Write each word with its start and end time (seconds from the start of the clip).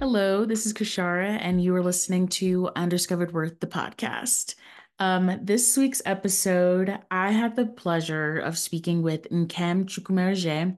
Hello, 0.00 0.44
this 0.44 0.66
is 0.66 0.74
Kashara, 0.74 1.38
and 1.40 1.62
you 1.62 1.74
are 1.76 1.82
listening 1.82 2.26
to 2.28 2.68
Undiscovered 2.74 3.32
Worth, 3.32 3.60
the 3.60 3.68
podcast. 3.68 4.56
Um, 4.98 5.38
this 5.40 5.76
week's 5.76 6.02
episode, 6.04 6.98
I 7.12 7.30
had 7.30 7.54
the 7.54 7.66
pleasure 7.66 8.38
of 8.38 8.58
speaking 8.58 9.02
with 9.02 9.30
Nkem 9.30 9.84
Chukwumerije. 9.84 10.76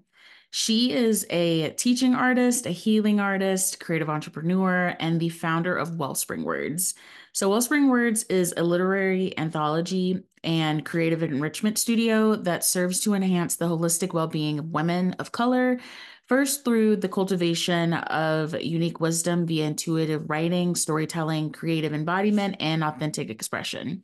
She 0.50 0.92
is 0.92 1.26
a 1.30 1.70
teaching 1.70 2.14
artist, 2.14 2.66
a 2.66 2.70
healing 2.70 3.18
artist, 3.18 3.80
creative 3.80 4.10
entrepreneur, 4.10 4.94
and 5.00 5.18
the 5.18 5.30
founder 5.30 5.74
of 5.76 5.96
Wellspringwords. 5.96 6.94
So, 7.32 7.50
Wellspringwords 7.50 8.24
is 8.28 8.52
a 8.56 8.62
literary 8.62 9.36
anthology 9.38 10.24
and 10.44 10.84
creative 10.84 11.22
enrichment 11.22 11.78
studio 11.78 12.36
that 12.36 12.64
serves 12.64 13.00
to 13.00 13.14
enhance 13.14 13.56
the 13.56 13.66
holistic 13.66 14.12
well 14.12 14.28
being 14.28 14.58
of 14.58 14.70
women 14.70 15.14
of 15.18 15.32
color 15.32 15.80
First, 16.28 16.64
through 16.64 16.96
the 16.96 17.08
cultivation 17.08 17.92
of 17.94 18.60
unique 18.60 18.98
wisdom 18.98 19.46
via 19.46 19.66
intuitive 19.66 20.28
writing, 20.28 20.74
storytelling, 20.74 21.52
creative 21.52 21.94
embodiment, 21.94 22.56
and 22.58 22.82
authentic 22.82 23.30
expression. 23.30 24.02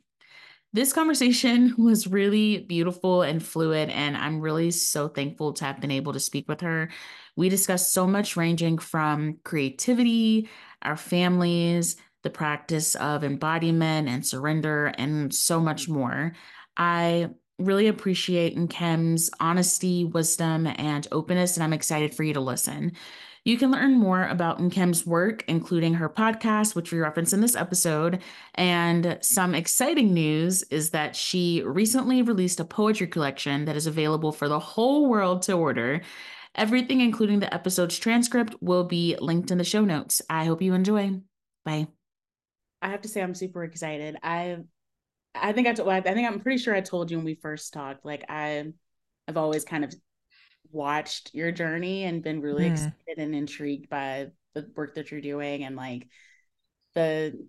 This 0.71 0.93
conversation 0.93 1.75
was 1.77 2.07
really 2.07 2.59
beautiful 2.59 3.23
and 3.23 3.43
fluid, 3.43 3.89
and 3.89 4.15
I'm 4.15 4.39
really 4.39 4.71
so 4.71 5.09
thankful 5.09 5.53
to 5.53 5.65
have 5.65 5.81
been 5.81 5.91
able 5.91 6.13
to 6.13 6.19
speak 6.19 6.47
with 6.47 6.61
her. 6.61 6.89
We 7.35 7.49
discussed 7.49 7.93
so 7.93 8.07
much, 8.07 8.37
ranging 8.37 8.77
from 8.77 9.39
creativity, 9.43 10.49
our 10.81 10.97
families, 10.97 11.97
the 12.23 12.29
practice 12.29 12.95
of 12.95 13.25
embodiment 13.25 14.07
and 14.07 14.25
surrender, 14.25 14.93
and 14.97 15.33
so 15.33 15.59
much 15.59 15.89
more. 15.89 16.33
I 16.77 17.29
really 17.59 17.87
appreciate 17.87 18.57
Nkem's 18.57 19.29
honesty, 19.39 20.05
wisdom, 20.05 20.67
and 20.67 21.07
openness, 21.11 21.55
and 21.55 21.63
I'm 21.63 21.73
excited 21.73 22.13
for 22.13 22.23
you 22.23 22.33
to 22.33 22.41
listen. 22.41 22.93
You 23.45 23.57
can 23.57 23.71
learn 23.71 23.99
more 23.99 24.25
about 24.27 24.59
Nkem's 24.59 25.05
work, 25.05 25.43
including 25.49 25.95
her 25.95 26.07
podcast, 26.07 26.75
which 26.75 26.93
we 26.93 26.99
reference 26.99 27.33
in 27.33 27.41
this 27.41 27.57
episode. 27.57 28.21
And 28.55 29.17
some 29.21 29.53
exciting 29.53 30.13
news 30.13 30.63
is 30.63 30.91
that 30.91 31.13
she 31.13 31.61
recently 31.65 32.21
released 32.21 32.61
a 32.61 32.65
poetry 32.65 33.07
collection 33.07 33.65
that 33.65 33.75
is 33.75 33.85
available 33.85 34.31
for 34.31 34.47
the 34.47 34.59
whole 34.59 35.09
world 35.09 35.41
to 35.43 35.53
order. 35.53 36.01
Everything, 36.55 37.01
including 37.01 37.39
the 37.39 37.53
episode's 37.53 37.99
transcript, 37.99 38.55
will 38.61 38.85
be 38.85 39.17
linked 39.19 39.51
in 39.51 39.57
the 39.57 39.65
show 39.65 39.83
notes. 39.83 40.21
I 40.29 40.45
hope 40.45 40.61
you 40.61 40.73
enjoy. 40.73 41.19
Bye. 41.65 41.87
I 42.81 42.89
have 42.89 43.01
to 43.01 43.09
say, 43.09 43.21
I'm 43.21 43.35
super 43.35 43.65
excited. 43.65 44.15
I 44.23 44.59
I 45.35 45.53
think 45.53 45.67
I 45.67 45.73
told 45.73 45.89
I 45.89 46.01
think 46.01 46.27
I'm 46.27 46.39
pretty 46.39 46.57
sure 46.57 46.75
I 46.75 46.81
told 46.81 47.09
you 47.09 47.17
when 47.17 47.25
we 47.25 47.35
first 47.35 47.73
talked. 47.73 48.05
Like 48.05 48.25
I 48.29 48.71
I've 49.27 49.37
always 49.37 49.65
kind 49.65 49.83
of 49.83 49.93
watched 50.71 51.31
your 51.33 51.51
journey 51.51 52.03
and 52.03 52.23
been 52.23 52.41
really 52.41 52.65
mm. 52.65 52.71
excited 52.71 53.17
and 53.17 53.35
intrigued 53.35 53.89
by 53.89 54.27
the 54.53 54.69
work 54.75 54.95
that 54.95 55.11
you're 55.11 55.21
doing 55.21 55.63
and 55.63 55.75
like 55.75 56.07
the 56.95 57.47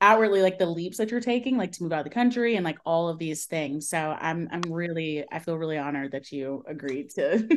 outwardly 0.00 0.42
like 0.42 0.58
the 0.58 0.66
leaps 0.66 0.98
that 0.98 1.10
you're 1.10 1.20
taking 1.20 1.56
like 1.56 1.72
to 1.72 1.82
move 1.82 1.92
out 1.92 2.00
of 2.00 2.04
the 2.04 2.10
country 2.10 2.56
and 2.56 2.64
like 2.64 2.78
all 2.84 3.08
of 3.08 3.18
these 3.18 3.46
things 3.46 3.88
so 3.88 4.16
i'm 4.20 4.48
i'm 4.52 4.60
really 4.70 5.24
i 5.32 5.38
feel 5.38 5.56
really 5.56 5.78
honored 5.78 6.12
that 6.12 6.30
you 6.30 6.62
agreed 6.68 7.10
to 7.10 7.48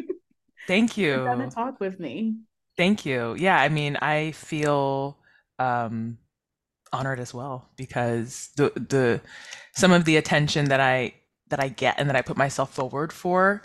thank 0.68 0.98
you 0.98 1.16
to 1.16 1.50
talk 1.54 1.80
with 1.80 2.00
me 2.00 2.36
thank 2.78 3.06
you 3.06 3.36
yeah 3.38 3.60
i 3.60 3.68
mean 3.68 3.98
i 3.98 4.32
feel 4.32 5.18
um 5.60 6.18
honored 6.94 7.20
as 7.20 7.34
well 7.34 7.70
because 7.76 8.50
the 8.58 8.72
the 8.76 9.22
some 9.76 9.92
of 9.92 10.06
the 10.06 10.18
attention 10.18 10.66
that 10.66 10.80
I 10.80 11.14
that 11.50 11.60
I 11.60 11.70
get 11.70 11.96
and 12.00 12.10
that 12.10 12.16
I 12.16 12.22
put 12.22 12.38
myself 12.38 12.74
forward 12.74 13.14
for, 13.14 13.62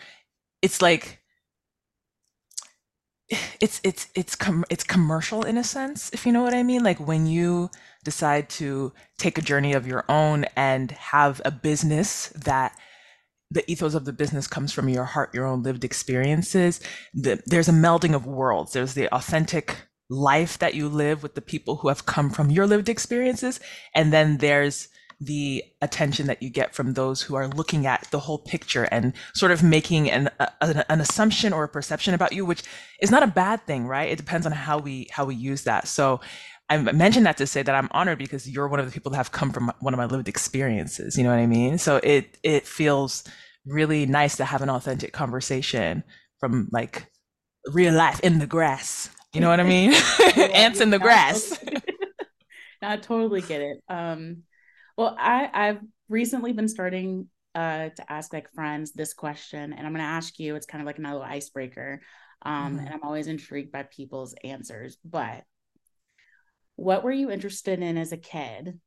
it's 0.62 0.82
like 0.82 1.20
it's 3.60 3.80
it's 3.84 4.08
it's 4.14 4.34
com- 4.36 4.64
it's 4.70 4.84
commercial 4.84 5.42
in 5.42 5.56
a 5.56 5.64
sense 5.64 6.10
if 6.12 6.26
you 6.26 6.32
know 6.32 6.42
what 6.42 6.54
i 6.54 6.62
mean. 6.62 6.82
Like 6.82 6.98
when 7.06 7.26
you 7.26 7.70
decide 8.04 8.48
to 8.50 8.92
take 9.18 9.38
a 9.38 9.42
journey 9.42 9.72
of 9.72 9.86
your 9.86 10.04
own 10.08 10.44
and 10.56 10.90
have 10.92 11.40
a 11.44 11.50
business 11.50 12.28
that 12.30 12.76
the 13.50 13.68
ethos 13.70 13.94
of 13.94 14.04
the 14.04 14.12
business 14.12 14.46
comes 14.46 14.72
from 14.72 14.88
your 14.88 15.04
heart 15.04 15.34
your 15.34 15.46
own 15.46 15.62
lived 15.62 15.84
experiences 15.84 16.80
the, 17.14 17.42
there's 17.46 17.68
a 17.68 17.72
melding 17.72 18.14
of 18.14 18.26
worlds. 18.26 18.72
There's 18.72 18.94
the 18.94 19.12
authentic 19.14 19.76
life 20.08 20.58
that 20.58 20.74
you 20.74 20.88
live 20.88 21.22
with 21.22 21.34
the 21.34 21.40
people 21.40 21.76
who 21.76 21.88
have 21.88 22.06
come 22.06 22.30
from 22.30 22.50
your 22.50 22.66
lived 22.66 22.88
experiences. 22.88 23.60
And 23.94 24.12
then 24.12 24.38
there's 24.38 24.88
the 25.20 25.62
attention 25.80 26.26
that 26.26 26.42
you 26.42 26.50
get 26.50 26.74
from 26.74 26.94
those 26.94 27.22
who 27.22 27.34
are 27.36 27.48
looking 27.48 27.86
at 27.86 28.08
the 28.10 28.18
whole 28.18 28.38
picture 28.38 28.84
and 28.84 29.12
sort 29.34 29.52
of 29.52 29.62
making 29.62 30.10
an, 30.10 30.28
a, 30.40 30.84
an 30.90 31.00
assumption 31.00 31.52
or 31.52 31.64
a 31.64 31.68
perception 31.68 32.12
about 32.12 32.32
you, 32.32 32.44
which 32.44 32.62
is 33.00 33.10
not 33.10 33.22
a 33.22 33.28
bad 33.28 33.64
thing, 33.66 33.86
right? 33.86 34.10
It 34.10 34.16
depends 34.16 34.46
on 34.46 34.52
how 34.52 34.78
we 34.78 35.08
how 35.12 35.24
we 35.24 35.36
use 35.36 35.62
that. 35.62 35.86
So 35.86 36.20
I 36.68 36.78
mentioned 36.78 37.26
that 37.26 37.36
to 37.36 37.46
say 37.46 37.62
that 37.62 37.74
I'm 37.74 37.88
honored 37.92 38.18
because 38.18 38.48
you're 38.48 38.68
one 38.68 38.80
of 38.80 38.86
the 38.86 38.92
people 38.92 39.10
that 39.12 39.18
have 39.18 39.32
come 39.32 39.52
from 39.52 39.72
one 39.80 39.94
of 39.94 39.98
my 39.98 40.06
lived 40.06 40.28
experiences. 40.28 41.16
You 41.16 41.24
know 41.24 41.30
what 41.30 41.38
I 41.38 41.46
mean? 41.46 41.78
So 41.78 41.96
it 41.96 42.38
it 42.42 42.66
feels 42.66 43.24
really 43.64 44.06
nice 44.06 44.36
to 44.36 44.44
have 44.44 44.62
an 44.62 44.70
authentic 44.70 45.12
conversation 45.12 46.02
from 46.40 46.68
like 46.72 47.06
real 47.66 47.94
life 47.94 48.20
in 48.20 48.38
the 48.38 48.46
grass. 48.46 49.10
You 49.32 49.40
know 49.40 49.48
what 49.48 49.60
I 49.60 49.64
mean? 49.64 49.92
Ants 50.36 50.80
in 50.80 50.90
the 50.90 50.98
grass. 50.98 51.58
I 52.82 52.96
totally 52.98 53.40
get 53.40 53.60
it. 53.62 53.78
Um, 53.88 54.42
well, 54.96 55.16
I 55.18 55.48
I've 55.52 55.80
recently 56.08 56.52
been 56.52 56.68
starting 56.68 57.28
uh 57.54 57.90
to 57.90 58.12
ask 58.12 58.32
like 58.32 58.50
friends 58.50 58.92
this 58.92 59.14
question, 59.14 59.72
and 59.72 59.86
I'm 59.86 59.92
gonna 59.92 60.04
ask 60.04 60.38
you. 60.38 60.54
It's 60.56 60.66
kind 60.66 60.82
of 60.82 60.86
like 60.86 60.98
another 60.98 61.22
icebreaker. 61.22 62.02
Um, 62.44 62.76
mm-hmm. 62.76 62.86
and 62.86 62.94
I'm 62.94 63.04
always 63.04 63.28
intrigued 63.28 63.72
by 63.72 63.84
people's 63.84 64.34
answers. 64.44 64.98
But 65.04 65.44
what 66.76 67.04
were 67.04 67.12
you 67.12 67.30
interested 67.30 67.80
in 67.80 67.96
as 67.96 68.12
a 68.12 68.16
kid, 68.16 68.80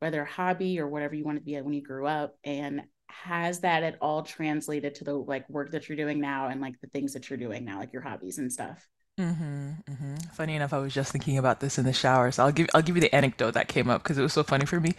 whether 0.00 0.22
a 0.22 0.26
hobby 0.26 0.80
or 0.80 0.88
whatever 0.88 1.14
you 1.14 1.24
wanted 1.24 1.40
to 1.40 1.44
be 1.44 1.60
when 1.60 1.74
you 1.74 1.82
grew 1.82 2.06
up, 2.06 2.34
and 2.42 2.82
has 3.08 3.60
that 3.60 3.82
at 3.82 3.98
all 4.00 4.22
translated 4.22 4.96
to 4.96 5.04
the 5.04 5.12
like 5.12 5.48
work 5.48 5.70
that 5.72 5.88
you're 5.88 5.96
doing 5.96 6.20
now 6.20 6.48
and 6.48 6.60
like 6.60 6.80
the 6.80 6.88
things 6.88 7.12
that 7.12 7.28
you're 7.28 7.38
doing 7.38 7.64
now, 7.64 7.78
like 7.78 7.92
your 7.92 8.02
hobbies 8.02 8.38
and 8.38 8.50
stuff? 8.50 8.88
Mm-hmm, 9.20 9.92
mm-hmm. 9.92 10.16
Funny 10.34 10.56
enough, 10.56 10.72
I 10.72 10.78
was 10.78 10.94
just 10.94 11.12
thinking 11.12 11.36
about 11.36 11.60
this 11.60 11.78
in 11.78 11.84
the 11.84 11.92
shower, 11.92 12.30
so 12.30 12.44
I'll 12.44 12.52
give 12.52 12.68
I'll 12.74 12.82
give 12.82 12.96
you 12.96 13.02
the 13.02 13.14
anecdote 13.14 13.52
that 13.52 13.68
came 13.68 13.90
up 13.90 14.02
because 14.02 14.16
it 14.18 14.22
was 14.22 14.32
so 14.32 14.42
funny 14.42 14.64
for 14.64 14.80
me. 14.80 14.94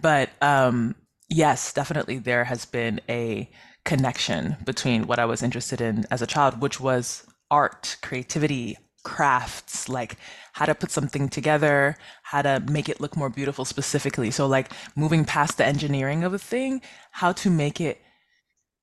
But 0.00 0.30
um, 0.40 0.94
yes, 1.28 1.72
definitely 1.74 2.18
there 2.18 2.44
has 2.44 2.64
been 2.64 3.00
a 3.08 3.50
connection 3.84 4.56
between 4.64 5.06
what 5.06 5.18
I 5.18 5.26
was 5.26 5.42
interested 5.42 5.80
in 5.82 6.06
as 6.10 6.22
a 6.22 6.26
child, 6.26 6.62
which 6.62 6.80
was 6.80 7.26
art, 7.50 7.98
creativity, 8.02 8.78
crafts, 9.04 9.88
like 9.88 10.16
how 10.54 10.64
to 10.64 10.74
put 10.74 10.90
something 10.90 11.28
together, 11.28 11.96
how 12.22 12.42
to 12.42 12.60
make 12.60 12.88
it 12.88 13.00
look 13.00 13.16
more 13.16 13.30
beautiful 13.30 13.64
specifically. 13.66 14.30
So 14.30 14.46
like 14.46 14.72
moving 14.96 15.24
past 15.26 15.58
the 15.58 15.66
engineering 15.66 16.24
of 16.24 16.32
a 16.32 16.38
thing, 16.38 16.80
how 17.12 17.32
to 17.32 17.50
make 17.50 17.80
it 17.80 18.00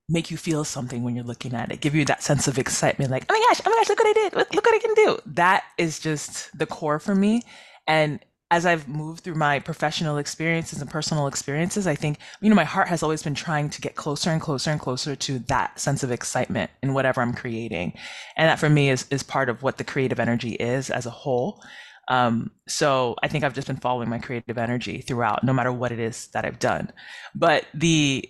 make 0.08 0.30
you 0.30 0.38
feel 0.38 0.64
something 0.64 1.04
when 1.04 1.16
you're 1.16 1.26
looking 1.26 1.54
at 1.54 1.72
it, 1.72 1.82
give 1.82 1.96
you 1.96 2.06
that 2.06 2.22
sense 2.22 2.48
of 2.48 2.60
excitement, 2.60 3.10
like, 3.12 3.26
oh 3.30 3.34
my 3.34 3.46
gosh, 3.50 3.62
oh 3.66 3.70
my 3.70 3.76
gosh, 3.78 3.90
look 3.90 4.00
what 4.00 4.08
I 4.08 4.14
did, 4.14 4.36
look, 4.36 4.54
what 4.54 4.76
I 4.76 4.80
can 4.80 4.94
do. 4.94 5.18
That 5.26 5.64
is 5.78 6.00
just 6.00 6.56
the 6.58 6.66
core 6.66 7.00
for 7.00 7.16
me. 7.16 7.42
And 7.88 8.20
as 8.52 8.66
I've 8.66 8.88
moved 8.88 9.24
through 9.24 9.36
my 9.36 9.60
professional 9.60 10.18
experiences 10.18 10.80
and 10.80 10.90
personal 10.90 11.26
experiences, 11.26 11.88
I 11.88 11.96
think, 11.96 12.20
you 12.42 12.50
know, 12.50 12.56
my 12.56 12.64
heart 12.64 12.88
has 12.88 13.02
always 13.02 13.24
been 13.24 13.34
trying 13.34 13.72
to 13.72 13.82
get 13.82 13.96
closer 13.96 14.30
and 14.30 14.40
closer 14.40 14.70
and 14.70 14.80
closer 14.80 15.16
to 15.16 15.40
that 15.40 15.80
sense 15.80 16.04
of 16.04 16.12
excitement 16.12 16.70
in 16.84 16.94
whatever 16.94 17.22
I'm 17.22 17.34
creating. 17.34 17.94
And 18.38 18.48
that 18.48 18.60
for 18.60 18.70
me 18.70 18.92
is, 18.92 19.08
is 19.10 19.24
part 19.24 19.50
of 19.50 19.64
what 19.64 19.78
the 19.78 19.84
creative 19.84 20.20
energy 20.20 20.52
is 20.54 20.92
as 20.92 21.08
a 21.08 21.10
whole. 21.12 21.64
Um, 22.08 22.52
so 22.68 23.16
I 23.24 23.28
think 23.28 23.44
I've 23.44 23.56
just 23.56 23.68
been 23.68 23.78
following 23.78 24.10
my 24.10 24.20
creative 24.20 24.60
energy 24.60 25.02
throughout, 25.02 25.44
no 25.44 25.54
matter 25.54 25.72
what 25.72 25.92
it 25.92 26.00
is 26.00 26.28
that 26.28 26.46
I've 26.46 26.60
done. 26.60 26.94
But 27.34 27.66
the 27.74 28.30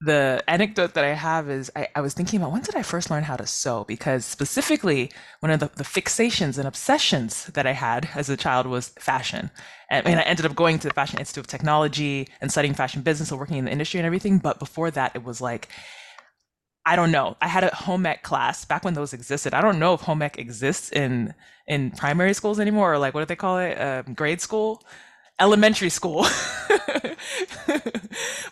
the 0.00 0.44
anecdote 0.46 0.92
that 0.94 1.04
I 1.04 1.14
have 1.14 1.48
is 1.48 1.70
I, 1.74 1.88
I, 1.96 2.02
was 2.02 2.12
thinking 2.12 2.38
about 2.38 2.52
when 2.52 2.60
did 2.60 2.76
I 2.76 2.82
first 2.82 3.10
learn 3.10 3.22
how 3.22 3.36
to 3.36 3.46
sew? 3.46 3.84
Because 3.84 4.26
specifically, 4.26 5.10
one 5.40 5.50
of 5.50 5.60
the, 5.60 5.70
the, 5.74 5.84
fixations 5.84 6.58
and 6.58 6.68
obsessions 6.68 7.46
that 7.46 7.66
I 7.66 7.72
had 7.72 8.10
as 8.14 8.28
a 8.28 8.36
child 8.36 8.66
was 8.66 8.90
fashion. 8.90 9.50
And, 9.90 10.06
and 10.06 10.20
I 10.20 10.22
ended 10.24 10.44
up 10.44 10.54
going 10.54 10.78
to 10.80 10.88
the 10.88 10.94
Fashion 10.94 11.18
Institute 11.18 11.44
of 11.44 11.46
Technology 11.46 12.28
and 12.42 12.52
studying 12.52 12.74
fashion 12.74 13.00
business 13.00 13.30
and 13.30 13.40
working 13.40 13.56
in 13.56 13.64
the 13.64 13.70
industry 13.70 13.98
and 13.98 14.06
everything. 14.06 14.38
But 14.38 14.58
before 14.58 14.90
that, 14.90 15.12
it 15.14 15.24
was 15.24 15.40
like, 15.40 15.68
I 16.84 16.94
don't 16.94 17.10
know. 17.10 17.36
I 17.40 17.48
had 17.48 17.64
a 17.64 17.74
home 17.74 18.04
ec 18.04 18.22
class 18.22 18.66
back 18.66 18.84
when 18.84 18.94
those 18.94 19.14
existed. 19.14 19.54
I 19.54 19.62
don't 19.62 19.78
know 19.78 19.94
if 19.94 20.02
home 20.02 20.20
ec 20.22 20.38
exists 20.38 20.92
in 20.92 21.34
in 21.66 21.90
primary 21.90 22.34
schools 22.34 22.60
anymore 22.60 22.92
or 22.92 22.98
like 22.98 23.14
what 23.14 23.20
do 23.22 23.26
they 23.26 23.34
call 23.34 23.58
it? 23.58 23.74
Um, 23.80 24.14
grade 24.14 24.40
school 24.40 24.84
elementary 25.40 25.90
school. 25.90 26.26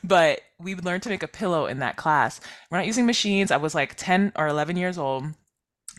but 0.05 0.41
we 0.59 0.75
learned 0.75 1.03
to 1.05 1.09
make 1.09 1.23
a 1.23 1.29
pillow 1.29 1.67
in 1.67 1.79
that 1.81 1.97
class. 1.97 2.41
We're 2.71 2.79
not 2.79 2.87
using 2.87 3.07
machines. 3.07 3.51
I 3.51 3.57
was 3.57 3.75
like 3.75 3.95
10 3.97 4.33
or 4.37 4.47
11 4.47 4.77
years 4.77 4.99
old, 4.99 5.25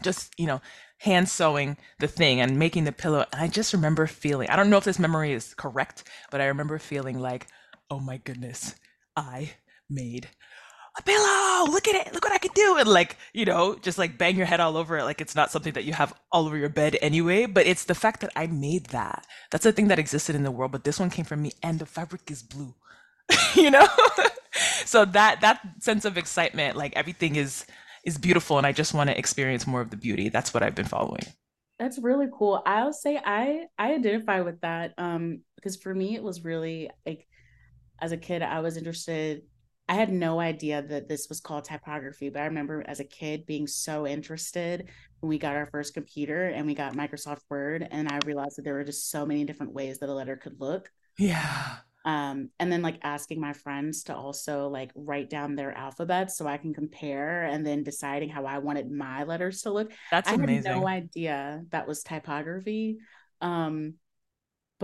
just, 0.03 0.33
you 0.37 0.47
know, 0.47 0.61
hand 0.99 1.29
sewing 1.29 1.77
the 1.99 2.07
thing 2.07 2.39
and 2.39 2.59
making 2.59 2.85
the 2.85 2.91
pillow. 2.91 3.25
And 3.31 3.41
I 3.41 3.47
just 3.47 3.73
remember 3.73 4.07
feeling, 4.07 4.49
I 4.49 4.55
don't 4.55 4.69
know 4.69 4.77
if 4.77 4.83
this 4.83 4.99
memory 4.99 5.33
is 5.33 5.53
correct, 5.53 6.03
but 6.31 6.41
I 6.41 6.45
remember 6.45 6.79
feeling 6.79 7.19
like, 7.19 7.47
oh 7.89 7.99
my 7.99 8.17
goodness, 8.17 8.75
I 9.15 9.53
made 9.89 10.29
a 10.97 11.03
pillow, 11.03 11.71
look 11.71 11.87
at 11.87 11.95
it, 11.95 12.13
look 12.13 12.23
what 12.23 12.33
I 12.33 12.37
can 12.37 12.51
do. 12.53 12.77
And 12.77 12.87
like, 12.87 13.17
you 13.33 13.45
know, 13.45 13.75
just 13.75 13.97
like 13.97 14.17
bang 14.17 14.35
your 14.35 14.45
head 14.45 14.59
all 14.59 14.77
over 14.77 14.97
it. 14.97 15.03
Like 15.03 15.21
it's 15.21 15.35
not 15.35 15.51
something 15.51 15.73
that 15.73 15.83
you 15.83 15.93
have 15.93 16.13
all 16.31 16.45
over 16.45 16.57
your 16.57 16.69
bed 16.69 16.97
anyway, 17.01 17.45
but 17.45 17.65
it's 17.65 17.85
the 17.85 17.95
fact 17.95 18.21
that 18.21 18.31
I 18.35 18.47
made 18.47 18.87
that. 18.87 19.25
That's 19.51 19.65
a 19.65 19.71
thing 19.71 19.89
that 19.89 19.99
existed 19.99 20.35
in 20.35 20.43
the 20.43 20.51
world, 20.51 20.71
but 20.71 20.83
this 20.83 20.99
one 20.99 21.09
came 21.09 21.25
from 21.25 21.41
me 21.41 21.51
and 21.61 21.79
the 21.79 21.85
fabric 21.85 22.31
is 22.31 22.43
blue, 22.43 22.75
you 23.55 23.71
know? 23.71 23.87
so 24.85 25.05
that, 25.05 25.41
that 25.41 25.61
sense 25.79 26.05
of 26.05 26.17
excitement, 26.17 26.77
like 26.77 26.95
everything 26.95 27.35
is, 27.35 27.65
is 28.05 28.17
beautiful 28.17 28.57
and 28.57 28.67
I 28.67 28.71
just 28.71 28.93
want 28.93 29.09
to 29.09 29.17
experience 29.17 29.67
more 29.67 29.81
of 29.81 29.89
the 29.89 29.97
beauty. 29.97 30.29
That's 30.29 30.53
what 30.53 30.63
I've 30.63 30.75
been 30.75 30.85
following. 30.85 31.25
That's 31.77 31.99
really 31.99 32.27
cool. 32.31 32.61
I'll 32.65 32.93
say 32.93 33.19
I 33.23 33.65
I 33.77 33.95
identify 33.95 34.41
with 34.41 34.61
that 34.61 34.93
um 34.97 35.41
because 35.55 35.75
for 35.75 35.93
me 35.93 36.15
it 36.15 36.23
was 36.23 36.45
really 36.45 36.89
like 37.05 37.27
as 37.99 38.13
a 38.13 38.17
kid 38.17 38.41
I 38.41 38.61
was 38.61 38.77
interested 38.77 39.41
I 39.87 39.93
had 39.93 40.11
no 40.11 40.39
idea 40.39 40.81
that 40.81 41.07
this 41.07 41.29
was 41.29 41.39
called 41.39 41.65
typography, 41.65 42.29
but 42.29 42.41
I 42.41 42.45
remember 42.45 42.83
as 42.87 42.99
a 42.99 43.03
kid 43.03 43.45
being 43.45 43.67
so 43.67 44.07
interested 44.07 44.89
when 45.19 45.29
we 45.29 45.37
got 45.37 45.55
our 45.55 45.67
first 45.67 45.93
computer 45.93 46.47
and 46.47 46.65
we 46.65 46.73
got 46.73 46.95
Microsoft 46.95 47.41
Word 47.49 47.87
and 47.91 48.07
I 48.09 48.19
realized 48.25 48.57
that 48.57 48.63
there 48.63 48.73
were 48.73 48.83
just 48.83 49.11
so 49.11 49.25
many 49.25 49.43
different 49.43 49.73
ways 49.73 49.99
that 49.99 50.09
a 50.09 50.13
letter 50.13 50.37
could 50.37 50.59
look. 50.59 50.89
Yeah. 51.19 51.75
Um, 52.03 52.49
and 52.59 52.71
then 52.71 52.83
like 52.83 52.99
asking 53.03 53.41
my 53.41 53.53
friends 53.53 54.03
to 54.03 54.15
also 54.15 54.69
like 54.69 54.91
write 54.95 55.29
down 55.29 55.55
their 55.55 55.75
alphabets 55.75 56.37
so 56.37 56.47
I 56.47 56.57
can 56.57 56.73
compare 56.73 57.43
and 57.43 57.65
then 57.65 57.83
deciding 57.83 58.29
how 58.29 58.45
I 58.45 58.59
wanted 58.59 58.91
my 58.91 59.23
letters 59.23 59.61
to 59.63 59.71
look. 59.71 59.91
That's 60.11 60.29
I 60.29 60.31
had 60.31 60.63
no 60.63 60.87
idea 60.87 61.63
that 61.69 61.87
was 61.87 62.03
typography. 62.03 62.97
Um, 63.41 63.95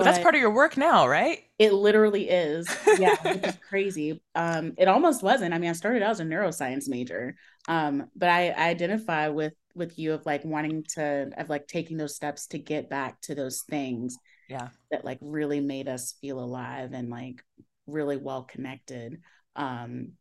But 0.02 0.06
that's 0.06 0.20
part 0.20 0.36
of 0.36 0.42
your 0.42 0.52
work 0.54 0.78
now, 0.78 1.08
right? 1.08 1.44
it 1.60 1.74
literally 1.74 2.30
is. 2.30 2.80
Yeah, 2.96 3.16
which 3.28 3.46
is 3.46 3.58
crazy. 3.70 4.22
Um, 4.36 4.74
it 4.78 4.88
almost 4.88 5.22
wasn't. 5.24 5.54
I 5.54 5.60
mean, 5.60 5.70
I 5.70 5.74
started 5.74 6.02
out 6.02 6.12
as 6.12 6.20
a 6.20 6.24
neuroscience 6.24 6.88
major. 6.90 7.36
Um, 7.68 8.10
but 8.16 8.30
I, 8.30 8.50
I 8.50 8.70
identify 8.70 9.28
with 9.30 9.54
with 9.76 9.98
you 9.98 10.14
of 10.14 10.26
like 10.26 10.44
wanting 10.44 10.84
to 10.96 11.32
of 11.38 11.50
like 11.50 11.68
taking 11.68 11.98
those 11.98 12.16
steps 12.16 12.48
to 12.48 12.58
get 12.60 12.90
back 12.90 13.22
to 13.22 13.36
those 13.36 13.62
things 13.62 14.20
Yeah. 14.48 14.70
that 14.92 15.06
like 15.06 15.20
really 15.22 15.62
made 15.62 15.88
us 15.88 16.14
feel 16.22 16.40
alive 16.40 16.94
and 16.94 17.10
like 17.10 17.44
really 17.88 18.18
well 18.18 18.44
connected. 18.44 19.22
Um, 19.56 20.14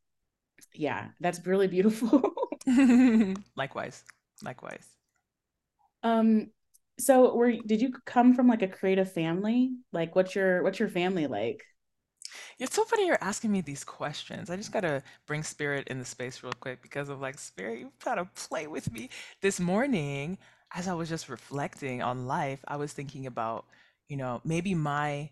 yeah, 0.75 1.09
that's 1.21 1.47
really 1.47 1.69
beautiful. 1.69 2.23
Likewise. 3.57 4.05
Likewise. 4.43 4.89
um, 6.03 6.51
so 7.01 7.35
were 7.35 7.53
did 7.53 7.81
you 7.81 7.93
come 8.07 8.35
from 8.35 8.49
like 8.49 8.63
a 8.63 8.69
creative 8.69 9.13
family? 9.13 9.73
Like 9.93 10.15
what's 10.17 10.35
your 10.35 10.63
what's 10.63 10.79
your 10.79 10.89
family 10.89 11.27
like? 11.27 11.63
It's 12.59 12.75
so 12.77 12.85
funny 12.85 13.07
you're 13.07 13.19
asking 13.21 13.53
me 13.53 13.61
these 13.61 13.85
questions. 13.85 14.51
I 14.51 14.57
just 14.57 14.73
gotta 14.73 15.03
bring 15.27 15.43
Spirit 15.43 15.89
in 15.89 15.99
the 15.99 16.05
space 16.05 16.43
real 16.43 16.53
quick 16.61 16.83
because 16.83 17.09
of 17.09 17.21
like 17.21 17.39
Spirit, 17.39 17.81
you 17.81 17.93
gotta 18.05 18.27
play 18.35 18.67
with 18.67 18.93
me. 18.93 19.09
This 19.41 19.59
morning, 19.61 20.39
as 20.75 20.87
I 20.89 20.95
was 20.95 21.09
just 21.09 21.29
reflecting 21.29 22.03
on 22.03 22.27
life, 22.27 22.61
I 22.69 22.77
was 22.77 22.93
thinking 22.93 23.27
about, 23.27 23.67
you 24.09 24.17
know, 24.17 24.41
maybe 24.45 24.75
my 24.75 25.31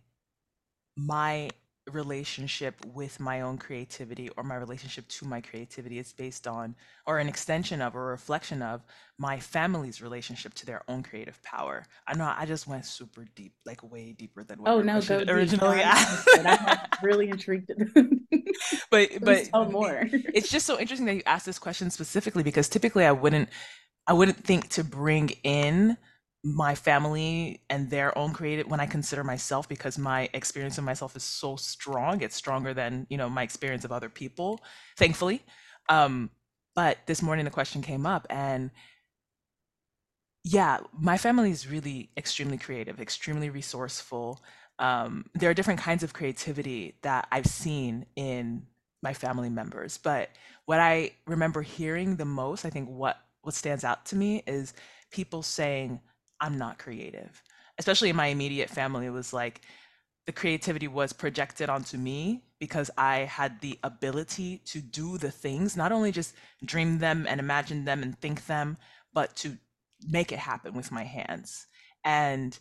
my 0.97 1.51
relationship 1.93 2.75
with 2.95 3.21
my 3.21 3.41
own 3.41 3.59
creativity 3.59 4.31
or 4.37 4.43
my 4.43 4.57
relationship 4.57 5.09
to 5.09 5.27
my 5.27 5.41
creativity 5.41 5.99
is 5.99 6.13
based 6.13 6.47
on 6.47 6.75
or 7.07 7.19
an 7.19 7.29
extension 7.29 7.81
of 7.81 7.95
or 7.95 8.09
a 8.09 8.11
reflection 8.11 8.63
of 8.63 8.83
my 9.19 9.39
family's 9.39 10.01
relationship 10.01 10.55
to 10.55 10.67
their 10.67 10.83
own 10.89 11.03
creative 11.03 11.43
power. 11.43 11.85
I 12.07 12.15
know 12.15 12.33
I 12.37 12.47
just 12.47 12.67
went 12.67 12.85
super 12.85 13.25
deep, 13.35 13.53
like 13.65 13.83
way 13.91 14.13
deeper 14.13 14.45
than 14.45 14.63
what 14.63 14.71
Oh 14.71 14.81
no, 14.81 15.01
go. 15.01 15.25
Originally 15.29 15.83
I'm 15.83 15.97
asked. 15.97 16.29
I'm 16.45 16.79
really 17.03 17.29
intrigued. 17.29 17.73
but 18.91 19.11
but 19.21 19.45
tell 19.45 19.71
more. 19.71 20.09
it's 20.13 20.51
just 20.51 20.67
so 20.67 20.79
interesting 20.79 21.07
that 21.07 21.15
you 21.17 21.23
asked 21.27 21.47
this 21.47 21.59
question 21.59 21.91
specifically 21.91 22.43
because 22.43 22.69
typically 22.69 23.05
I 23.05 23.13
wouldn't 23.13 23.49
I 24.07 24.13
wouldn't 24.13 24.45
think 24.45 24.69
to 24.71 24.85
bring 24.85 25.31
in 25.43 25.97
my 26.55 26.75
family 26.75 27.61
and 27.69 27.91
their 27.91 28.17
own 28.17 28.33
creative 28.33 28.67
when 28.69 28.81
I 28.81 28.87
consider 28.87 29.23
myself 29.23 29.69
because 29.69 29.99
my 29.99 30.29
experience 30.33 30.79
of 30.79 30.85
myself 30.85 31.17
is 31.17 31.23
so 31.23 31.57
strong. 31.57 32.21
It's 32.23 32.37
stronger 32.37 32.73
than, 32.75 33.07
you 33.11 33.17
know, 33.17 33.29
my 33.29 33.43
experience 33.43 33.85
of 33.85 33.93
other 33.93 34.09
people, 34.09 34.61
thankfully. 34.97 35.43
Um, 35.89 36.31
but 36.75 36.99
this 37.07 37.23
morning 37.23 37.45
the 37.45 37.51
question 37.51 37.83
came 37.83 38.07
up 38.07 38.27
and 38.31 38.71
yeah, 40.45 40.79
my 40.99 41.19
family 41.19 41.51
is 41.51 41.69
really 41.69 42.11
extremely 42.17 42.57
creative, 42.57 43.01
extremely 43.01 43.51
resourceful. 43.51 44.43
Um, 44.79 45.27
there 45.35 45.51
are 45.51 45.55
different 45.55 45.81
kinds 45.81 46.03
of 46.03 46.15
creativity 46.15 46.95
that 47.03 47.29
I've 47.31 47.47
seen 47.47 48.07
in 48.17 48.63
my 49.03 49.13
family 49.13 49.51
members, 49.51 49.99
but 49.99 50.31
what 50.65 50.81
I 50.81 51.13
remember 51.27 51.63
hearing 51.63 52.17
the 52.17 52.25
most, 52.25 52.65
I 52.65 52.71
think 52.71 52.89
what 52.89 53.19
what 53.43 53.55
stands 53.55 53.85
out 53.85 54.05
to 54.07 54.17
me 54.17 54.43
is 54.47 54.75
people 55.11 55.43
saying, 55.43 56.01
"I'm 56.41 56.59
not 56.59 56.79
creative." 56.79 57.43
Especially 57.79 58.11
in 58.11 58.17
my 58.17 58.27
immediate 58.27 58.71
family, 58.71 59.07
it 59.07 59.11
was 59.11 59.33
like 59.33 59.61
the 60.27 60.33
creativity 60.33 60.89
was 60.89 61.13
projected 61.13 61.71
onto 61.71 61.97
me 61.97 62.43
because 62.59 62.91
I 62.99 63.21
had 63.21 63.61
the 63.61 63.79
ability 63.83 64.59
to 64.67 64.81
do 64.81 65.17
the 65.17 65.31
things, 65.31 65.77
not 65.77 65.93
only 65.93 66.13
just 66.13 66.35
dream 66.65 66.99
them 66.99 67.27
and 67.29 67.41
imagine 67.41 67.85
them 67.85 68.03
and 68.03 68.19
think 68.21 68.47
them, 68.47 68.77
but 69.13 69.37
to 69.37 69.57
make 70.07 70.33
it 70.33 70.39
happen 70.39 70.75
with 70.75 70.93
my 70.93 71.05
hands. 71.05 71.67
And 72.05 72.59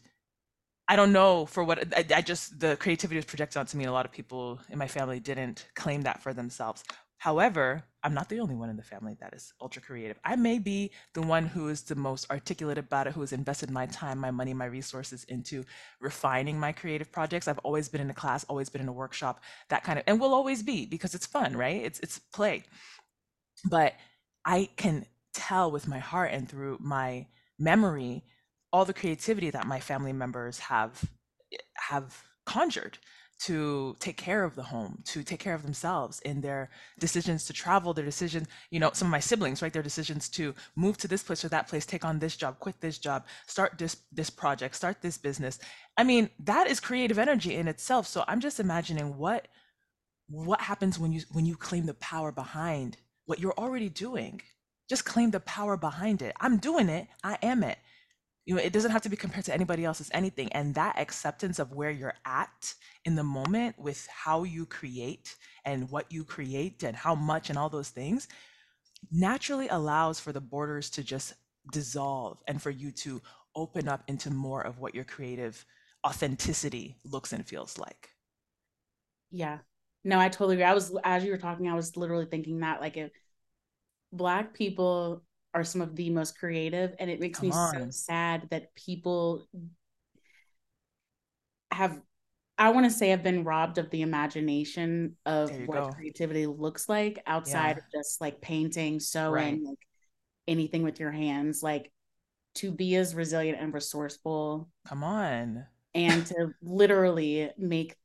I 0.87 0.95
don't 0.95 1.11
know 1.11 1.45
for 1.45 1.63
what 1.63 1.93
I, 1.95 2.05
I 2.15 2.21
just 2.21 2.59
the 2.59 2.77
creativity 2.77 3.17
was 3.17 3.25
projected 3.25 3.59
onto 3.59 3.77
me, 3.77 3.85
a 3.85 3.91
lot 3.91 4.05
of 4.05 4.11
people 4.11 4.59
in 4.69 4.77
my 4.77 4.87
family 4.87 5.19
didn't 5.19 5.67
claim 5.75 6.03
that 6.03 6.23
for 6.23 6.33
themselves. 6.33 6.83
However, 7.17 7.83
I'm 8.07 8.13
not 8.13 8.29
the 8.29 8.39
only 8.39 8.55
one 8.55 8.69
in 8.69 8.77
the 8.77 8.83
family 8.83 9.17
that 9.19 9.33
is 9.33 9.51
ultra 9.59 9.81
creative. 9.81 10.17
I 10.23 10.37
may 10.37 10.59
be 10.59 10.91
the 11.13 11.21
one 11.21 11.45
who 11.45 11.67
is 11.67 11.81
the 11.81 11.95
most 11.95 12.31
articulate 12.31 12.77
about 12.77 13.05
it, 13.05 13.11
who 13.11 13.19
has 13.19 13.33
invested 13.33 13.69
my 13.69 13.85
time, 13.87 14.17
my 14.17 14.31
money, 14.31 14.53
my 14.53 14.63
resources 14.63 15.25
into 15.25 15.65
refining 15.99 16.57
my 16.57 16.71
creative 16.71 17.11
projects. 17.11 17.49
I've 17.49 17.59
always 17.65 17.89
been 17.89 17.99
in 17.99 18.09
a 18.09 18.13
class, 18.13 18.45
always 18.45 18.69
been 18.69 18.79
in 18.79 18.87
a 18.87 18.93
workshop, 18.93 19.41
that 19.67 19.83
kind 19.83 19.99
of, 19.99 20.05
and 20.07 20.21
will 20.21 20.33
always 20.33 20.63
be 20.63 20.85
because 20.85 21.15
it's 21.15 21.25
fun, 21.25 21.57
right? 21.57 21.83
It's 21.83 21.99
it's 21.99 22.17
play. 22.31 22.63
But 23.69 23.95
I 24.45 24.69
can 24.77 25.05
tell 25.33 25.69
with 25.69 25.85
my 25.85 25.99
heart 25.99 26.31
and 26.31 26.47
through 26.47 26.77
my 26.79 27.27
memory 27.59 28.23
all 28.71 28.85
the 28.85 28.93
creativity 28.93 29.49
that 29.49 29.67
my 29.67 29.81
family 29.81 30.13
members 30.13 30.59
have 30.59 31.03
have 31.89 32.23
conjured 32.45 32.99
to 33.39 33.95
take 33.99 34.17
care 34.17 34.43
of 34.43 34.55
the 34.55 34.63
home, 34.63 35.01
to 35.05 35.23
take 35.23 35.39
care 35.39 35.53
of 35.53 35.61
themselves 35.61 36.19
in 36.21 36.41
their 36.41 36.69
decisions 36.99 37.45
to 37.45 37.53
travel, 37.53 37.93
their 37.93 38.05
decision, 38.05 38.47
you 38.71 38.79
know, 38.79 38.89
some 38.93 39.07
of 39.07 39.11
my 39.11 39.19
siblings, 39.19 39.61
right, 39.61 39.71
their 39.71 39.83
decisions 39.83 40.27
to 40.29 40.55
move 40.75 40.97
to 40.97 41.07
this 41.07 41.23
place 41.23 41.45
or 41.45 41.49
that 41.49 41.67
place, 41.67 41.85
take 41.85 42.03
on 42.03 42.19
this 42.19 42.35
job, 42.35 42.59
quit 42.59 42.79
this 42.81 42.97
job, 42.97 43.25
start 43.45 43.77
this 43.77 43.97
this 44.11 44.29
project, 44.29 44.75
start 44.75 45.01
this 45.01 45.17
business. 45.17 45.59
I 45.97 46.03
mean, 46.03 46.29
that 46.39 46.67
is 46.67 46.79
creative 46.79 47.19
energy 47.19 47.55
in 47.55 47.67
itself. 47.67 48.07
So 48.07 48.23
I'm 48.27 48.39
just 48.39 48.59
imagining 48.59 49.17
what 49.17 49.47
what 50.29 50.61
happens 50.61 50.97
when 50.97 51.11
you 51.11 51.21
when 51.31 51.45
you 51.45 51.55
claim 51.55 51.85
the 51.85 51.93
power 51.95 52.31
behind 52.31 52.97
what 53.25 53.39
you're 53.39 53.57
already 53.57 53.89
doing. 53.89 54.41
Just 54.89 55.05
claim 55.05 55.31
the 55.31 55.41
power 55.41 55.75
behind 55.77 56.21
it. 56.21 56.33
I'm 56.39 56.57
doing 56.57 56.89
it. 56.89 57.07
I 57.23 57.37
am 57.41 57.61
it 57.61 57.77
you 58.47 58.55
know 58.55 58.61
it 58.61 58.73
doesn't 58.73 58.91
have 58.91 59.03
to 59.03 59.09
be 59.09 59.17
compared 59.17 59.45
to 59.45 59.53
anybody 59.53 59.85
else's 59.85 60.11
anything 60.13 60.51
and 60.53 60.75
that 60.75 60.99
acceptance 60.99 61.59
of 61.59 61.73
where 61.73 61.91
you're 61.91 62.15
at 62.25 62.75
in 63.05 63.15
the 63.15 63.23
moment 63.23 63.77
with 63.79 64.07
how 64.07 64.43
you 64.45 64.65
create 64.65 65.35
and 65.65 65.91
what 65.91 66.11
you 66.11 66.25
create 66.25 66.83
and 66.83 66.97
how 66.97 67.15
much 67.15 67.49
and 67.51 67.59
all 67.59 67.69
those 67.69 67.89
things 67.91 68.27
naturally 69.11 69.67
allows 69.69 70.19
for 70.19 70.33
the 70.33 70.41
borders 70.41 70.89
to 70.91 71.03
just 71.03 71.33
dissolve 71.71 72.39
and 72.47 72.61
for 72.61 72.71
you 72.71 72.91
to 72.91 73.21
open 73.55 73.89
up 73.89 74.03
into 74.07 74.31
more 74.31 74.61
of 74.63 74.79
what 74.79 74.95
your 74.95 75.05
creative 75.05 75.65
authenticity 76.07 76.95
looks 77.05 77.33
and 77.33 77.47
feels 77.47 77.77
like 77.77 78.09
Yeah. 79.31 79.59
No, 80.03 80.19
I 80.19 80.29
totally 80.29 80.55
agree. 80.55 80.65
I 80.65 80.73
was 80.73 80.95
as 81.03 81.23
you 81.23 81.31
were 81.31 81.37
talking, 81.37 81.67
I 81.69 81.75
was 81.75 81.97
literally 81.97 82.25
thinking 82.25 82.59
that 82.59 82.81
like 82.81 82.97
if 82.97 83.11
black 84.11 84.53
people 84.53 85.23
are 85.57 85.63
some 85.63 85.81
of 85.81 85.95
the 85.95 86.11
most 86.11 86.37
creative 86.37 86.93
and 86.99 87.09
it 87.09 87.19
makes 87.19 87.41
me 87.41 87.49
come 87.49 87.73
so 87.73 87.87
sad 87.89 88.47
that 88.51 88.75
people 88.75 89.43
have 91.71 91.99
I 92.59 92.69
want 92.69 92.85
to 92.85 92.91
say 92.91 93.09
have 93.09 93.23
been 93.23 93.43
robbed 93.43 93.79
of 93.79 93.89
the 93.89 94.03
imagination 94.03 95.15
of 95.25 95.51
what 95.65 95.77
go. 95.77 95.89
creativity 95.89 96.45
looks 96.45 96.87
like 96.87 97.21
outside 97.25 97.77
yeah. 97.77 97.83
of 97.83 97.91
just 97.91 98.21
like 98.21 98.39
painting, 98.39 98.93
right. 98.93 99.01
sewing, 99.01 99.65
like 99.65 99.77
anything 100.47 100.83
with 100.83 100.99
your 100.99 101.11
hands, 101.11 101.63
like 101.63 101.91
to 102.55 102.71
be 102.71 102.95
as 102.95 103.15
resilient 103.15 103.59
and 103.59 103.73
resourceful 103.73 104.69
come 104.87 105.03
on. 105.03 105.65
and 105.95 106.25
to 106.27 106.51
literally 106.61 107.49
make 107.57 107.95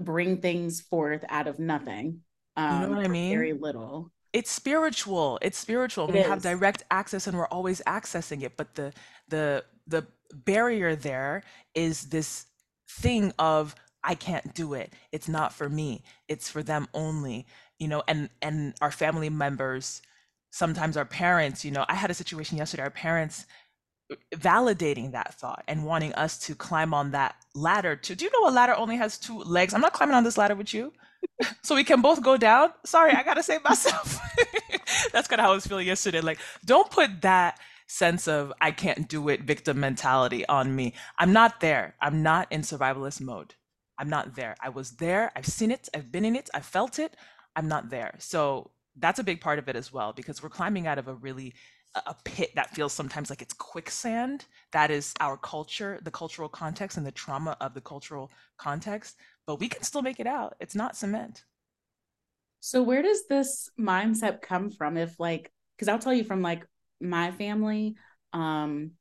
bring 0.00 0.40
things 0.40 0.80
forth 0.80 1.24
out 1.28 1.46
of 1.46 1.58
nothing 1.58 2.20
you 2.56 2.62
know 2.62 2.72
um 2.72 2.90
what 2.90 2.98
i 2.98 3.08
or 3.08 3.12
very 3.12 3.52
little. 3.52 4.10
It's 4.32 4.50
spiritual 4.50 5.38
it's 5.42 5.58
spiritual 5.58 6.08
It 6.08 6.14
we 6.14 6.20
have 6.20 6.42
direct 6.42 6.84
access 6.90 7.26
and 7.26 7.36
we're 7.36 7.48
always 7.48 7.82
accessing 7.86 8.42
it 8.42 8.56
but 8.56 8.74
the 8.74 8.92
the 9.28 9.64
the 9.86 10.06
barrier 10.34 10.96
there 10.96 11.42
is 11.74 12.04
this 12.10 12.46
thing 12.90 13.32
of 13.38 13.74
i 14.04 14.14
can't 14.14 14.54
do 14.54 14.74
it. 14.74 14.92
It's 15.12 15.28
not 15.28 15.52
for 15.52 15.68
me. 15.68 16.02
It's 16.28 16.50
for 16.50 16.62
them 16.62 16.88
only 16.94 17.46
you 17.78 17.88
know, 17.88 18.04
and 18.06 18.30
and 18.40 18.74
our 18.80 18.92
family 18.92 19.28
members, 19.28 20.02
sometimes 20.52 20.96
our 20.96 21.04
parents, 21.04 21.64
you 21.64 21.72
know, 21.72 21.84
I 21.88 21.94
had 21.94 22.10
a 22.12 22.14
situation 22.14 22.56
yesterday, 22.56 22.84
our 22.84 22.90
parents 22.90 23.46
uh, 24.12 24.16
validating 24.36 25.12
that 25.12 25.34
thought 25.34 25.64
and 25.66 25.84
wanting 25.84 26.14
us 26.14 26.38
to 26.40 26.54
climb 26.54 26.94
on 26.94 27.10
that 27.12 27.34
ladder. 27.56 27.96
To 27.96 28.14
do 28.14 28.24
you 28.24 28.30
know 28.32 28.48
a 28.48 28.52
ladder 28.54 28.76
only 28.76 28.96
has 28.98 29.18
two 29.18 29.38
legs? 29.40 29.74
I'm 29.74 29.80
not 29.80 29.94
climbing 29.94 30.14
on 30.14 30.24
this 30.24 30.38
ladder 30.38 30.54
with 30.54 30.72
you 30.72 30.92
so 31.62 31.74
we 31.74 31.84
can 31.84 32.00
both 32.00 32.22
go 32.22 32.36
down? 32.36 32.70
Sorry 32.84 33.12
i 33.12 33.22
gotta 33.22 33.42
save 33.42 33.64
myself. 33.64 34.20
That's 35.12 35.28
kind 35.28 35.40
of 35.40 35.46
how 35.46 35.52
i 35.52 35.54
was 35.54 35.66
feeling 35.66 35.86
yesterday. 35.86 36.20
Like 36.20 36.38
don't 36.64 36.90
put 36.90 37.22
that 37.22 37.58
sense 37.86 38.26
of 38.26 38.52
i 38.60 38.70
can't 38.70 39.06
do 39.08 39.28
it 39.28 39.42
victim 39.42 39.80
mentality 39.80 40.46
on 40.46 40.74
me. 40.74 40.94
I'm 41.18 41.32
not 41.32 41.60
there. 41.60 41.94
I'm 42.00 42.22
not 42.22 42.50
in 42.50 42.62
survivalist 42.62 43.20
mode. 43.20 43.54
I'm 43.98 44.08
not 44.08 44.34
there. 44.34 44.56
I 44.60 44.68
was 44.70 44.92
there. 44.92 45.30
I've 45.36 45.46
seen 45.46 45.70
it. 45.70 45.88
I've 45.94 46.10
been 46.10 46.24
in 46.24 46.36
it. 46.36 46.50
I 46.54 46.60
felt 46.60 46.98
it. 46.98 47.16
I'm 47.54 47.68
not 47.68 47.90
there. 47.90 48.14
So 48.18 48.70
that's 48.96 49.18
a 49.18 49.24
big 49.24 49.40
part 49.40 49.58
of 49.58 49.68
it 49.68 49.76
as 49.76 49.92
well 49.92 50.12
because 50.12 50.42
we're 50.42 50.48
climbing 50.48 50.86
out 50.86 50.98
of 50.98 51.08
a 51.08 51.14
really 51.14 51.54
a 51.94 52.14
pit 52.24 52.52
that 52.54 52.74
feels 52.74 52.92
sometimes 52.92 53.30
like 53.30 53.42
it's 53.42 53.54
quicksand. 53.54 54.46
That 54.72 54.90
is 54.90 55.14
our 55.20 55.36
culture, 55.36 56.00
the 56.02 56.10
cultural 56.10 56.48
context, 56.48 56.96
and 56.96 57.06
the 57.06 57.12
trauma 57.12 57.56
of 57.60 57.74
the 57.74 57.80
cultural 57.80 58.30
context. 58.56 59.16
But 59.46 59.60
we 59.60 59.68
can 59.68 59.82
still 59.82 60.02
make 60.02 60.20
it 60.20 60.26
out. 60.26 60.54
It's 60.60 60.74
not 60.74 60.96
cement. 60.96 61.44
So, 62.60 62.82
where 62.82 63.02
does 63.02 63.26
this 63.26 63.68
mindset 63.78 64.40
come 64.40 64.70
from? 64.70 64.96
If, 64.96 65.18
like, 65.18 65.52
because 65.76 65.88
I'll 65.88 65.98
tell 65.98 66.14
you 66.14 66.24
from 66.24 66.42
like 66.42 66.64
my 67.00 67.30
family, 67.32 67.96
um, 68.32 68.92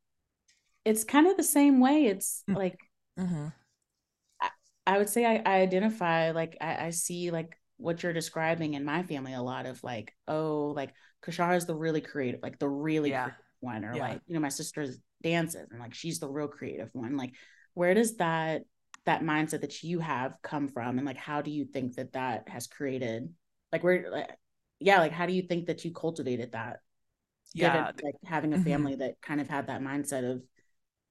it's 0.83 1.03
kind 1.03 1.27
of 1.27 1.38
the 1.38 1.43
same 1.43 1.79
way. 1.79 2.05
It's 2.05 2.43
mm. 2.50 2.55
like, 2.55 2.79
mm-hmm. 3.19 3.48
I, 4.41 4.50
I, 4.88 4.98
would 4.98 5.10
say 5.10 5.25
I, 5.25 5.41
I 5.45 5.62
identify, 5.62 6.31
like, 6.31 6.57
I, 6.60 6.88
I 6.88 6.89
see 6.89 7.31
like 7.31 7.55
what 7.81 8.03
you're 8.03 8.13
describing 8.13 8.75
in 8.75 8.85
my 8.85 9.03
family 9.03 9.33
a 9.33 9.41
lot 9.41 9.65
of 9.65 9.83
like, 9.83 10.13
oh, 10.27 10.73
like 10.75 10.93
Kashara 11.23 11.57
is 11.57 11.65
the 11.65 11.75
really 11.75 12.01
creative, 12.01 12.41
like 12.41 12.59
the 12.59 12.69
really 12.69 13.09
yeah. 13.09 13.31
one, 13.59 13.83
or 13.83 13.95
yeah. 13.95 14.09
like 14.09 14.21
you 14.27 14.33
know 14.33 14.39
my 14.39 14.50
sister's 14.50 14.97
dances 15.23 15.67
and 15.71 15.79
like 15.79 15.93
she's 15.93 16.19
the 16.19 16.29
real 16.29 16.47
creative 16.47 16.89
one. 16.93 17.17
Like, 17.17 17.33
where 17.73 17.93
does 17.93 18.17
that 18.17 18.63
that 19.05 19.23
mindset 19.23 19.61
that 19.61 19.81
you 19.83 20.00
have 20.00 20.35
come 20.43 20.67
from, 20.67 20.97
and 20.97 21.05
like 21.05 21.17
how 21.17 21.41
do 21.41 21.51
you 21.51 21.65
think 21.65 21.95
that 21.95 22.13
that 22.13 22.47
has 22.47 22.67
created, 22.67 23.33
like 23.71 23.83
where, 23.83 24.09
like, 24.11 24.29
yeah, 24.79 25.00
like 25.00 25.11
how 25.11 25.25
do 25.25 25.33
you 25.33 25.41
think 25.41 25.67
that 25.67 25.83
you 25.83 25.91
cultivated 25.91 26.51
that? 26.53 26.79
Yeah, 27.53 27.91
Given, 27.91 28.05
like 28.05 28.15
having 28.23 28.53
a 28.53 28.57
mm-hmm. 28.57 28.65
family 28.65 28.95
that 28.95 29.21
kind 29.21 29.41
of 29.41 29.50
had 29.50 29.67
that 29.67 29.81
mindset 29.81 30.29
of 30.29 30.41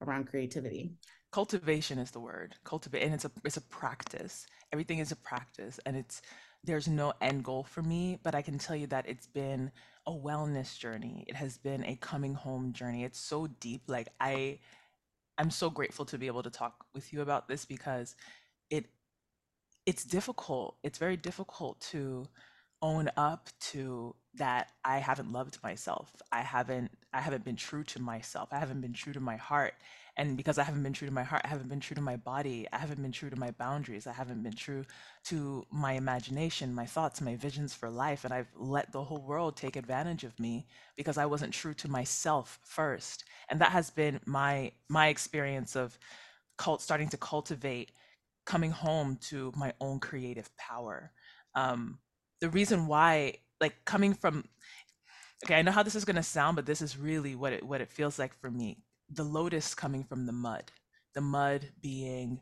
around 0.03 0.29
creativity 0.29 0.93
cultivation 1.33 1.99
is 1.99 2.11
the 2.11 2.21
word 2.21 2.57
cultivate 2.65 3.03
and 3.03 3.15
it's 3.15 3.25
a 3.25 3.31
it's 3.45 3.57
a 3.57 3.63
practice 3.63 4.47
everything 4.73 4.99
is 4.99 5.13
a 5.13 5.17
practice 5.17 5.79
and 5.87 5.97
it's 5.97 6.23
there's 6.65 6.89
no 6.89 7.13
end 7.21 7.43
goal 7.45 7.63
for 7.63 7.83
me 7.83 8.19
but 8.23 8.35
i 8.35 8.43
can 8.43 8.59
tell 8.59 8.77
you 8.77 8.87
that 8.87 9.09
it's 9.09 9.27
been 9.27 9.71
a 10.07 10.13
wellness 10.13 10.79
journey. 10.79 11.25
It 11.29 11.37
has 11.37 11.59
been 11.59 11.85
a 11.85 11.97
coming 11.97 12.35
home 12.35 12.73
journey. 12.73 13.05
It's 13.05 13.19
so 13.19 13.47
deep. 13.47 13.83
Like 13.87 14.09
I 14.21 14.59
I'm 15.39 15.51
so 15.51 15.71
grateful 15.71 16.05
to 16.07 16.19
be 16.19 16.27
able 16.27 16.43
to 16.43 16.51
talk 16.51 16.85
with 16.95 17.13
you 17.13 17.23
about 17.23 17.49
this 17.49 17.65
because 17.65 18.17
it 18.71 18.87
it's 19.87 20.05
difficult. 20.05 20.77
It's 20.83 20.99
very 20.99 21.17
difficult 21.17 21.81
to 21.93 22.27
own 22.83 23.11
up 23.17 23.49
to 23.61 24.15
that 24.35 24.71
I 24.85 24.99
haven't 24.99 25.33
loved 25.33 25.59
myself. 25.63 26.11
I 26.31 26.43
haven't 26.43 26.91
I 27.13 27.21
haven't 27.21 27.45
been 27.45 27.57
true 27.57 27.83
to 27.85 28.01
myself. 28.01 28.51
I 28.53 28.59
haven't 28.59 28.81
been 28.81 28.93
true 28.93 29.13
to 29.13 29.21
my 29.21 29.37
heart. 29.37 29.75
And 30.17 30.37
because 30.37 30.59
I 30.59 30.65
haven't 30.65 30.83
been 30.83 30.93
true 30.93 31.09
to 31.09 31.15
my 31.15 31.23
heart, 31.23 31.43
I 31.45 31.49
haven't 31.49 31.69
been 31.69 31.81
true 31.81 31.95
to 31.95 32.01
my 32.01 32.17
body. 32.17 32.67
I 32.73 32.79
haven't 32.79 33.01
been 33.03 33.13
true 33.13 33.31
to 33.31 33.39
my 33.39 33.51
boundaries. 33.53 34.07
I 34.07 34.13
haven't 34.13 34.43
been 34.43 34.55
true 34.55 34.85
to 35.25 35.65
my 35.71 35.93
imagination, 35.93 36.75
my 36.75 36.87
thoughts, 36.87 37.21
my 37.21 37.37
visions 37.37 37.75
for 37.75 37.91
life. 37.91 38.25
And 38.25 38.33
I've 38.33 38.53
let 38.57 38.93
the 38.93 39.03
whole 39.03 39.23
world 39.23 39.57
take 39.57 39.77
advantage 39.77 40.25
of 40.25 40.39
me 40.39 40.67
because 40.97 41.19
I 41.19 41.27
wasn't 41.27 41.55
true 41.55 41.75
to 41.75 41.89
myself 41.91 42.61
first. 42.63 43.25
And 43.49 43.61
that 43.61 43.73
has 43.73 43.91
been 43.91 44.21
my 44.27 44.73
my 44.89 45.09
experience 45.09 45.75
of 45.77 45.99
cult 46.57 46.83
starting 46.83 47.09
to 47.09 47.17
cultivate 47.17 47.91
coming 48.45 48.71
home 48.71 49.17
to 49.23 49.53
my 49.57 49.73
own 49.81 50.01
creative 50.01 50.55
power. 50.57 51.13
Um, 51.55 51.99
the 52.41 52.51
reason 52.51 52.87
why, 52.87 53.37
like 53.61 53.85
coming 53.85 54.15
from 54.15 54.45
okay, 55.45 55.55
I 55.57 55.63
know 55.63 55.73
how 55.73 55.83
this 55.83 55.95
is 55.95 56.05
gonna 56.05 56.23
sound, 56.23 56.57
but 56.57 56.67
this 56.67 56.83
is 56.83 56.99
really 56.99 57.35
what 57.35 57.53
it 57.53 57.63
what 57.65 57.81
it 57.81 57.91
feels 57.91 58.19
like 58.19 58.35
for 58.41 58.51
me 58.51 58.79
the 59.13 59.25
lotus 59.25 59.75
coming 59.75 60.05
from 60.05 60.27
the 60.27 60.33
mud, 60.33 60.71
the 61.15 61.21
mud 61.21 61.69
being 61.83 62.41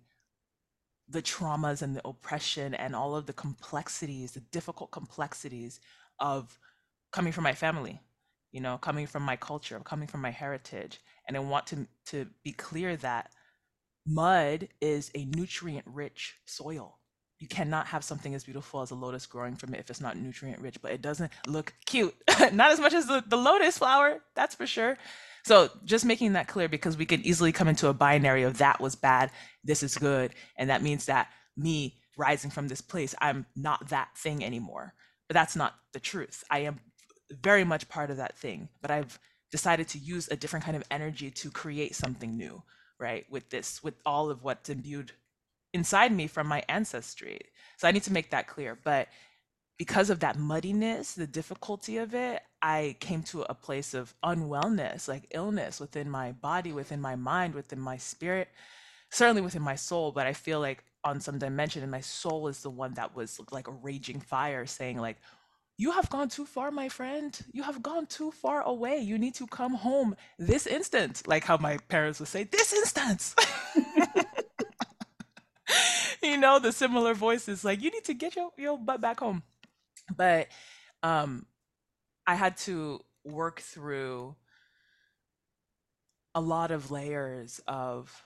the 1.08 1.22
traumas 1.22 1.82
and 1.82 1.96
the 1.96 2.06
oppression 2.06 2.74
and 2.74 2.94
all 2.94 3.16
of 3.16 3.26
the 3.26 3.32
complexities, 3.32 4.32
the 4.32 4.40
difficult 4.40 4.90
complexities 4.90 5.80
of 6.20 6.58
coming 7.12 7.32
from 7.32 7.44
my 7.44 7.54
family, 7.54 8.00
you 8.52 8.60
know, 8.60 8.76
coming 8.76 9.06
from 9.06 9.22
my 9.22 9.36
culture, 9.36 9.80
coming 9.80 10.06
from 10.06 10.20
my 10.20 10.30
heritage. 10.30 11.00
And 11.26 11.36
I 11.36 11.40
want 11.40 11.66
to, 11.68 11.86
to 12.06 12.26
be 12.44 12.52
clear 12.52 12.96
that 12.96 13.30
mud 14.06 14.68
is 14.80 15.10
a 15.14 15.24
nutrient 15.24 15.86
rich 15.86 16.36
soil. 16.44 16.97
You 17.38 17.46
cannot 17.46 17.86
have 17.88 18.02
something 18.02 18.34
as 18.34 18.44
beautiful 18.44 18.82
as 18.82 18.90
a 18.90 18.96
lotus 18.96 19.26
growing 19.26 19.54
from 19.54 19.74
it 19.74 19.80
if 19.80 19.90
it's 19.90 20.00
not 20.00 20.16
nutrient 20.16 20.60
rich, 20.60 20.82
but 20.82 20.92
it 20.92 21.02
doesn't 21.02 21.30
look 21.46 21.72
cute. 21.86 22.14
not 22.52 22.72
as 22.72 22.80
much 22.80 22.92
as 22.92 23.06
the, 23.06 23.22
the 23.26 23.36
lotus 23.36 23.78
flower, 23.78 24.20
that's 24.34 24.56
for 24.56 24.66
sure. 24.66 24.98
So 25.44 25.70
just 25.84 26.04
making 26.04 26.32
that 26.32 26.48
clear 26.48 26.68
because 26.68 26.96
we 26.96 27.06
can 27.06 27.24
easily 27.24 27.52
come 27.52 27.68
into 27.68 27.88
a 27.88 27.94
binary 27.94 28.42
of 28.42 28.58
that 28.58 28.80
was 28.80 28.96
bad, 28.96 29.30
this 29.62 29.82
is 29.82 29.96
good. 29.96 30.32
And 30.56 30.68
that 30.68 30.82
means 30.82 31.06
that 31.06 31.28
me 31.56 32.00
rising 32.16 32.50
from 32.50 32.68
this 32.68 32.80
place, 32.80 33.14
I'm 33.20 33.46
not 33.54 33.88
that 33.90 34.08
thing 34.16 34.44
anymore. 34.44 34.94
But 35.28 35.34
that's 35.34 35.56
not 35.56 35.74
the 35.92 36.00
truth. 36.00 36.42
I 36.50 36.60
am 36.60 36.80
very 37.30 37.64
much 37.64 37.88
part 37.88 38.10
of 38.10 38.16
that 38.16 38.36
thing, 38.36 38.68
but 38.82 38.90
I've 38.90 39.18
decided 39.50 39.88
to 39.88 39.98
use 39.98 40.28
a 40.28 40.36
different 40.36 40.64
kind 40.64 40.76
of 40.76 40.84
energy 40.90 41.30
to 41.30 41.50
create 41.50 41.94
something 41.94 42.36
new, 42.36 42.62
right? 42.98 43.26
With 43.30 43.50
this, 43.50 43.82
with 43.82 43.94
all 44.04 44.30
of 44.30 44.42
what's 44.42 44.68
imbued 44.68 45.12
inside 45.78 46.12
me 46.12 46.26
from 46.26 46.46
my 46.46 46.62
ancestry. 46.68 47.40
So 47.76 47.88
I 47.88 47.92
need 47.92 48.02
to 48.02 48.12
make 48.12 48.30
that 48.30 48.48
clear. 48.48 48.76
But 48.82 49.08
because 49.78 50.10
of 50.10 50.20
that 50.20 50.36
muddiness, 50.36 51.14
the 51.14 51.26
difficulty 51.26 51.98
of 51.98 52.14
it, 52.14 52.42
I 52.60 52.96
came 52.98 53.22
to 53.24 53.42
a 53.42 53.54
place 53.54 53.94
of 53.94 54.12
unwellness, 54.24 55.06
like 55.06 55.28
illness 55.30 55.78
within 55.78 56.10
my 56.10 56.32
body, 56.32 56.72
within 56.72 57.00
my 57.00 57.14
mind, 57.14 57.54
within 57.54 57.78
my 57.78 57.96
spirit, 57.96 58.48
certainly 59.10 59.40
within 59.40 59.62
my 59.62 59.76
soul. 59.76 60.10
But 60.10 60.26
I 60.26 60.32
feel 60.32 60.58
like 60.60 60.82
on 61.04 61.20
some 61.20 61.38
dimension, 61.38 61.82
and 61.82 61.92
my 61.92 62.00
soul 62.00 62.48
is 62.48 62.60
the 62.62 62.70
one 62.70 62.94
that 62.94 63.14
was 63.14 63.40
like 63.52 63.68
a 63.68 63.72
raging 63.72 64.20
fire 64.20 64.66
saying, 64.66 64.98
like, 64.98 65.18
you 65.80 65.92
have 65.92 66.10
gone 66.10 66.28
too 66.28 66.44
far, 66.44 66.72
my 66.72 66.88
friend. 66.88 67.38
You 67.52 67.62
have 67.62 67.80
gone 67.84 68.06
too 68.06 68.32
far 68.32 68.62
away. 68.62 68.98
You 68.98 69.16
need 69.16 69.36
to 69.36 69.46
come 69.46 69.74
home 69.74 70.16
this 70.36 70.66
instant. 70.66 71.22
Like 71.28 71.44
how 71.44 71.56
my 71.56 71.78
parents 71.88 72.18
would 72.18 72.28
say, 72.28 72.42
this 72.42 72.72
instant. 72.72 73.32
you 76.30 76.36
know, 76.36 76.58
the 76.58 76.72
similar 76.72 77.14
voices, 77.14 77.64
like, 77.64 77.82
you 77.82 77.90
need 77.90 78.04
to 78.04 78.14
get 78.14 78.36
your, 78.36 78.50
your 78.56 78.78
butt 78.78 79.00
back 79.00 79.20
home. 79.20 79.42
But 80.16 80.48
um, 81.02 81.46
I 82.26 82.34
had 82.34 82.56
to 82.58 83.00
work 83.24 83.60
through 83.60 84.36
a 86.34 86.40
lot 86.40 86.70
of 86.70 86.90
layers 86.90 87.60
of 87.66 88.24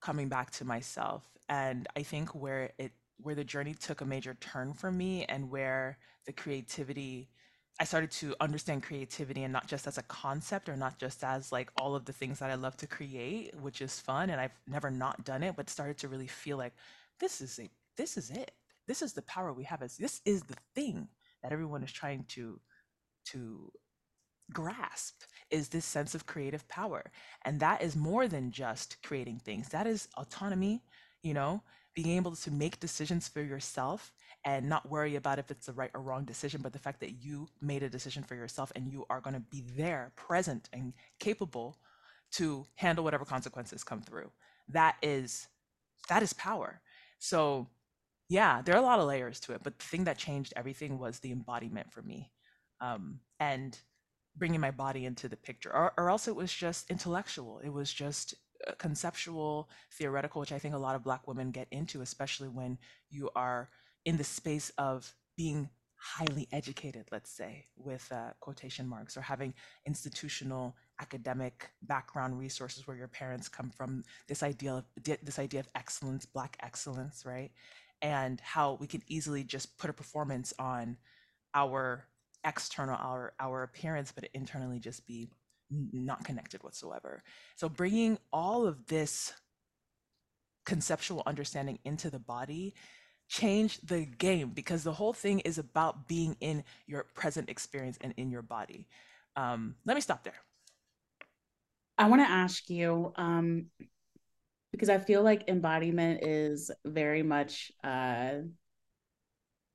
coming 0.00 0.28
back 0.28 0.50
to 0.50 0.64
myself. 0.64 1.22
And 1.48 1.88
i 1.96 2.02
think 2.02 2.34
where 2.34 2.70
it 2.78 2.92
where 3.22 3.34
the 3.34 3.44
journey 3.44 3.74
took 3.74 4.00
a 4.00 4.04
major 4.04 4.34
turn 4.40 4.72
for 4.72 4.90
me 4.90 5.24
and 5.26 5.50
where 5.50 5.98
the 6.26 6.32
creativity 6.32 7.28
i 7.80 7.84
started 7.84 8.10
to 8.10 8.34
understand 8.40 8.82
creativity 8.82 9.42
and 9.42 9.52
not 9.52 9.66
just 9.66 9.86
as 9.86 9.98
a 9.98 10.02
concept 10.04 10.68
or 10.68 10.76
not 10.76 10.98
just 10.98 11.24
as 11.24 11.52
like 11.52 11.70
all 11.80 11.94
of 11.94 12.04
the 12.04 12.12
things 12.12 12.38
that 12.38 12.50
i 12.50 12.54
love 12.54 12.76
to 12.76 12.86
create 12.86 13.54
which 13.60 13.82
is 13.82 13.98
fun 14.00 14.30
and 14.30 14.40
i've 14.40 14.58
never 14.68 14.90
not 14.90 15.24
done 15.24 15.42
it 15.42 15.56
but 15.56 15.68
started 15.68 15.98
to 15.98 16.08
really 16.08 16.26
feel 16.26 16.56
like 16.56 16.72
this 17.20 17.40
is 17.40 17.58
a 17.58 17.70
this 17.96 18.16
is 18.16 18.30
it. 18.30 18.52
This 18.86 19.02
is 19.02 19.12
the 19.12 19.22
power 19.22 19.52
we 19.52 19.64
have 19.64 19.82
as 19.82 19.96
this 19.96 20.20
is 20.24 20.42
the 20.42 20.56
thing 20.74 21.08
that 21.42 21.52
everyone 21.52 21.82
is 21.82 21.92
trying 21.92 22.24
to 22.30 22.60
to 23.26 23.70
grasp 24.52 25.22
is 25.50 25.68
this 25.68 25.84
sense 25.84 26.14
of 26.14 26.26
creative 26.26 26.66
power. 26.68 27.12
And 27.44 27.60
that 27.60 27.82
is 27.82 27.94
more 27.94 28.26
than 28.26 28.50
just 28.50 28.96
creating 29.02 29.38
things. 29.38 29.68
That 29.68 29.86
is 29.86 30.08
autonomy 30.16 30.82
you 31.22 31.34
know 31.34 31.62
being 31.94 32.16
able 32.16 32.36
to 32.36 32.50
make 32.50 32.78
decisions 32.80 33.26
for 33.28 33.42
yourself 33.42 34.12
and 34.44 34.68
not 34.68 34.88
worry 34.88 35.16
about 35.16 35.38
if 35.38 35.50
it's 35.50 35.66
the 35.66 35.72
right 35.72 35.90
or 35.92 36.00
wrong 36.00 36.24
decision 36.24 36.60
but 36.62 36.72
the 36.72 36.78
fact 36.78 37.00
that 37.00 37.22
you 37.22 37.48
made 37.60 37.82
a 37.82 37.90
decision 37.90 38.22
for 38.22 38.34
yourself 38.34 38.72
and 38.76 38.90
you 38.90 39.04
are 39.10 39.20
going 39.20 39.34
to 39.34 39.40
be 39.40 39.64
there 39.76 40.12
present 40.16 40.68
and 40.72 40.92
capable 41.18 41.76
to 42.32 42.64
handle 42.76 43.04
whatever 43.04 43.24
consequences 43.24 43.82
come 43.82 44.00
through. 44.00 44.30
That 44.68 44.96
is 45.02 45.48
that 46.08 46.22
is 46.22 46.32
power 46.32 46.80
so 47.20 47.68
yeah, 48.28 48.62
there 48.62 48.74
are 48.74 48.78
a 48.78 48.82
lot 48.82 49.00
of 49.00 49.06
layers 49.06 49.40
to 49.40 49.52
it, 49.54 49.60
but 49.62 49.78
the 49.78 49.84
thing 49.84 50.04
that 50.04 50.16
changed 50.16 50.52
everything 50.56 50.98
was 50.98 51.18
the 51.18 51.32
embodiment 51.32 51.92
for 51.92 52.00
me, 52.02 52.30
um, 52.80 53.20
and 53.38 53.78
bringing 54.36 54.60
my 54.60 54.70
body 54.70 55.04
into 55.04 55.28
the 55.28 55.36
picture, 55.36 55.72
or, 55.72 55.92
or 55.98 56.10
else 56.10 56.28
it 56.28 56.36
was 56.36 56.52
just 56.52 56.90
intellectual. 56.90 57.60
It 57.64 57.72
was 57.72 57.92
just 57.92 58.34
uh, 58.66 58.72
conceptual, 58.78 59.68
theoretical, 59.98 60.40
which 60.40 60.52
I 60.52 60.58
think 60.60 60.74
a 60.74 60.78
lot 60.78 60.94
of 60.94 61.02
Black 61.02 61.26
women 61.26 61.50
get 61.50 61.66
into, 61.70 62.02
especially 62.02 62.48
when 62.48 62.78
you 63.10 63.30
are 63.34 63.68
in 64.04 64.16
the 64.16 64.24
space 64.24 64.70
of 64.78 65.12
being 65.36 65.68
highly 65.96 66.48
educated, 66.52 67.06
let's 67.10 67.30
say, 67.30 67.66
with 67.76 68.10
uh, 68.12 68.30
quotation 68.40 68.86
marks, 68.86 69.16
or 69.16 69.22
having 69.22 69.54
institutional 69.86 70.76
academic 71.00 71.70
background 71.82 72.38
resources 72.38 72.86
where 72.86 72.96
your 72.96 73.08
parents 73.08 73.48
come 73.48 73.70
from, 73.70 74.04
this 74.28 74.42
idea 74.42 74.74
of 74.74 74.84
this 75.22 75.38
idea 75.38 75.60
of 75.60 75.68
excellence, 75.74 76.26
black 76.26 76.56
excellence, 76.60 77.24
right? 77.24 77.50
And 78.02 78.40
how 78.40 78.78
we 78.80 78.86
can 78.86 79.02
easily 79.08 79.44
just 79.44 79.78
put 79.78 79.90
a 79.90 79.92
performance 79.92 80.52
on 80.58 80.96
our 81.54 82.06
external, 82.44 82.96
our 82.96 83.32
our 83.40 83.62
appearance, 83.62 84.12
but 84.12 84.28
internally 84.34 84.78
just 84.78 85.06
be 85.06 85.28
not 85.70 86.24
connected 86.24 86.62
whatsoever. 86.62 87.22
So 87.56 87.68
bringing 87.68 88.18
all 88.32 88.66
of 88.66 88.86
this 88.86 89.32
conceptual 90.66 91.22
understanding 91.26 91.78
into 91.84 92.10
the 92.10 92.18
body 92.18 92.74
change 93.28 93.80
the 93.82 94.04
game 94.04 94.50
because 94.50 94.82
the 94.82 94.92
whole 94.92 95.12
thing 95.12 95.40
is 95.40 95.56
about 95.56 96.08
being 96.08 96.36
in 96.40 96.64
your 96.86 97.04
present 97.14 97.48
experience 97.48 97.96
and 98.00 98.12
in 98.16 98.30
your 98.30 98.42
body. 98.42 98.88
Um, 99.36 99.76
let 99.86 99.94
me 99.94 100.00
stop 100.00 100.24
there. 100.24 100.34
I 102.00 102.08
want 102.08 102.22
to 102.22 102.30
ask 102.30 102.70
you 102.70 103.12
um, 103.16 103.66
because 104.72 104.88
I 104.88 104.96
feel 104.96 105.22
like 105.22 105.48
embodiment 105.48 106.24
is 106.24 106.70
very 106.84 107.22
much 107.22 107.70
uh, 107.84 108.38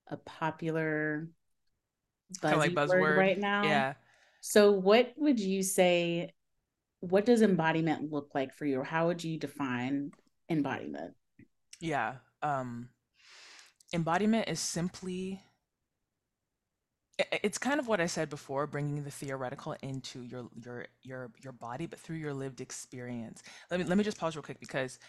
a 0.08 0.18
popular 0.26 1.28
buzzy 2.42 2.58
like 2.58 2.72
buzzword 2.72 3.00
word 3.00 3.18
right 3.18 3.40
now. 3.40 3.64
Yeah. 3.64 3.94
So, 4.42 4.72
what 4.72 5.14
would 5.18 5.40
you 5.40 5.62
say? 5.62 6.32
What 7.02 7.26
does 7.26 7.44
embodiment 7.44 8.12
look 8.12 8.32
like 8.34 8.56
for 8.56 8.66
you, 8.66 8.80
or 8.80 8.84
how 8.84 9.06
would 9.08 9.24
you 9.24 9.38
define 9.38 10.12
embodiment? 10.50 11.14
Yeah. 11.80 12.16
Um, 12.42 12.90
embodiment 13.94 14.50
is 14.50 14.60
simply 14.60 15.44
it's 17.18 17.58
kind 17.58 17.80
of 17.80 17.88
what 17.88 18.02
I 18.02 18.08
said 18.08 18.30
before, 18.30 18.68
bringing 18.68 19.04
the 19.04 19.12
theoretical 19.12 19.76
into 19.82 20.22
your 20.24 20.50
your 20.64 20.88
your 21.04 21.32
your 21.42 21.54
body, 21.54 21.86
but 21.86 22.00
through 22.00 22.18
your 22.18 22.34
lived 22.34 22.62
experience. 22.62 23.42
Let 23.72 23.80
me 23.80 23.86
let 23.86 23.98
me 23.98 24.04
just 24.04 24.20
pause 24.20 24.36
real 24.36 24.44
quick 24.44 24.60
because 24.60 25.00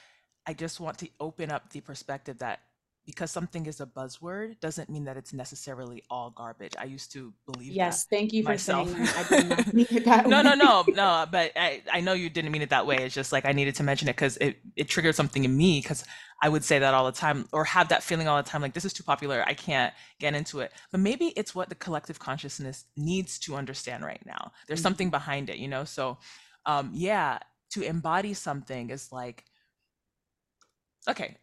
I 0.47 0.55
just 0.55 0.79
want 0.79 0.99
to 0.99 1.09
open 1.19 1.51
up 1.51 1.71
the 1.71 1.81
perspective 1.81 2.39
that 2.39 2.61
because 3.07 3.31
something 3.31 3.67
is 3.67 3.81
a 3.81 3.87
buzzword 3.87 4.59
doesn't 4.59 4.91
mean 4.91 5.05
that 5.05 5.17
it's 5.17 5.33
necessarily 5.33 6.03
all 6.11 6.31
garbage. 6.31 6.75
I 6.79 6.85
used 6.85 7.13
to 7.13 7.33
believe 7.51 7.73
yes, 7.73 8.05
that 8.05 8.17
thank 8.17 8.33
you 8.33 8.43
myself. 8.43 8.91
for 8.91 9.07
saying 9.07 9.09
I 9.17 9.29
did 9.29 9.49
not 9.49 9.75
mean 9.75 9.87
it 9.91 10.05
that 10.05 10.27
no, 10.27 10.39
way. 10.39 10.43
no, 10.43 10.55
no, 10.55 10.85
no. 10.89 11.27
But 11.31 11.53
I, 11.55 11.83
I 11.91 12.01
know 12.01 12.15
you 12.15 12.29
didn't 12.29 12.51
mean 12.51 12.63
it 12.63 12.71
that 12.71 12.85
way. 12.85 12.97
It's 12.97 13.15
just 13.15 13.31
like 13.31 13.47
I 13.47 13.53
needed 13.53 13.77
to 13.77 13.85
mention 13.85 14.09
it 14.09 14.17
because 14.17 14.37
it, 14.39 14.59
it 14.75 14.89
triggered 14.89 15.15
something 15.15 15.45
in 15.45 15.57
me 15.57 15.81
because 15.81 16.05
I 16.43 16.49
would 16.49 16.65
say 16.65 16.81
that 16.81 16.95
all 16.95 17.07
the 17.07 17.13
time 17.13 17.49
or 17.53 17.65
have 17.65 17.89
that 17.89 18.03
feeling 18.03 18.27
all 18.27 18.37
the 18.43 18.49
time 18.49 18.61
like 18.61 18.75
this 18.75 18.85
is 18.85 18.93
too 18.93 19.05
popular. 19.05 19.45
I 19.47 19.55
can't 19.55 19.95
get 20.19 20.35
into 20.35 20.59
it. 20.59 20.73
But 20.91 20.99
maybe 20.99 21.27
it's 21.37 21.55
what 21.55 21.69
the 21.69 21.77
collective 21.77 22.19
consciousness 22.19 22.87
needs 22.97 23.39
to 23.41 23.55
understand 23.55 24.05
right 24.05 24.21
now. 24.27 24.51
There's 24.67 24.81
mm-hmm. 24.81 24.83
something 24.83 25.11
behind 25.11 25.49
it, 25.49 25.59
you 25.59 25.69
know? 25.69 25.85
So 25.85 26.19
um 26.67 26.91
yeah, 26.93 27.39
to 27.71 27.83
embody 27.83 28.35
something 28.35 28.91
is 28.91 29.13
like 29.13 29.45
okay, 31.09 31.37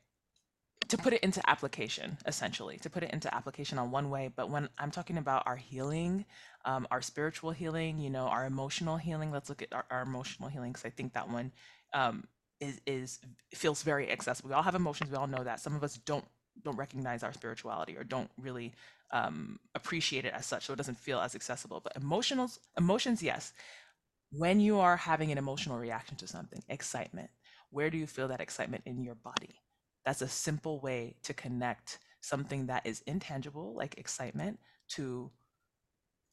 to 0.93 0.97
put 1.03 1.13
it 1.13 1.23
into 1.23 1.41
application 1.49 2.17
essentially 2.25 2.77
to 2.77 2.89
put 2.89 3.03
it 3.03 3.11
into 3.11 3.33
application 3.33 3.77
on 3.79 3.91
one 3.91 4.09
way. 4.09 4.29
But 4.35 4.49
when 4.49 4.69
i'm 4.77 4.91
talking 4.91 5.17
about 5.17 5.43
our 5.45 5.55
healing 5.55 6.25
um, 6.65 6.87
our 6.91 7.01
spiritual 7.01 7.51
healing 7.51 7.97
you 7.99 8.09
know 8.09 8.25
our 8.25 8.45
emotional 8.45 8.97
healing 8.97 9.31
let's 9.31 9.49
look 9.49 9.61
at 9.61 9.73
our, 9.73 9.85
our 9.89 10.01
emotional 10.03 10.49
healing 10.49 10.71
because 10.71 10.85
i 10.85 10.89
think 10.89 11.13
that 11.13 11.29
one 11.29 11.51
um, 11.93 12.23
is, 12.59 12.81
is 12.85 13.19
feels 13.53 13.83
very 13.83 14.11
accessible. 14.11 14.49
We 14.49 14.55
all 14.55 14.63
have 14.63 14.75
emotions. 14.75 15.11
We 15.11 15.17
all 15.17 15.27
know 15.27 15.43
that. 15.43 15.59
Some 15.59 15.75
of 15.75 15.83
us 15.83 15.97
don't 15.97 16.25
don't 16.63 16.77
recognize 16.77 17.23
our 17.23 17.33
spirituality 17.33 17.97
or 17.97 18.03
don't 18.03 18.29
really 18.39 18.73
um, 19.11 19.59
appreciate 19.73 20.23
it 20.23 20.33
as 20.33 20.45
such 20.45 20.65
so 20.65 20.73
it 20.73 20.75
doesn't 20.75 20.99
feel 20.99 21.19
as 21.19 21.35
accessible. 21.35 21.81
But 21.83 21.95
emotionals 22.01 22.59
emotions 22.77 23.21
yes. 23.21 23.53
When 24.31 24.59
you 24.59 24.79
are 24.79 24.97
having 24.97 25.31
an 25.31 25.37
emotional 25.37 25.77
reaction 25.77 26.15
to 26.17 26.27
something 26.27 26.63
excitement 26.69 27.29
where 27.69 27.89
do 27.89 27.97
you 27.97 28.07
feel 28.07 28.27
that 28.27 28.41
excitement 28.41 28.83
in 28.85 29.03
your 29.03 29.15
body 29.15 29.62
that's 30.05 30.21
a 30.21 30.27
simple 30.27 30.79
way 30.79 31.15
to 31.23 31.33
connect 31.33 31.99
something 32.21 32.67
that 32.67 32.85
is 32.85 33.03
intangible, 33.05 33.73
like 33.75 33.97
excitement, 33.97 34.59
to 34.89 35.29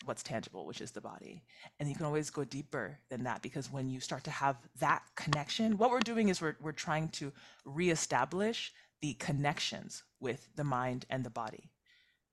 what's 0.04 0.22
tangible, 0.22 0.64
which 0.66 0.80
is 0.80 0.92
the 0.92 1.00
body. 1.00 1.42
And 1.78 1.88
you 1.88 1.94
can 1.94 2.06
always 2.06 2.30
go 2.30 2.44
deeper 2.44 2.98
than 3.10 3.24
that 3.24 3.42
because 3.42 3.70
when 3.70 3.88
you 3.90 4.00
start 4.00 4.24
to 4.24 4.30
have 4.30 4.56
that 4.78 5.02
connection, 5.14 5.76
what 5.76 5.90
we're 5.90 6.00
doing 6.00 6.28
is 6.28 6.40
we're, 6.40 6.56
we're 6.60 6.72
trying 6.72 7.08
to 7.10 7.32
reestablish 7.64 8.72
the 9.02 9.14
connections 9.14 10.02
with 10.20 10.48
the 10.56 10.64
mind 10.64 11.06
and 11.10 11.24
the 11.24 11.30
body. 11.30 11.70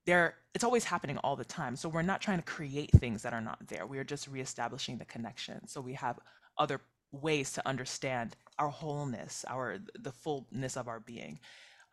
There, 0.06 0.36
it's 0.54 0.63
always 0.63 0.86
happening 0.86 1.17
all 1.17 1.36
the 1.36 1.43
time. 1.45 1.76
So 1.76 1.89
we're 1.89 2.02
not 2.02 2.21
trying 2.21 2.38
to 2.38 2.45
create 2.45 2.91
things 2.91 3.21
that 3.23 3.34
are 3.34 3.41
not 3.41 3.67
there. 3.67 3.86
We 3.86 4.00
are 4.00 4.06
just 4.06 4.28
reestablishing 4.28 4.97
the 4.97 5.06
connection. 5.06 5.67
So 5.67 5.82
we 5.82 5.93
have 5.93 6.19
other 6.58 6.80
ways 7.12 7.54
to 7.54 7.67
understand 7.67 8.36
our 8.60 8.70
wholeness, 8.70 9.46
our 9.48 9.78
the 10.00 10.12
fullness 10.12 10.78
of 10.78 10.88
our 10.88 11.00
being, 11.00 11.39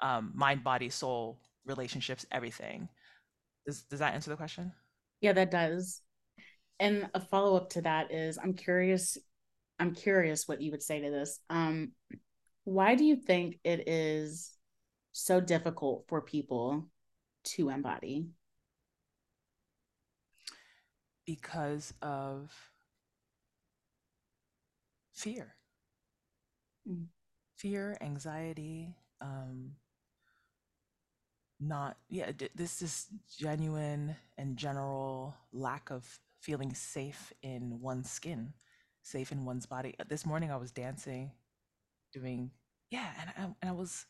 um, 0.01 0.33
mind, 0.35 0.65
body, 0.65 0.89
soul, 0.89 1.39
relationships, 1.67 2.27
everything. 2.33 2.89
Does 3.67 3.83
does 3.83 4.01
that 4.01 4.15
answer 4.15 4.31
the 4.31 4.37
question? 4.37 4.73
Yeah, 5.21 5.33
that 5.33 5.51
does. 5.51 6.01
And 6.81 7.09
a 7.15 7.21
follow 7.21 7.57
up 7.57 7.71
to 7.71 7.83
that 7.83 8.13
is, 8.13 8.39
I'm 8.39 8.55
curious. 8.55 9.17
I'm 9.79 9.95
curious 9.95 10.47
what 10.47 10.61
you 10.61 10.71
would 10.71 10.83
say 10.83 11.01
to 11.01 11.11
this. 11.11 11.41
Um, 11.51 11.93
why 12.65 12.95
do 12.95 13.05
you 13.05 13.17
think 13.17 13.59
it 13.65 13.89
is 13.89 14.53
so 15.13 15.41
difficult 15.41 16.05
for 16.09 16.21
people 16.21 16.89
to 17.45 17.71
embody? 17.71 18.29
Because 21.27 21.93
of 22.03 22.53
fear 25.15 25.55
mm. 26.89 27.07
fear 27.57 27.97
anxiety 28.01 28.95
um 29.21 29.73
not 31.61 31.97
yeah 32.11 32.31
this 32.55 32.83
is 32.83 33.07
genuine 33.39 34.17
and 34.37 34.57
general 34.57 35.35
lack 35.53 35.91
of 35.91 36.21
feeling 36.41 36.75
safe 36.75 37.33
in 37.43 37.81
one's 37.81 38.11
skin 38.11 38.53
safe 39.03 39.33
in 39.33 39.45
one's 39.45 39.67
body 39.67 39.95
uh, 40.01 40.05
this 40.09 40.27
morning 40.27 40.51
i 40.51 40.57
was 40.57 40.73
dancing 40.73 41.31
doing 42.13 42.51
yeah 42.91 43.11
and 43.21 43.31
I, 43.37 43.43
and 43.63 43.71
I 43.71 43.73
was 43.73 44.07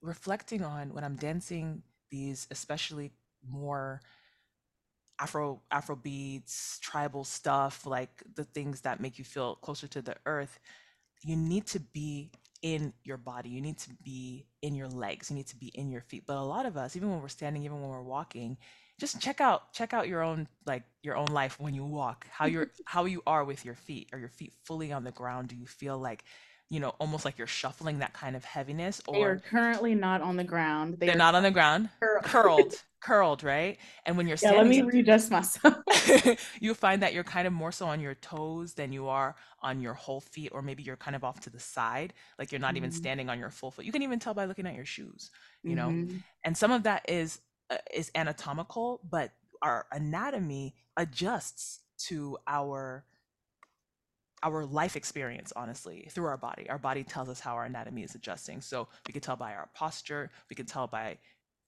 reflecting 0.00 0.64
on 0.64 0.94
when 0.94 1.04
i'm 1.04 1.16
dancing 1.16 1.82
these 2.10 2.48
especially 2.50 3.12
more 3.48 4.00
afro 5.20 5.60
afro 5.70 5.96
beats 5.96 6.78
tribal 6.80 7.24
stuff 7.24 7.86
like 7.86 8.22
the 8.34 8.44
things 8.44 8.82
that 8.82 9.00
make 9.00 9.18
you 9.18 9.24
feel 9.24 9.56
closer 9.56 9.86
to 9.86 10.02
the 10.02 10.14
earth 10.26 10.58
you 11.22 11.36
need 11.36 11.66
to 11.66 11.80
be 11.80 12.30
in 12.62 12.92
your 13.04 13.16
body 13.16 13.48
you 13.48 13.60
need 13.60 13.78
to 13.78 13.90
be 14.02 14.46
in 14.62 14.74
your 14.74 14.88
legs 14.88 15.30
you 15.30 15.36
need 15.36 15.46
to 15.46 15.56
be 15.56 15.68
in 15.74 15.90
your 15.90 16.00
feet 16.00 16.24
but 16.26 16.36
a 16.36 16.42
lot 16.42 16.66
of 16.66 16.76
us 16.76 16.96
even 16.96 17.10
when 17.10 17.20
we're 17.20 17.28
standing 17.28 17.62
even 17.64 17.80
when 17.80 17.90
we're 17.90 18.02
walking 18.02 18.56
just 18.98 19.20
check 19.20 19.40
out 19.40 19.72
check 19.72 19.94
out 19.94 20.08
your 20.08 20.22
own 20.22 20.48
like 20.66 20.82
your 21.02 21.16
own 21.16 21.26
life 21.26 21.58
when 21.60 21.74
you 21.74 21.84
walk 21.84 22.26
how 22.30 22.46
you're 22.46 22.70
how 22.84 23.04
you 23.04 23.22
are 23.26 23.44
with 23.44 23.64
your 23.64 23.76
feet 23.76 24.08
are 24.12 24.18
your 24.18 24.28
feet 24.28 24.52
fully 24.64 24.92
on 24.92 25.04
the 25.04 25.12
ground 25.12 25.48
do 25.48 25.56
you 25.56 25.66
feel 25.66 25.98
like 25.98 26.24
you 26.70 26.80
know, 26.80 26.90
almost 27.00 27.24
like 27.24 27.38
you're 27.38 27.46
shuffling 27.46 28.00
that 28.00 28.12
kind 28.12 28.36
of 28.36 28.44
heaviness. 28.44 29.00
Or 29.06 29.14
they 29.14 29.22
are 29.22 29.38
currently 29.38 29.94
not 29.94 30.20
on 30.20 30.36
the 30.36 30.44
ground. 30.44 30.96
They 30.98 31.10
are 31.10 31.16
not 31.16 31.34
on 31.34 31.42
the 31.42 31.50
ground. 31.50 31.88
Curled. 32.00 32.24
curled, 32.24 32.82
curled, 33.00 33.42
right? 33.42 33.78
And 34.04 34.16
when 34.16 34.26
you're 34.26 34.38
yeah, 34.42 34.52
let 34.52 34.66
me 34.66 34.82
readjust 34.82 35.30
myself. 35.30 35.76
you 36.60 36.74
find 36.74 37.02
that 37.02 37.12
you're 37.14 37.24
kind 37.24 37.46
of 37.46 37.52
more 37.52 37.72
so 37.72 37.86
on 37.86 38.00
your 38.00 38.14
toes 38.14 38.74
than 38.74 38.92
you 38.92 39.08
are 39.08 39.36
on 39.62 39.80
your 39.80 39.94
whole 39.94 40.20
feet, 40.20 40.50
or 40.52 40.62
maybe 40.62 40.82
you're 40.82 40.96
kind 40.96 41.16
of 41.16 41.24
off 41.24 41.40
to 41.40 41.50
the 41.50 41.60
side, 41.60 42.14
like 42.38 42.52
you're 42.52 42.60
not 42.60 42.68
mm-hmm. 42.68 42.78
even 42.78 42.92
standing 42.92 43.28
on 43.28 43.38
your 43.38 43.50
full 43.50 43.70
foot. 43.70 43.84
You 43.84 43.92
can 43.92 44.02
even 44.02 44.18
tell 44.18 44.34
by 44.34 44.44
looking 44.44 44.66
at 44.66 44.74
your 44.74 44.84
shoes, 44.84 45.30
you 45.62 45.76
mm-hmm. 45.76 46.06
know. 46.06 46.14
And 46.44 46.56
some 46.56 46.72
of 46.72 46.84
that 46.84 47.08
is 47.08 47.40
uh, 47.70 47.76
is 47.92 48.10
anatomical, 48.14 49.00
but 49.08 49.32
our 49.62 49.86
anatomy 49.92 50.74
adjusts 50.96 51.80
to 51.98 52.38
our 52.46 53.04
our 54.44 54.64
life 54.64 54.94
experience 54.94 55.52
honestly 55.56 56.06
through 56.10 56.26
our 56.26 56.36
body 56.36 56.68
our 56.70 56.78
body 56.78 57.02
tells 57.02 57.28
us 57.28 57.40
how 57.40 57.54
our 57.54 57.64
anatomy 57.64 58.04
is 58.04 58.14
adjusting 58.14 58.60
so 58.60 58.86
we 59.06 59.12
can 59.12 59.20
tell 59.20 59.34
by 59.34 59.52
our 59.52 59.68
posture 59.74 60.30
we 60.48 60.54
can 60.54 60.64
tell 60.64 60.86
by 60.86 61.18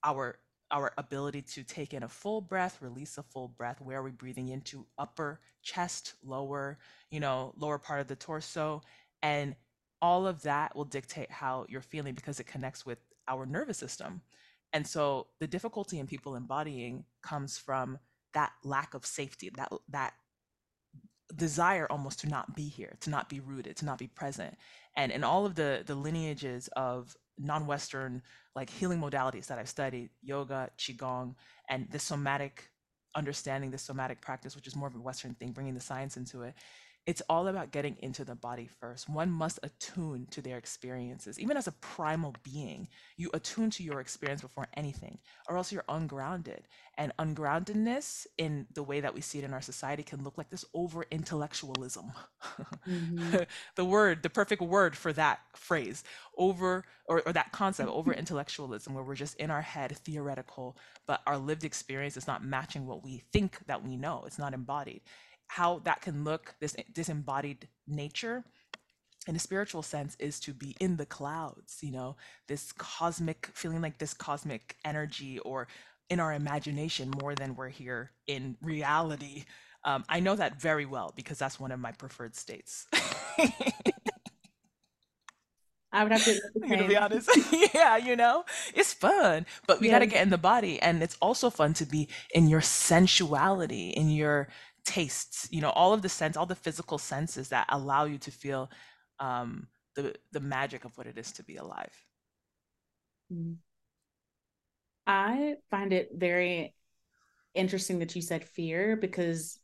our 0.05 0.39
our 0.71 0.93
ability 0.99 1.43
to 1.43 1.63
take 1.63 1.95
in 1.95 2.03
a 2.03 2.09
full 2.09 2.41
breath 2.41 2.81
release 2.81 3.19
a 3.19 3.23
full 3.23 3.49
breath 3.49 3.81
where 3.81 3.99
are 3.99 4.03
we 4.03 4.11
breathing 4.11 4.49
into? 4.49 4.87
Upper 4.99 5.41
chest 5.63 6.15
lower 6.25 6.79
you 7.11 7.21
know 7.21 7.53
lower 7.57 7.79
part 7.79 8.01
of 8.01 8.09
the 8.09 8.17
torso. 8.17 8.83
And 9.23 9.55
all 10.03 10.27
of 10.27 10.43
that 10.43 10.75
will 10.75 10.85
dictate 10.85 11.31
how 11.31 11.67
you're 11.69 11.83
feeling 11.83 12.15
because 12.15 12.41
it 12.41 12.47
connects 12.47 12.87
with 12.87 12.99
our 13.29 13.45
nervous 13.47 13.79
system. 13.79 14.23
And 14.73 14.87
so 14.87 15.27
the 15.41 15.47
difficulty 15.47 15.99
in 15.99 16.07
people 16.07 16.37
embodying 16.37 17.05
comes 17.23 17.59
from 17.59 17.99
that 18.33 18.53
lack 18.63 18.95
of 18.95 19.05
safety 19.05 19.51
that 19.57 19.73
that 19.89 20.15
desire 21.35 21.87
almost 21.91 22.21
to 22.21 22.29
not 22.29 22.57
be 22.57 22.69
here, 22.69 22.97
to 23.01 23.11
not 23.11 23.29
be 23.29 23.41
rooted, 23.41 23.77
to 23.77 23.85
not 23.85 23.99
be 23.99 24.09
present. 24.09 24.57
And 24.97 25.13
in 25.13 25.25
all 25.25 25.47
of 25.47 25.55
the 25.55 25.83
the 25.85 25.95
lineages 25.95 26.69
of 26.77 27.17
non-Western 27.41 28.23
like 28.55 28.71
healing 28.71 29.01
modalities 29.01 29.47
that 29.47 29.59
I've 29.59 29.69
studied, 29.69 30.11
yoga, 30.23 30.71
qigong, 30.79 31.35
and 31.69 31.91
the 31.91 31.99
somatic 31.99 32.71
understanding 33.15 33.71
the 33.71 33.79
somatic 33.79 34.21
practice, 34.21 34.55
which 34.55 34.67
is 34.67 34.77
more 34.77 34.89
of 34.89 34.95
a 34.95 35.01
Western 35.01 35.35
thing, 35.35 35.53
bringing 35.53 35.75
the 35.75 35.81
science 35.81 36.17
into 36.17 36.43
it, 36.43 36.55
it's 37.07 37.23
all 37.29 37.49
about 37.49 37.73
getting 37.73 37.97
into 38.01 38.25
the 38.25 38.35
body 38.35 38.69
first. 38.81 39.09
One 39.09 39.31
must 39.31 39.59
attune 39.63 40.27
to 40.31 40.43
their 40.43 40.59
experiences. 40.59 41.41
Even 41.41 41.57
as 41.57 41.67
a 41.67 41.73
primal 41.73 42.35
being, 42.43 42.89
you 43.17 43.31
attune 43.35 43.71
to 43.71 43.83
your 43.83 44.01
experience 44.01 44.43
before 44.43 44.69
anything, 44.75 45.19
or 45.49 45.57
else 45.57 45.73
you're 45.73 45.85
ungrounded. 45.89 46.69
And 46.97 47.13
ungroundedness, 47.19 48.27
in 48.39 48.67
the 48.75 48.83
way 48.83 49.01
that 49.01 49.15
we 49.15 49.21
see 49.23 49.39
it 49.39 49.45
in 49.45 49.55
our 49.55 49.63
society, 49.63 50.03
can 50.03 50.23
look 50.23 50.39
like 50.39 50.51
this 50.51 50.65
over 50.75 51.05
intellectualism. 51.11 52.13
hmm 52.87 53.37
the 53.77 53.85
word, 53.85 54.23
the 54.23 54.31
perfect 54.31 54.63
word 54.63 54.97
for 54.97 55.13
that 55.13 55.41
phrase, 55.55 56.05
over, 56.37 56.85
or, 57.07 57.23
or 57.27 57.33
that 57.33 57.53
concept, 57.53 57.91
over 57.93 58.13
intellectualism, 58.13 58.95
where 58.95 59.05
we're 59.05 59.15
just 59.15 59.37
in 59.37 59.51
our 59.51 59.63
head, 59.63 59.97
theoretical, 59.97 60.77
but 61.07 61.23
our 61.27 61.39
lived 61.39 61.65
experience 61.65 62.17
is 62.17 62.27
not 62.27 62.45
matching 62.45 62.87
what 62.87 63.03
we 63.03 63.23
think 63.33 63.59
that 63.67 63.83
we 63.83 63.97
know. 63.97 64.25
It's 64.27 64.39
not 64.39 64.55
embodied 64.55 65.01
how 65.51 65.81
that 65.81 66.01
can 66.01 66.23
look, 66.23 66.55
this 66.61 66.77
disembodied 66.93 67.67
nature, 67.89 68.45
in 69.27 69.35
a 69.35 69.39
spiritual 69.41 69.83
sense, 69.83 70.17
is 70.21 70.39
to 70.39 70.55
be 70.55 70.77
in 70.79 70.97
the 70.97 71.05
clouds, 71.05 71.79
you 71.83 71.91
know, 71.91 72.15
this 72.47 72.71
cosmic, 72.71 73.49
feeling 73.53 73.83
like 73.83 73.99
this 73.99 74.15
cosmic 74.15 74.77
energy 74.85 75.41
or 75.41 75.67
in 76.09 76.21
our 76.21 76.33
imagination 76.33 77.11
more 77.21 77.35
than 77.35 77.57
we're 77.57 77.69
here 77.69 78.13
in 78.29 78.57
reality. 78.63 79.45
Um, 79.85 80.05
I 80.09 80.21
know 80.21 80.37
that 80.37 80.61
very 80.61 80.87
well 80.87 81.13
because 81.17 81.39
that's 81.39 81.59
one 81.59 81.73
of 81.73 81.81
my 81.81 81.91
preferred 81.91 82.37
states. 82.37 82.87
I 85.93 86.05
would 86.05 86.13
have 86.13 86.25
to 86.25 86.41
I'm 86.63 86.69
gonna 86.69 86.87
be 86.89 86.97
honest. 86.97 87.29
yeah, 87.75 87.97
you 87.97 88.15
know, 88.15 88.45
it's 88.75 88.95
fun, 88.95 89.47
but 89.67 89.81
we 89.81 89.89
gotta 89.89 90.07
get 90.07 90.23
in 90.23 90.31
the 90.31 90.39
body. 90.39 90.81
And 90.81 91.03
it's 91.03 91.17
also 91.21 91.51
fun 91.51 91.75
to 91.75 91.85
be 91.85 92.09
in 92.33 92.49
your 92.49 92.61
sensuality, 92.61 93.91
in 93.91 94.11
your 94.11 94.49
tastes, 94.91 95.49
you 95.51 95.61
know, 95.61 95.71
all 95.71 95.93
of 95.93 96.03
the 96.03 96.09
sense, 96.09 96.37
all 96.37 96.47
the 96.47 96.55
physical 96.55 96.99
senses 96.99 97.49
that 97.51 97.67
allow 97.71 98.05
you 98.05 98.19
to 98.19 98.31
feel 98.31 98.71
um, 99.21 99.69
the, 99.95 100.15
the 100.33 100.41
magic 100.41 100.85
of 100.85 100.97
what 100.99 101.07
it 101.07 101.19
is 101.19 101.33
to 101.33 101.45
be 101.45 101.57
alive. 101.57 101.95
Mhm. 103.31 103.61
I 105.07 105.57
find 105.71 105.93
it 105.93 106.11
very 106.15 106.75
interesting 107.55 108.01
that 108.01 108.15
you 108.17 108.23
said 108.23 108.45
fear 108.45 108.97
because 108.97 109.59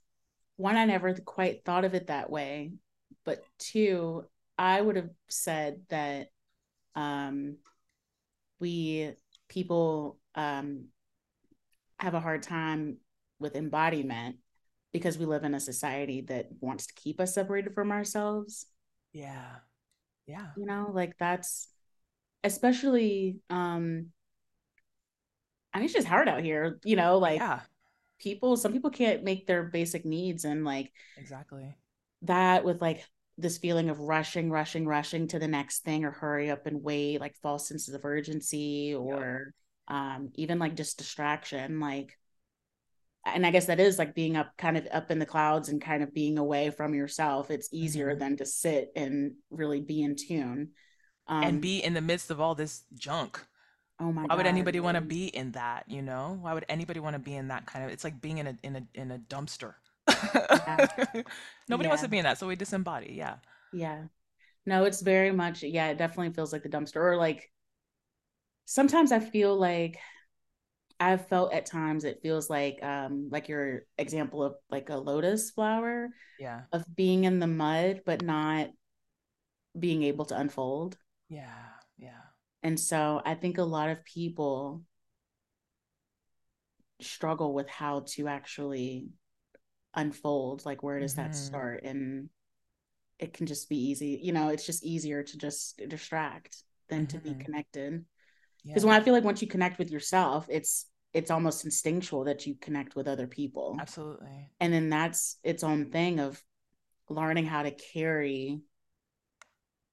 one, 0.57 0.77
I 0.77 0.85
never 0.87 1.15
quite 1.15 1.65
thought 1.65 1.85
of 1.85 1.95
it 1.95 2.09
that 2.09 2.31
way, 2.31 2.73
but 3.25 3.45
two, 3.59 4.25
I 4.59 4.81
would 4.81 4.97
have 4.97 5.11
said 5.29 5.83
that 5.91 6.29
um, 6.95 7.59
we 8.61 9.13
people 9.49 10.19
um, 10.35 10.87
have 11.99 12.15
a 12.15 12.21
hard 12.21 12.43
time 12.43 12.99
with 13.39 13.57
embodiment 13.57 14.37
because 14.97 15.19
we 15.19 15.27
live 15.27 15.45
in 15.45 15.55
a 15.55 15.61
society 15.61 16.23
that 16.23 16.49
wants 16.61 16.87
to 16.87 16.95
keep 16.95 17.21
us 17.21 17.35
separated 17.35 17.75
from 17.75 17.93
ourselves. 17.93 18.67
Yeah. 19.13 19.61
Yeah. 20.27 20.47
You 20.57 20.67
know, 20.67 20.91
like 20.93 21.19
that's 21.19 21.69
especially 22.45 23.41
um 23.51 24.09
I 25.73 25.79
mean 25.79 25.85
it's 25.87 25.95
just 25.95 26.07
hard 26.07 26.29
out 26.29 26.43
here, 26.43 26.79
you 26.85 26.97
know, 26.97 27.19
like 27.19 27.41
Yeah. 27.41 27.61
people 28.19 28.57
some 28.57 28.73
people 28.73 28.91
can't 28.91 29.25
make 29.25 29.47
their 29.47 29.65
basic 29.65 30.05
needs 30.05 30.45
and 30.45 30.65
like 30.65 30.93
Exactly. 31.17 31.77
that 32.23 32.65
with 32.65 32.81
like 32.81 33.05
this 33.39 33.59
feeling 33.59 33.91
of 33.91 34.01
rushing, 34.01 34.51
rushing, 34.51 34.87
rushing 34.87 35.29
to 35.29 35.39
the 35.39 35.49
next 35.49 35.81
thing 35.85 36.05
or 36.05 36.11
hurry 36.11 36.51
up 36.51 36.67
and 36.67 36.83
wait, 36.83 37.21
like 37.21 37.37
false 37.43 37.69
senses 37.69 37.95
of 37.95 38.05
urgency 38.05 38.95
or 38.95 39.53
um 39.89 40.31
even 40.35 40.59
like 40.59 40.75
just 40.77 40.99
distraction, 40.99 41.81
like 41.81 42.19
and 43.35 43.47
I 43.47 43.51
guess 43.51 43.67
that 43.67 43.81
is 43.81 43.99
like 43.99 44.15
being 44.15 44.37
up 44.37 44.57
kind 44.59 44.77
of 44.79 44.87
up 44.93 45.11
in 45.11 45.19
the 45.19 45.27
clouds 45.27 45.69
and 45.69 45.81
kind 45.83 46.03
of 46.03 46.15
being 46.15 46.39
away 46.39 46.71
from 46.71 46.95
yourself. 46.95 47.51
It's 47.51 47.69
easier 47.73 48.15
hmm 48.15 48.17
than 48.17 48.37
to 48.39 48.47
sit 48.47 48.93
and 48.97 49.35
really 49.51 49.81
be 49.81 50.03
in 50.03 50.17
tune. 50.17 50.71
And 51.41 51.61
Um, 51.61 51.61
be 51.61 51.83
in 51.83 51.95
the 51.95 52.01
midst 52.01 52.31
of 52.31 52.41
all 52.41 52.55
this 52.55 52.85
junk. 52.95 53.41
oh 54.01 54.13
my 54.13 54.27
Why 54.27 54.37
would 54.37 54.47
anybody 54.47 54.81
want 54.81 54.97
to 54.97 55.03
be 55.03 55.29
in 55.29 55.53
that, 55.53 55.85
you 55.89 56.03
know? 56.03 56.39
Why 56.41 56.55
would 56.55 56.67
anybody 56.69 57.01
want 57.01 57.15
to 57.15 57.21
be 57.21 57.35
in 57.37 57.49
that 57.49 57.67
kind 57.67 57.85
of, 57.85 57.91
it's 57.93 58.05
like 58.05 58.21
being 58.21 58.39
in 58.39 58.47
a 58.49 58.59
in 58.63 58.77
a 58.77 58.87
in 58.95 59.11
a 59.13 59.19
dumpster. 59.19 59.75
Yeah. 60.67 60.81
Nobody 61.69 61.89
wants 61.89 62.03
to 62.03 62.09
be 62.09 62.19
in 62.19 62.25
that, 62.25 62.39
so 62.39 62.47
we 62.49 62.57
disembody. 62.57 63.17
Yeah. 63.17 63.37
Yeah. 63.73 64.05
No, 64.67 64.85
it's 64.85 65.03
very 65.03 65.33
much, 65.33 65.63
yeah, 65.65 65.89
it 65.91 65.99
definitely 65.99 66.33
feels 66.35 66.53
like 66.53 66.63
the 66.63 66.69
dumpster. 66.69 66.97
Or 66.99 67.17
like 67.17 67.51
sometimes 68.65 69.13
I 69.13 69.21
feel 69.21 69.57
like 69.57 69.99
I've 70.99 71.29
felt 71.29 71.53
at 71.53 71.67
times 71.67 72.05
it 72.05 72.23
feels 72.23 72.49
like 72.51 72.83
um 72.83 73.29
like 73.31 73.49
your 73.49 73.85
example 73.99 74.43
of 74.43 74.57
like 74.71 74.89
a 74.91 74.97
lotus 74.97 75.51
flower 75.51 76.11
Yeah. 76.39 76.63
of 76.73 76.85
being 76.97 77.25
in 77.25 77.41
the 77.41 77.47
mud 77.49 78.03
but 78.07 78.23
not 78.23 78.71
being 79.79 80.03
able 80.03 80.27
to 80.27 80.37
unfold. 80.39 80.99
Yeah. 81.29 81.73
Yeah. 81.99 82.23
And 82.63 82.79
so 82.79 83.23
I 83.25 83.35
think 83.35 83.57
a 83.59 83.63
lot 83.65 83.89
of 83.91 84.05
people 84.05 84.83
struggle 87.01 87.53
with 87.53 87.69
how 87.69 88.01
to 88.07 88.29
actually 88.29 89.09
unfold, 89.95 90.65
like 90.67 90.83
where 90.83 91.01
does 91.01 91.15
that 91.17 91.35
hmm 91.35 91.37
start? 91.37 91.83
And 91.85 92.31
it 93.19 93.33
can 93.35 93.47
just 93.47 93.69
be 93.69 93.77
easy, 93.79 94.21
you 94.23 94.33
know, 94.33 94.51
it's 94.51 94.67
just 94.67 94.85
easier 94.85 95.23
to 95.23 95.39
just 95.39 95.83
distract 95.89 96.59
than 96.89 97.07
to 97.09 97.19
be 97.19 97.35
hmm 97.35 97.37
connected. 97.37 98.05
Because 98.73 98.85
Yeah. 98.85 98.87
when 98.87 98.95
I 98.95 99.03
feel 99.05 99.15
like 99.15 99.25
once 99.25 99.43
you 99.43 99.49
connect 99.49 99.79
with 99.79 99.91
yourself, 99.91 100.47
it's 100.51 100.87
it's 101.13 101.31
almost 101.31 101.65
instinctual 101.65 102.25
that 102.25 102.47
you 102.47 102.55
connect 102.61 102.95
with 102.97 103.09
other 103.09 103.27
people. 103.27 103.83
Absolutely. 103.83 104.51
And 104.61 104.73
then 104.73 104.91
that's 104.91 105.39
its 105.45 105.65
own 105.65 105.91
thing 105.91 106.21
of 106.21 106.43
learning 107.11 107.47
how 107.47 107.63
to 107.65 107.73
carry 107.73 108.63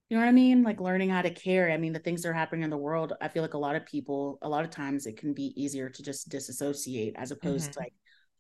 You 0.10 0.18
know 0.18 0.24
what 0.24 0.30
I 0.30 0.34
mean? 0.34 0.64
Like 0.64 0.80
learning 0.80 1.10
how 1.10 1.22
to 1.24 1.32
carry. 1.32 1.74
I 1.74 1.78
mean, 1.78 1.94
the 1.94 2.00
things 2.00 2.22
that 2.22 2.30
are 2.30 2.34
happening 2.34 2.64
in 2.64 2.70
the 2.70 2.78
world, 2.78 3.14
I 3.22 3.30
feel 3.30 3.42
like 3.42 3.56
a 3.56 3.58
lot 3.58 3.76
of 3.76 3.86
people, 3.86 4.38
a 4.42 4.50
lot 4.50 4.64
of 4.64 4.70
times 4.70 5.06
it 5.08 5.18
can 5.18 5.34
be 5.34 5.54
easier 5.62 5.90
to 5.90 6.04
just 6.04 6.30
disassociate 6.30 7.16
as 7.18 7.32
opposed 7.32 7.74
to 7.74 7.80
hmm 7.80 7.80
like 7.80 7.94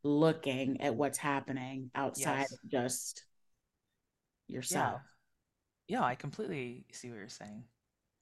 looking 0.03 0.81
at 0.81 0.95
what's 0.95 1.17
happening 1.17 1.89
outside 1.95 2.45
Yes. 2.45 2.51
of 2.51 2.69
just 2.69 3.23
Yeah. 4.69 4.93
yourself. 4.93 5.01
Yeah, 5.87 6.03
I 6.03 6.15
completely 6.15 6.85
see 6.91 7.09
what 7.09 7.19
you're 7.19 7.29
saying. 7.29 7.63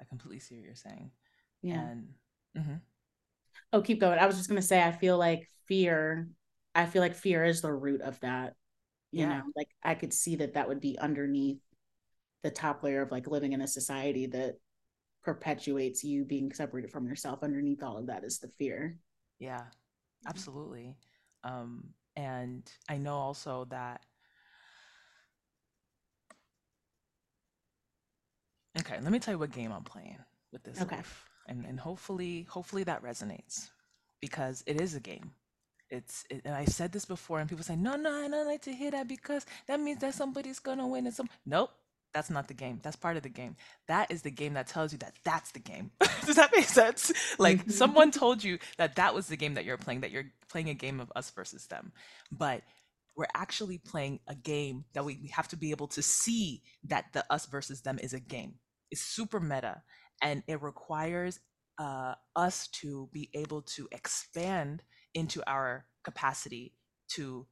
I 0.02 0.06
completely 0.06 0.40
see 0.40 0.56
what 0.56 0.66
you're 0.66 0.76
saying. 0.76 1.12
Yeah. 1.62 1.76
And 1.82 2.08
hmm 2.56 2.76
Oh, 3.74 3.82
keep 3.82 4.00
going. 4.00 4.20
I 4.20 4.26
was 4.26 4.38
just 4.38 4.50
gonna 4.50 4.62
say, 4.62 4.82
I 4.84 4.92
feel 4.92 5.18
like 5.18 5.48
fear, 5.68 6.30
I 6.76 6.86
feel 6.86 7.02
like 7.02 7.16
fear 7.16 7.44
is 7.46 7.62
the 7.62 7.74
root 7.74 8.02
of 8.02 8.20
that. 8.22 8.56
You 9.12 9.28
know, 9.28 9.36
yeah. 9.36 9.42
like 9.56 9.70
I 9.84 9.96
could 9.96 10.14
see 10.14 10.38
that 10.38 10.54
that 10.56 10.68
would 10.70 10.82
be 10.82 10.98
underneath 11.00 11.60
the 12.44 12.52
top 12.52 12.84
layer 12.84 13.02
of 13.02 13.12
like 13.12 13.28
living 13.28 13.54
in 13.54 13.62
a 13.62 13.68
society 13.68 14.28
that 14.28 14.56
perpetuates 15.24 16.04
you 16.04 16.26
being 16.26 16.54
separated 16.54 16.92
from 16.92 17.08
yourself. 17.08 17.44
Underneath 17.44 17.84
all 17.84 17.98
of 17.98 18.08
that 18.08 18.24
is 18.26 18.40
the 18.40 18.50
fear. 18.60 18.98
Yeah. 19.40 19.64
Absolutely. 20.28 20.98
Um, 21.44 21.90
and 22.16 22.70
I 22.90 22.98
know 22.98 23.16
also 23.16 23.66
that, 23.72 24.02
okay, 28.80 29.00
let 29.02 29.12
me 29.12 29.20
tell 29.20 29.34
you 29.34 29.40
what 29.40 29.52
game 29.52 29.72
I'm 29.72 29.84
playing 29.84 30.18
with 30.52 30.64
this 30.64 30.82
Okay. 30.82 30.88
life. 30.88 31.30
And 31.52 31.66
and 31.66 31.80
hopefully 31.82 32.48
hopefully 32.50 32.86
that 32.86 33.04
resonates 33.04 33.70
because 34.22 34.64
it 34.68 34.82
is 34.82 34.96
a 34.96 35.02
game. 35.02 35.32
It's 35.92 36.26
it, 36.32 36.44
and 36.46 36.56
I 36.56 36.66
said 36.66 36.94
this 36.94 37.06
before 37.06 37.42
and 37.42 37.50
people 37.50 37.66
say, 37.66 37.76
"No, 37.76 37.98
no, 37.98 38.12
I 38.26 38.30
don't 38.30 38.48
like 38.48 38.64
to 38.64 38.74
hear 38.74 38.92
that 38.92 39.08
because 39.10 39.46
that 39.68 39.80
means 39.82 40.00
that 40.02 40.16
somebody's 40.16 40.60
to 40.62 40.88
win 40.88 41.08
and 41.08 41.16
some 41.16 41.30
Nope. 41.46 41.72
That's 42.14 42.30
not 42.32 42.48
the 42.50 42.56
game. 42.56 42.80
That's 42.84 42.98
part 42.98 43.18
of 43.18 43.24
the 43.24 43.30
game. 43.30 43.58
That 43.88 44.12
is 44.12 44.24
the 44.24 44.32
game 44.32 44.56
that 44.56 44.68
tells 44.68 44.94
you 44.94 45.00
that 45.00 45.16
that's 45.24 45.52
the 45.52 45.60
game. 45.60 45.92
Does 46.26 46.38
that 46.38 46.52
make 46.56 46.66
sense? 46.68 47.12
Like 47.40 47.68
Mhm. 47.68 47.72
someone 47.72 48.12
told 48.12 48.44
you 48.44 48.60
that 48.78 48.96
that 48.98 49.16
was 49.16 49.28
the 49.28 49.38
game 49.38 49.56
that 49.56 49.66
you're 49.66 49.78
playing, 49.78 50.02
that 50.02 50.12
you're 50.12 50.32
playing 50.50 50.70
a 50.70 50.74
game 50.74 51.00
of 51.02 51.12
us 51.16 51.30
versus 51.32 51.68
them. 51.68 51.94
But 52.32 52.64
we're 53.18 53.28
actually 53.36 53.78
playing 53.78 54.20
a 54.28 54.36
game 54.36 54.86
that 54.94 55.06
we 55.06 55.20
we 55.22 55.30
have 55.30 55.50
to 55.50 55.58
be 55.58 55.72
able 55.72 55.88
to 55.90 56.02
see 56.02 56.64
that 56.86 57.14
the 57.14 57.26
us 57.34 57.46
versus 57.46 57.82
them 57.82 58.00
is 58.00 58.14
a 58.14 58.22
game. 58.22 58.60
It's 58.92 59.02
super 59.02 59.40
meta 59.40 59.84
and 60.22 60.44
it 60.48 60.62
requires 60.62 61.40
uh, 61.78 62.16
us 62.36 62.68
to 62.68 63.10
be 63.12 63.30
able 63.34 63.62
to 63.64 63.88
expand 63.92 64.84
into 65.14 65.42
our 65.48 65.86
capacity 66.04 66.74
to 67.10 67.46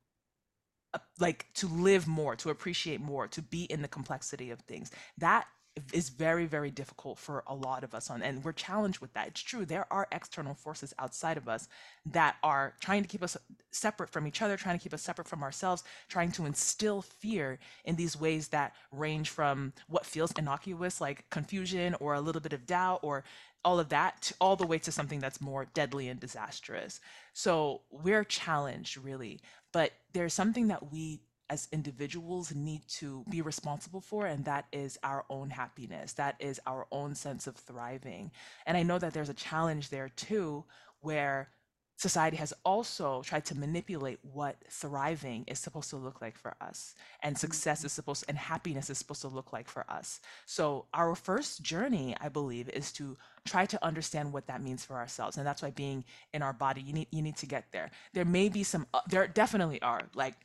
uh, 0.93 0.99
like 1.19 1.45
to 1.53 1.67
live 1.67 2.07
more, 2.07 2.35
to 2.35 2.49
appreciate 2.49 3.01
more, 3.01 3.27
to 3.27 3.41
be 3.41 3.63
in 3.63 3.81
the 3.81 3.87
complexity 3.87 4.51
of 4.51 4.59
things. 4.61 4.91
That 5.17 5.45
is 5.93 6.09
very, 6.09 6.45
very 6.45 6.71
difficult 6.71 7.17
for 7.17 7.43
a 7.47 7.55
lot 7.55 7.83
of 7.83 7.93
us 7.93 8.09
on, 8.09 8.21
and 8.21 8.43
we're 8.43 8.51
challenged 8.51 8.99
with 8.99 9.13
that. 9.13 9.27
It's 9.27 9.41
true, 9.41 9.65
there 9.65 9.91
are 9.91 10.07
external 10.11 10.53
forces 10.53 10.93
outside 10.99 11.37
of 11.37 11.47
us 11.47 11.67
that 12.05 12.37
are 12.43 12.73
trying 12.79 13.01
to 13.01 13.07
keep 13.07 13.23
us 13.23 13.37
separate 13.71 14.09
from 14.09 14.27
each 14.27 14.41
other, 14.41 14.57
trying 14.57 14.77
to 14.77 14.83
keep 14.83 14.93
us 14.93 15.01
separate 15.01 15.27
from 15.27 15.43
ourselves, 15.43 15.83
trying 16.07 16.31
to 16.33 16.45
instill 16.45 17.01
fear 17.01 17.59
in 17.85 17.95
these 17.95 18.19
ways 18.19 18.49
that 18.49 18.73
range 18.91 19.29
from 19.29 19.73
what 19.87 20.05
feels 20.05 20.31
innocuous, 20.33 21.01
like 21.01 21.29
confusion 21.29 21.95
or 21.99 22.13
a 22.13 22.21
little 22.21 22.41
bit 22.41 22.53
of 22.53 22.65
doubt, 22.65 22.99
or 23.03 23.23
all 23.65 23.79
of 23.79 23.89
that 23.89 24.31
all 24.39 24.55
the 24.55 24.65
way 24.65 24.77
to 24.79 24.91
something 24.91 25.19
that's 25.19 25.41
more 25.41 25.65
deadly 25.73 26.07
and 26.07 26.19
disastrous 26.19 26.99
so 27.33 27.81
we're 27.91 28.23
challenged 28.23 28.97
really 28.97 29.39
but 29.71 29.91
there's 30.13 30.33
something 30.33 30.67
that 30.67 30.91
we 30.91 31.19
as 31.49 31.67
individuals 31.71 32.53
need 32.53 32.81
to 32.87 33.23
be 33.29 33.41
responsible 33.41 34.01
for 34.01 34.25
and 34.25 34.45
that 34.45 34.65
is 34.71 34.97
our 35.03 35.25
own 35.29 35.49
happiness. 35.49 36.13
That 36.13 36.35
is 36.39 36.59
our 36.65 36.87
own 36.91 37.15
sense 37.15 37.47
of 37.47 37.55
thriving. 37.55 38.31
And 38.65 38.77
i 38.77 38.83
know 38.83 38.99
that 38.99 39.13
there's 39.13 39.29
a 39.29 39.33
challenge 39.33 39.89
there 39.89 40.09
too 40.09 40.65
where 41.01 41.49
society 41.99 42.37
has 42.37 42.53
also 42.63 43.21
tried 43.23 43.43
to 43.43 43.57
manipulate 43.57 44.19
what 44.21 44.55
thriving 44.69 45.43
is 45.47 45.59
supposed 45.59 45.89
to 45.89 45.97
look 45.97 46.21
like 46.21 46.37
for 46.37 46.55
us 46.61 46.95
and 47.23 47.37
success 47.37 47.83
is 47.83 47.91
supposed 47.91 48.23
and 48.29 48.37
happiness 48.37 48.89
is 48.89 48.97
supposed 48.97 49.19
to 49.21 49.27
look 49.27 49.51
like 49.51 49.67
for 49.67 49.83
us. 49.89 50.21
So 50.45 50.85
our 50.93 51.13
first 51.13 51.61
journey 51.61 52.15
i 52.21 52.29
believe 52.29 52.69
is 52.69 52.91
to 52.93 53.17
try 53.45 53.65
to 53.65 53.85
understand 53.85 54.31
what 54.31 54.47
that 54.47 54.63
means 54.63 54.85
for 54.85 54.95
ourselves 54.95 55.35
and 55.37 55.45
that's 55.45 55.61
why 55.61 55.71
being 55.71 56.05
in 56.33 56.41
our 56.41 56.53
body 56.53 56.81
you 56.81 56.93
need 56.93 57.07
you 57.11 57.21
need 57.21 57.37
to 57.37 57.45
get 57.45 57.65
there. 57.71 57.91
There 58.13 58.25
may 58.25 58.47
be 58.47 58.63
some 58.63 58.87
uh, 58.93 59.01
there 59.09 59.27
definitely 59.27 59.81
are 59.81 60.03
like 60.15 60.35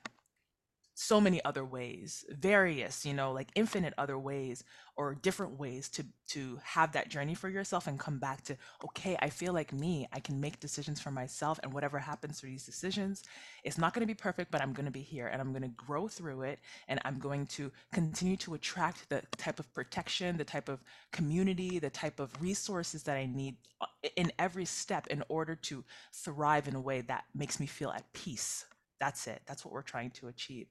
so 0.94 1.20
many 1.20 1.44
other 1.44 1.64
ways 1.64 2.24
various 2.30 3.04
you 3.04 3.12
know 3.12 3.32
like 3.32 3.48
infinite 3.56 3.92
other 3.98 4.16
ways 4.16 4.62
or 4.96 5.14
different 5.16 5.58
ways 5.58 5.88
to 5.88 6.04
to 6.28 6.58
have 6.62 6.92
that 6.92 7.08
journey 7.08 7.34
for 7.34 7.48
yourself 7.48 7.88
and 7.88 7.98
come 7.98 8.18
back 8.18 8.42
to 8.44 8.56
okay 8.84 9.16
i 9.20 9.28
feel 9.28 9.52
like 9.52 9.72
me 9.72 10.06
i 10.12 10.20
can 10.20 10.40
make 10.40 10.60
decisions 10.60 11.00
for 11.00 11.10
myself 11.10 11.58
and 11.64 11.72
whatever 11.72 11.98
happens 11.98 12.38
through 12.38 12.50
these 12.50 12.64
decisions 12.64 13.24
it's 13.64 13.76
not 13.76 13.92
going 13.92 14.00
to 14.00 14.06
be 14.06 14.14
perfect 14.14 14.52
but 14.52 14.62
i'm 14.62 14.72
going 14.72 14.84
to 14.84 14.92
be 14.92 15.00
here 15.00 15.26
and 15.26 15.40
i'm 15.40 15.50
going 15.50 15.62
to 15.62 15.68
grow 15.68 16.06
through 16.06 16.42
it 16.42 16.60
and 16.86 17.00
i'm 17.04 17.18
going 17.18 17.44
to 17.46 17.72
continue 17.92 18.36
to 18.36 18.54
attract 18.54 19.08
the 19.08 19.20
type 19.36 19.58
of 19.58 19.72
protection 19.74 20.36
the 20.36 20.44
type 20.44 20.68
of 20.68 20.82
community 21.10 21.80
the 21.80 21.90
type 21.90 22.20
of 22.20 22.30
resources 22.40 23.02
that 23.02 23.16
i 23.16 23.26
need 23.26 23.56
uh, 23.80 23.86
in 24.14 24.30
every 24.38 24.64
step 24.64 25.08
in 25.08 25.24
order 25.28 25.56
to 25.56 25.82
thrive 26.12 26.68
in 26.68 26.76
a 26.76 26.80
way 26.80 27.00
that 27.00 27.24
makes 27.34 27.58
me 27.58 27.66
feel 27.66 27.90
at 27.90 28.10
peace 28.12 28.66
that's 29.04 29.26
it. 29.26 29.42
That's 29.46 29.64
what 29.64 29.74
we're 29.74 29.82
trying 29.94 30.12
to 30.18 30.28
achieve. 30.28 30.66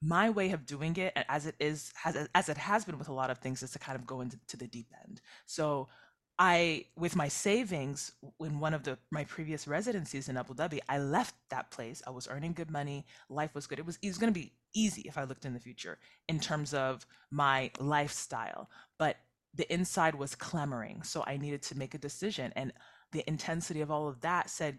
My 0.00 0.30
way 0.30 0.48
of 0.52 0.66
doing 0.66 0.94
it, 0.96 1.12
as 1.28 1.46
it 1.46 1.56
is, 1.58 1.92
has 2.02 2.14
as 2.34 2.48
it 2.48 2.58
has 2.58 2.84
been 2.84 2.98
with 2.98 3.08
a 3.08 3.18
lot 3.20 3.30
of 3.30 3.38
things, 3.38 3.62
is 3.62 3.72
to 3.72 3.78
kind 3.78 3.96
of 3.98 4.06
go 4.06 4.20
into 4.20 4.38
to 4.48 4.56
the 4.56 4.68
deep 4.76 4.90
end. 5.04 5.20
So 5.46 5.88
I, 6.38 6.84
with 6.96 7.16
my 7.16 7.28
savings 7.28 8.12
in 8.40 8.60
one 8.60 8.74
of 8.74 8.82
the 8.84 8.98
my 9.10 9.24
previous 9.24 9.66
residencies 9.66 10.28
in 10.28 10.36
Abu 10.36 10.54
Dhabi, 10.54 10.80
I 10.88 10.98
left 10.98 11.34
that 11.48 11.70
place. 11.70 12.02
I 12.06 12.10
was 12.10 12.28
earning 12.30 12.52
good 12.52 12.70
money. 12.70 13.06
Life 13.28 13.54
was 13.54 13.66
good. 13.66 13.78
It 13.78 13.86
was 13.86 13.98
it 14.02 14.08
was 14.08 14.18
going 14.18 14.32
to 14.32 14.40
be 14.40 14.52
easy 14.74 15.02
if 15.02 15.16
I 15.18 15.24
looked 15.24 15.46
in 15.46 15.54
the 15.54 15.66
future 15.68 15.98
in 16.28 16.38
terms 16.38 16.74
of 16.74 17.06
my 17.30 17.70
lifestyle. 17.80 18.68
But 18.98 19.16
the 19.54 19.72
inside 19.72 20.14
was 20.14 20.34
clamoring, 20.34 21.02
so 21.02 21.24
I 21.26 21.38
needed 21.38 21.62
to 21.62 21.78
make 21.78 21.94
a 21.94 22.06
decision. 22.08 22.52
And 22.54 22.72
the 23.12 23.24
intensity 23.26 23.80
of 23.80 23.90
all 23.90 24.06
of 24.06 24.20
that 24.20 24.50
said, 24.50 24.74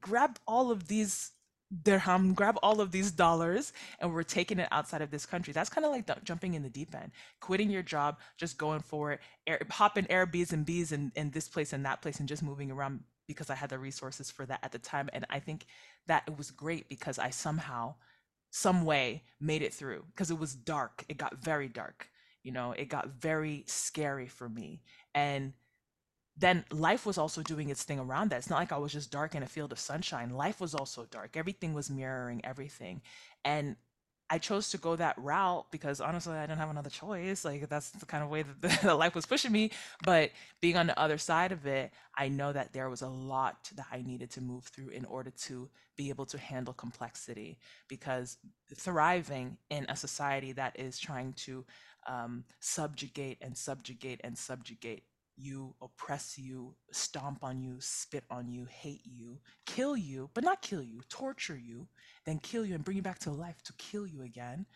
grab 0.00 0.38
all 0.46 0.70
of 0.70 0.88
these 0.88 1.32
dirham, 1.82 2.34
grab 2.34 2.58
all 2.62 2.80
of 2.80 2.92
these 2.92 3.10
dollars, 3.10 3.72
and 3.98 4.12
we're 4.12 4.22
taking 4.22 4.58
it 4.58 4.68
outside 4.70 5.02
of 5.02 5.10
this 5.10 5.26
country. 5.26 5.52
That's 5.52 5.70
kind 5.70 5.84
of 5.84 5.90
like 5.92 6.24
jumping 6.24 6.54
in 6.54 6.62
the 6.62 6.68
deep 6.68 6.94
end, 6.94 7.12
quitting 7.40 7.70
your 7.70 7.82
job, 7.82 8.18
just 8.36 8.58
going 8.58 8.80
for 8.80 9.12
it, 9.12 9.20
air, 9.46 9.60
hopping 9.70 10.04
Airbnbs 10.06 10.52
and 10.52 10.66
Bs 10.66 10.92
in, 10.92 11.12
in 11.14 11.30
this 11.30 11.48
place 11.48 11.72
and 11.72 11.84
that 11.86 12.02
place, 12.02 12.20
and 12.20 12.28
just 12.28 12.42
moving 12.42 12.70
around 12.70 13.00
because 13.26 13.50
I 13.50 13.54
had 13.54 13.70
the 13.70 13.78
resources 13.78 14.30
for 14.30 14.44
that 14.46 14.60
at 14.62 14.72
the 14.72 14.78
time. 14.78 15.08
And 15.12 15.24
I 15.30 15.38
think 15.38 15.66
that 16.06 16.24
it 16.26 16.36
was 16.36 16.50
great 16.50 16.88
because 16.88 17.18
I 17.18 17.30
somehow, 17.30 17.94
some 18.50 18.84
way, 18.84 19.22
made 19.40 19.62
it 19.62 19.72
through 19.72 20.04
because 20.12 20.30
it 20.30 20.38
was 20.38 20.54
dark. 20.54 21.04
It 21.08 21.16
got 21.16 21.42
very 21.42 21.68
dark. 21.68 22.08
You 22.42 22.52
know, 22.52 22.72
it 22.72 22.88
got 22.88 23.20
very 23.20 23.64
scary 23.66 24.26
for 24.26 24.48
me. 24.48 24.82
And 25.14 25.52
then 26.36 26.64
life 26.70 27.04
was 27.04 27.18
also 27.18 27.42
doing 27.42 27.68
its 27.68 27.82
thing 27.82 27.98
around 27.98 28.30
that. 28.30 28.38
It's 28.38 28.50
not 28.50 28.58
like 28.58 28.72
I 28.72 28.78
was 28.78 28.92
just 28.92 29.10
dark 29.10 29.34
in 29.34 29.42
a 29.42 29.46
field 29.46 29.72
of 29.72 29.78
sunshine. 29.78 30.30
Life 30.30 30.60
was 30.60 30.74
also 30.74 31.06
dark. 31.10 31.36
Everything 31.36 31.74
was 31.74 31.90
mirroring 31.90 32.40
everything. 32.44 33.02
And 33.44 33.76
I 34.32 34.38
chose 34.38 34.70
to 34.70 34.78
go 34.78 34.96
that 34.96 35.18
route 35.18 35.66
because 35.70 36.00
honestly, 36.00 36.32
I 36.32 36.46
didn't 36.46 36.58
have 36.58 36.70
another 36.70 36.88
choice. 36.88 37.44
Like 37.44 37.68
that's 37.68 37.90
the 37.90 38.06
kind 38.06 38.24
of 38.24 38.30
way 38.30 38.44
that 38.44 38.80
the, 38.80 38.94
life 38.96 39.14
was 39.14 39.26
pushing 39.26 39.52
me. 39.52 39.72
But 40.04 40.30
being 40.62 40.78
on 40.78 40.86
the 40.86 40.98
other 40.98 41.18
side 41.18 41.52
of 41.52 41.66
it, 41.66 41.92
I 42.16 42.28
know 42.28 42.50
that 42.50 42.72
there 42.72 42.88
was 42.88 43.02
a 43.02 43.08
lot 43.08 43.70
that 43.76 43.86
I 43.92 44.00
needed 44.00 44.30
to 44.30 44.40
move 44.40 44.64
through 44.64 44.88
in 44.88 45.04
order 45.04 45.30
to 45.42 45.68
be 45.96 46.08
able 46.08 46.24
to 46.26 46.38
handle 46.38 46.72
complexity. 46.72 47.58
Because 47.88 48.38
thriving 48.74 49.58
in 49.68 49.84
a 49.90 49.96
society 49.96 50.52
that 50.52 50.78
is 50.78 50.98
trying 50.98 51.34
to 51.44 51.66
um, 52.06 52.44
subjugate 52.58 53.36
and 53.42 53.54
subjugate 53.54 54.22
and 54.24 54.38
subjugate 54.38 55.04
you, 55.36 55.74
oppress 55.82 56.38
you, 56.38 56.74
stomp 56.90 57.42
on 57.42 57.60
you, 57.60 57.76
spit 57.80 58.24
on 58.30 58.48
you, 58.48 58.66
hate 58.66 59.02
you, 59.04 59.38
kill 59.66 59.96
you, 59.96 60.30
but 60.34 60.44
not 60.44 60.62
kill 60.62 60.82
you, 60.82 61.00
torture 61.08 61.56
you, 61.56 61.88
then 62.26 62.38
kill 62.38 62.64
you 62.64 62.74
and 62.74 62.84
bring 62.84 62.96
you 62.96 63.02
back 63.02 63.18
to 63.20 63.30
life 63.30 63.62
to 63.64 63.72
kill 63.74 64.06
you 64.06 64.22
again, 64.22 64.66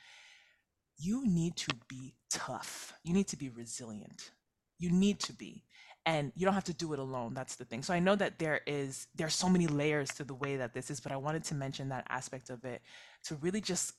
you 0.99 1.27
need 1.27 1.57
to 1.57 1.75
be 1.89 2.15
tough. 2.31 2.95
You 3.05 3.13
need 3.13 3.29
to 3.29 3.37
be 3.37 3.49
resilient. 3.51 4.31
You 4.79 4.91
need 4.91 5.21
to 5.21 5.33
be. 5.33 5.65
And 6.07 6.33
you 6.37 6.45
don't 6.45 6.55
have 6.55 6.65
to 6.65 6.75
do 6.75 6.93
it 6.93 7.01
alone. 7.01 7.35
That's 7.35 7.57
the 7.57 7.65
thing. 7.65 7.83
So 7.83 7.93
I 7.93 7.99
know 7.99 8.15
that 8.15 8.39
there 8.39 8.61
is 8.67 9.09
there's 9.17 9.35
so 9.35 9.49
many 9.49 9.67
layers 9.67 10.11
to 10.11 10.25
the 10.25 10.35
way 10.35 10.57
that 10.57 10.73
this 10.73 10.91
is, 10.91 11.01
but 11.01 11.11
I 11.11 11.17
wanted 11.17 11.43
to 11.45 11.55
mention 11.55 11.89
that 11.89 12.07
aspect 12.09 12.49
of 12.49 12.65
it 12.65 12.81
to 13.25 13.35
really 13.37 13.61
just 13.61 13.93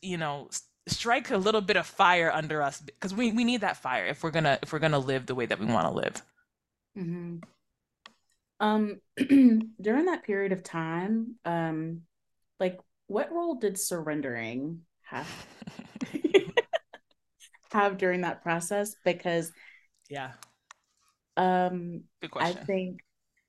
you 0.00 0.16
know 0.16 0.48
strike 0.86 1.30
a 1.30 1.36
little 1.36 1.60
bit 1.60 1.76
of 1.76 1.86
fire 1.86 2.30
under 2.32 2.62
us 2.62 2.80
because 2.80 3.14
we, 3.14 3.32
we 3.32 3.44
need 3.44 3.60
that 3.60 3.76
fire 3.76 4.06
if 4.06 4.22
we're 4.22 4.30
gonna 4.30 4.58
if 4.62 4.72
we're 4.72 4.78
gonna 4.78 4.98
live 4.98 5.26
the 5.26 5.34
way 5.34 5.46
that 5.46 5.58
we 5.58 5.66
want 5.66 5.86
to 5.86 5.92
live 5.92 6.22
mm-hmm. 6.96 7.36
um 8.60 9.00
during 9.80 10.06
that 10.06 10.22
period 10.24 10.52
of 10.52 10.62
time 10.62 11.36
um 11.44 12.02
like 12.58 12.80
what 13.06 13.30
role 13.32 13.54
did 13.56 13.78
surrendering 13.78 14.80
have 15.02 15.46
have 17.72 17.98
during 17.98 18.22
that 18.22 18.42
process 18.42 18.96
because 19.04 19.52
yeah 20.08 20.32
um 21.36 22.02
Good 22.20 22.30
question. 22.30 22.58
i 22.58 22.64
think 22.64 23.00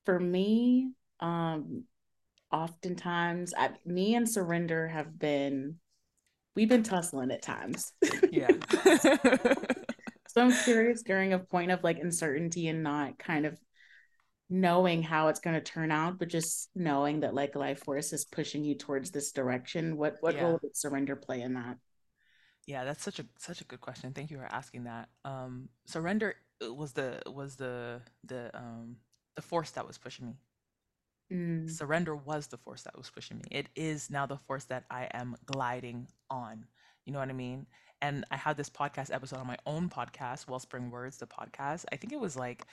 for 0.06 0.20
me 0.20 0.92
um 1.20 1.86
oftentimes 2.52 3.54
I, 3.58 3.72
me 3.86 4.16
and 4.16 4.30
surrender 4.30 4.88
have 4.88 5.18
been 5.18 5.78
we've 6.56 6.70
been 6.70 6.84
tussling 6.84 7.32
at 7.32 7.42
times. 7.42 7.94
Yeah. 8.32 8.50
so 10.28 10.42
I'm 10.42 10.54
curious 10.64 11.04
during 11.04 11.34
a 11.34 11.40
point 11.40 11.72
of 11.72 11.84
like 11.84 12.00
uncertainty 12.00 12.68
and 12.68 12.84
not 12.84 13.18
kind 13.20 13.46
of 13.46 13.60
knowing 14.50 15.02
how 15.02 15.30
it's 15.30 15.40
going 15.40 15.56
to 15.56 15.62
turn 15.62 15.92
out, 15.92 16.20
but 16.20 16.28
just 16.28 16.70
knowing 16.76 17.22
that 17.22 17.34
like 17.34 17.56
life 17.56 17.84
force 17.84 18.12
is 18.14 18.26
pushing 18.26 18.64
you 18.64 18.76
towards 18.76 19.12
this 19.12 19.32
direction. 19.32 19.98
What 19.98 20.18
what 20.20 20.36
yeah. 20.36 20.44
role 20.44 20.60
did 20.62 20.76
surrender 20.76 21.16
play 21.16 21.42
in 21.42 21.54
that? 21.54 21.78
Yeah, 22.68 22.84
that's 22.84 23.04
such 23.04 23.20
a 23.20 23.26
such 23.38 23.62
a 23.62 23.66
good 23.66 23.82
question. 23.82 24.14
Thank 24.14 24.30
you 24.30 24.38
for 24.38 24.46
asking 24.46 24.84
that. 24.84 25.10
Um, 25.26 25.70
surrender 25.86 26.36
was 26.62 26.94
the 26.94 27.22
was 27.26 27.56
the 27.56 28.02
the 28.26 28.52
um 28.54 28.98
the 29.36 29.42
force 29.42 29.72
that 29.72 29.88
was 29.88 29.98
pushing 29.98 30.28
me 30.28 30.36
Mm. 31.32 31.70
Surrender 31.70 32.16
was 32.16 32.48
the 32.48 32.58
force 32.58 32.84
that 32.84 32.98
was 32.98 33.10
pushing 33.10 33.38
me. 33.38 33.44
It 33.52 33.68
is 33.76 34.10
now 34.10 34.26
the 34.26 34.38
force 34.38 34.66
that 34.66 34.84
I 34.90 35.08
am 35.14 35.38
gliding 35.46 36.08
on. 36.30 36.66
You 37.06 37.14
know 37.14 37.20
what 37.20 37.30
I 37.30 37.34
mean? 37.34 37.68
And 38.02 38.26
I 38.32 38.36
had 38.36 38.58
this 38.58 38.70
podcast 38.70 39.14
episode 39.14 39.40
on 39.40 39.48
my 39.48 39.58
own 39.66 39.90
podcast, 39.90 40.48
Wellspringwords, 40.48 41.18
the 41.18 41.28
podcast. 41.28 41.86
I 41.92 41.96
think 41.96 42.14
it 42.14 42.20
was 42.20 42.36
like 42.36 42.66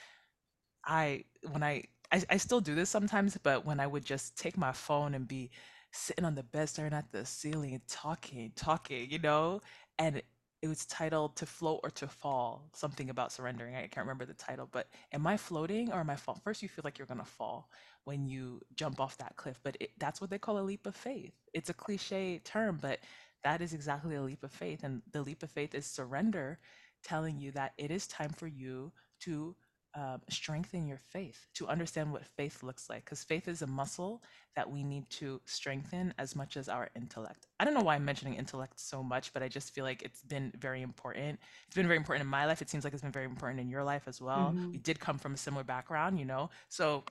I 0.85 1.25
when 1.51 1.63
I, 1.63 1.83
I 2.11 2.23
I 2.29 2.37
still 2.37 2.61
do 2.61 2.75
this 2.75 2.89
sometimes, 2.89 3.37
but 3.41 3.65
when 3.65 3.79
I 3.79 3.87
would 3.87 4.05
just 4.05 4.37
take 4.37 4.57
my 4.57 4.71
phone 4.71 5.13
and 5.15 5.27
be 5.27 5.51
sitting 5.91 6.25
on 6.25 6.35
the 6.35 6.43
bed 6.43 6.69
staring 6.69 6.93
at 6.93 7.11
the 7.11 7.25
ceiling 7.25 7.81
talking, 7.87 8.51
talking, 8.55 9.09
you 9.09 9.19
know, 9.19 9.61
and 9.97 10.21
it 10.61 10.67
was 10.67 10.85
titled 10.85 11.35
"To 11.37 11.45
Float 11.45 11.81
or 11.83 11.89
to 11.91 12.07
Fall," 12.07 12.69
something 12.73 13.09
about 13.09 13.31
surrendering. 13.31 13.75
I 13.75 13.87
can't 13.87 14.05
remember 14.05 14.25
the 14.25 14.33
title, 14.33 14.67
but 14.71 14.87
am 15.13 15.25
I 15.27 15.37
floating 15.37 15.91
or 15.91 15.99
am 15.99 16.09
I 16.09 16.15
fall? 16.15 16.35
First, 16.43 16.61
you 16.61 16.69
feel 16.69 16.81
like 16.83 16.97
you're 16.97 17.07
gonna 17.07 17.25
fall, 17.25 17.69
when 18.09 18.25
you 18.25 18.59
jump 18.75 18.99
off 18.99 19.19
that 19.19 19.35
cliff. 19.35 19.59
But 19.61 19.77
it, 19.79 19.91
that's 19.99 20.19
what 20.19 20.31
they 20.31 20.39
call 20.39 20.57
a 20.57 20.65
leap 20.71 20.87
of 20.87 20.95
faith. 20.95 21.35
It's 21.53 21.69
a 21.69 21.75
cliche 21.75 22.41
term, 22.43 22.79
but 22.81 22.97
that 23.43 23.61
is 23.61 23.71
exactly 23.71 24.15
a 24.15 24.21
leap 24.23 24.43
of 24.43 24.51
faith. 24.51 24.83
And 24.83 25.03
the 25.11 25.21
leap 25.21 25.43
of 25.43 25.51
faith 25.51 25.75
is 25.75 25.85
surrender, 25.85 26.57
telling 27.03 27.39
you 27.39 27.51
that 27.51 27.73
it 27.77 27.91
is 27.91 28.07
time 28.07 28.31
for 28.31 28.47
you 28.47 28.91
to 29.25 29.55
um, 29.93 30.21
strengthen 30.27 30.87
your 30.87 30.97
faith, 30.97 31.45
to 31.53 31.67
understand 31.67 32.11
what 32.11 32.25
faith 32.25 32.63
looks 32.63 32.89
like. 32.89 33.05
Because 33.05 33.23
faith 33.23 33.47
is 33.47 33.61
a 33.61 33.67
muscle 33.67 34.23
that 34.55 34.71
we 34.71 34.83
need 34.83 35.07
to 35.21 35.39
strengthen 35.45 36.11
as 36.17 36.35
much 36.35 36.57
as 36.57 36.67
our 36.67 36.89
intellect. 36.95 37.45
I 37.59 37.65
don't 37.65 37.75
know 37.75 37.81
why 37.81 37.93
I'm 37.93 38.05
mentioning 38.05 38.33
intellect 38.33 38.79
so 38.79 39.03
much, 39.03 39.33
but 39.33 39.43
I 39.43 39.47
just 39.47 39.71
feel 39.75 39.85
like 39.85 40.01
it's 40.01 40.23
been 40.23 40.51
very 40.57 40.81
important. 40.81 41.39
It's 41.67 41.75
been 41.75 41.85
very 41.85 41.97
important 41.97 42.23
in 42.23 42.29
my 42.29 42.47
life. 42.47 42.59
It 42.63 42.71
seems 42.71 42.83
like 42.83 42.93
it's 42.93 43.03
been 43.03 43.11
very 43.11 43.25
important 43.25 43.59
in 43.59 43.69
your 43.69 43.83
life 43.83 44.07
as 44.07 44.19
well. 44.19 44.47
Mm-hmm. 44.55 44.71
We 44.71 44.77
did 44.79 44.99
come 44.99 45.19
from 45.19 45.35
a 45.35 45.37
similar 45.37 45.63
background, 45.63 46.17
you 46.17 46.25
know? 46.25 46.49
So 46.69 47.03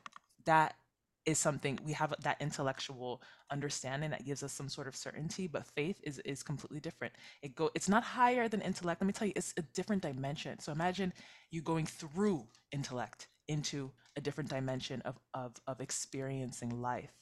that 0.44 0.74
is 1.28 1.38
something 1.38 1.78
we 1.84 1.92
have 1.92 2.14
that 2.22 2.40
intellectual 2.40 3.20
understanding 3.50 4.10
that 4.10 4.24
gives 4.24 4.42
us 4.42 4.50
some 4.50 4.68
sort 4.68 4.88
of 4.88 4.96
certainty 4.96 5.46
but 5.46 5.66
faith 5.66 6.00
is 6.02 6.18
is 6.20 6.42
completely 6.42 6.80
different. 6.80 7.12
It 7.42 7.54
go 7.54 7.70
it's 7.74 7.88
not 7.88 8.02
higher 8.02 8.48
than 8.48 8.62
intellect. 8.62 9.02
Let 9.02 9.06
me 9.06 9.12
tell 9.12 9.28
you 9.28 9.34
it's 9.36 9.52
a 9.58 9.62
different 9.62 10.02
dimension. 10.02 10.58
So 10.58 10.72
imagine 10.72 11.12
you 11.50 11.60
going 11.60 11.84
through 11.84 12.46
intellect 12.72 13.28
into 13.46 13.92
a 14.16 14.22
different 14.22 14.48
dimension 14.48 15.02
of 15.02 15.18
of 15.34 15.52
of 15.66 15.80
experiencing 15.80 16.80
life 16.80 17.12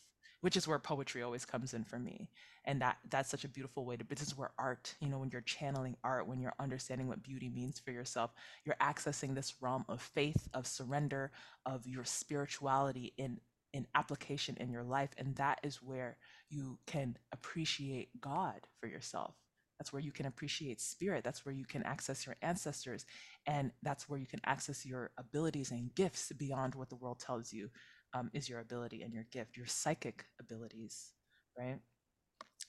which 0.43 0.57
is 0.57 0.69
where 0.69 0.79
poetry 0.79 1.23
always 1.23 1.45
comes 1.45 1.75
in 1.75 1.83
for 1.83 1.99
me. 1.99 2.31
And 2.67 2.81
that 2.83 2.99
that's 3.11 3.31
such 3.31 3.45
a 3.45 3.49
beautiful 3.49 3.85
way 3.85 3.97
to 3.97 4.05
but 4.05 4.19
this 4.19 4.29
is 4.29 4.39
where 4.39 4.53
art 4.59 4.95
you 5.01 5.09
know 5.09 5.19
when 5.19 5.31
you're 5.33 5.41
channeling 5.41 5.97
art 6.05 6.29
when 6.29 6.41
you're 6.41 6.55
understanding 6.61 7.09
what 7.09 7.23
beauty 7.23 7.49
means 7.49 7.81
for 7.81 7.91
yourself 7.93 8.33
you're 8.65 8.77
accessing 8.81 9.35
this 9.35 9.55
realm 9.61 9.85
of 9.89 10.01
faith 10.03 10.49
of 10.55 10.67
surrender 10.67 11.31
of 11.65 11.87
your 11.87 12.05
spirituality 12.05 13.13
in 13.19 13.39
in 13.77 13.87
application 13.95 14.57
in 14.61 14.71
your 14.71 14.85
life 14.85 15.11
and 15.19 15.37
that 15.37 15.61
is 15.63 15.83
where 15.83 16.17
you 16.49 16.79
can 16.87 17.17
appreciate 17.33 18.09
god 18.21 18.61
for 18.81 18.89
yourself 18.89 19.35
that's 19.79 19.93
where 19.93 20.03
you 20.03 20.13
can 20.13 20.27
appreciate 20.27 20.81
spirit 20.81 21.25
that's 21.25 21.45
where 21.47 21.55
you 21.55 21.67
can 21.67 21.83
access 21.85 22.27
your 22.27 22.37
ancestors 22.43 23.07
and 23.47 23.73
that's 23.83 24.09
where 24.09 24.19
you 24.19 24.27
can 24.27 24.41
access 24.47 24.87
your 24.87 25.11
abilities 25.19 25.71
and 25.71 25.95
gifts 25.95 26.33
beyond 26.39 26.75
what 26.75 26.89
the 26.91 26.97
world 26.97 27.21
tells 27.21 27.53
you 27.53 27.71
um, 28.15 28.31
is 28.33 28.49
your 28.49 28.61
ability 28.61 29.03
and 29.03 29.13
your 29.13 29.27
gift, 29.31 29.57
your 29.57 29.67
psychic 29.67 30.25
abilities, 30.41 31.13
right? 31.59 31.79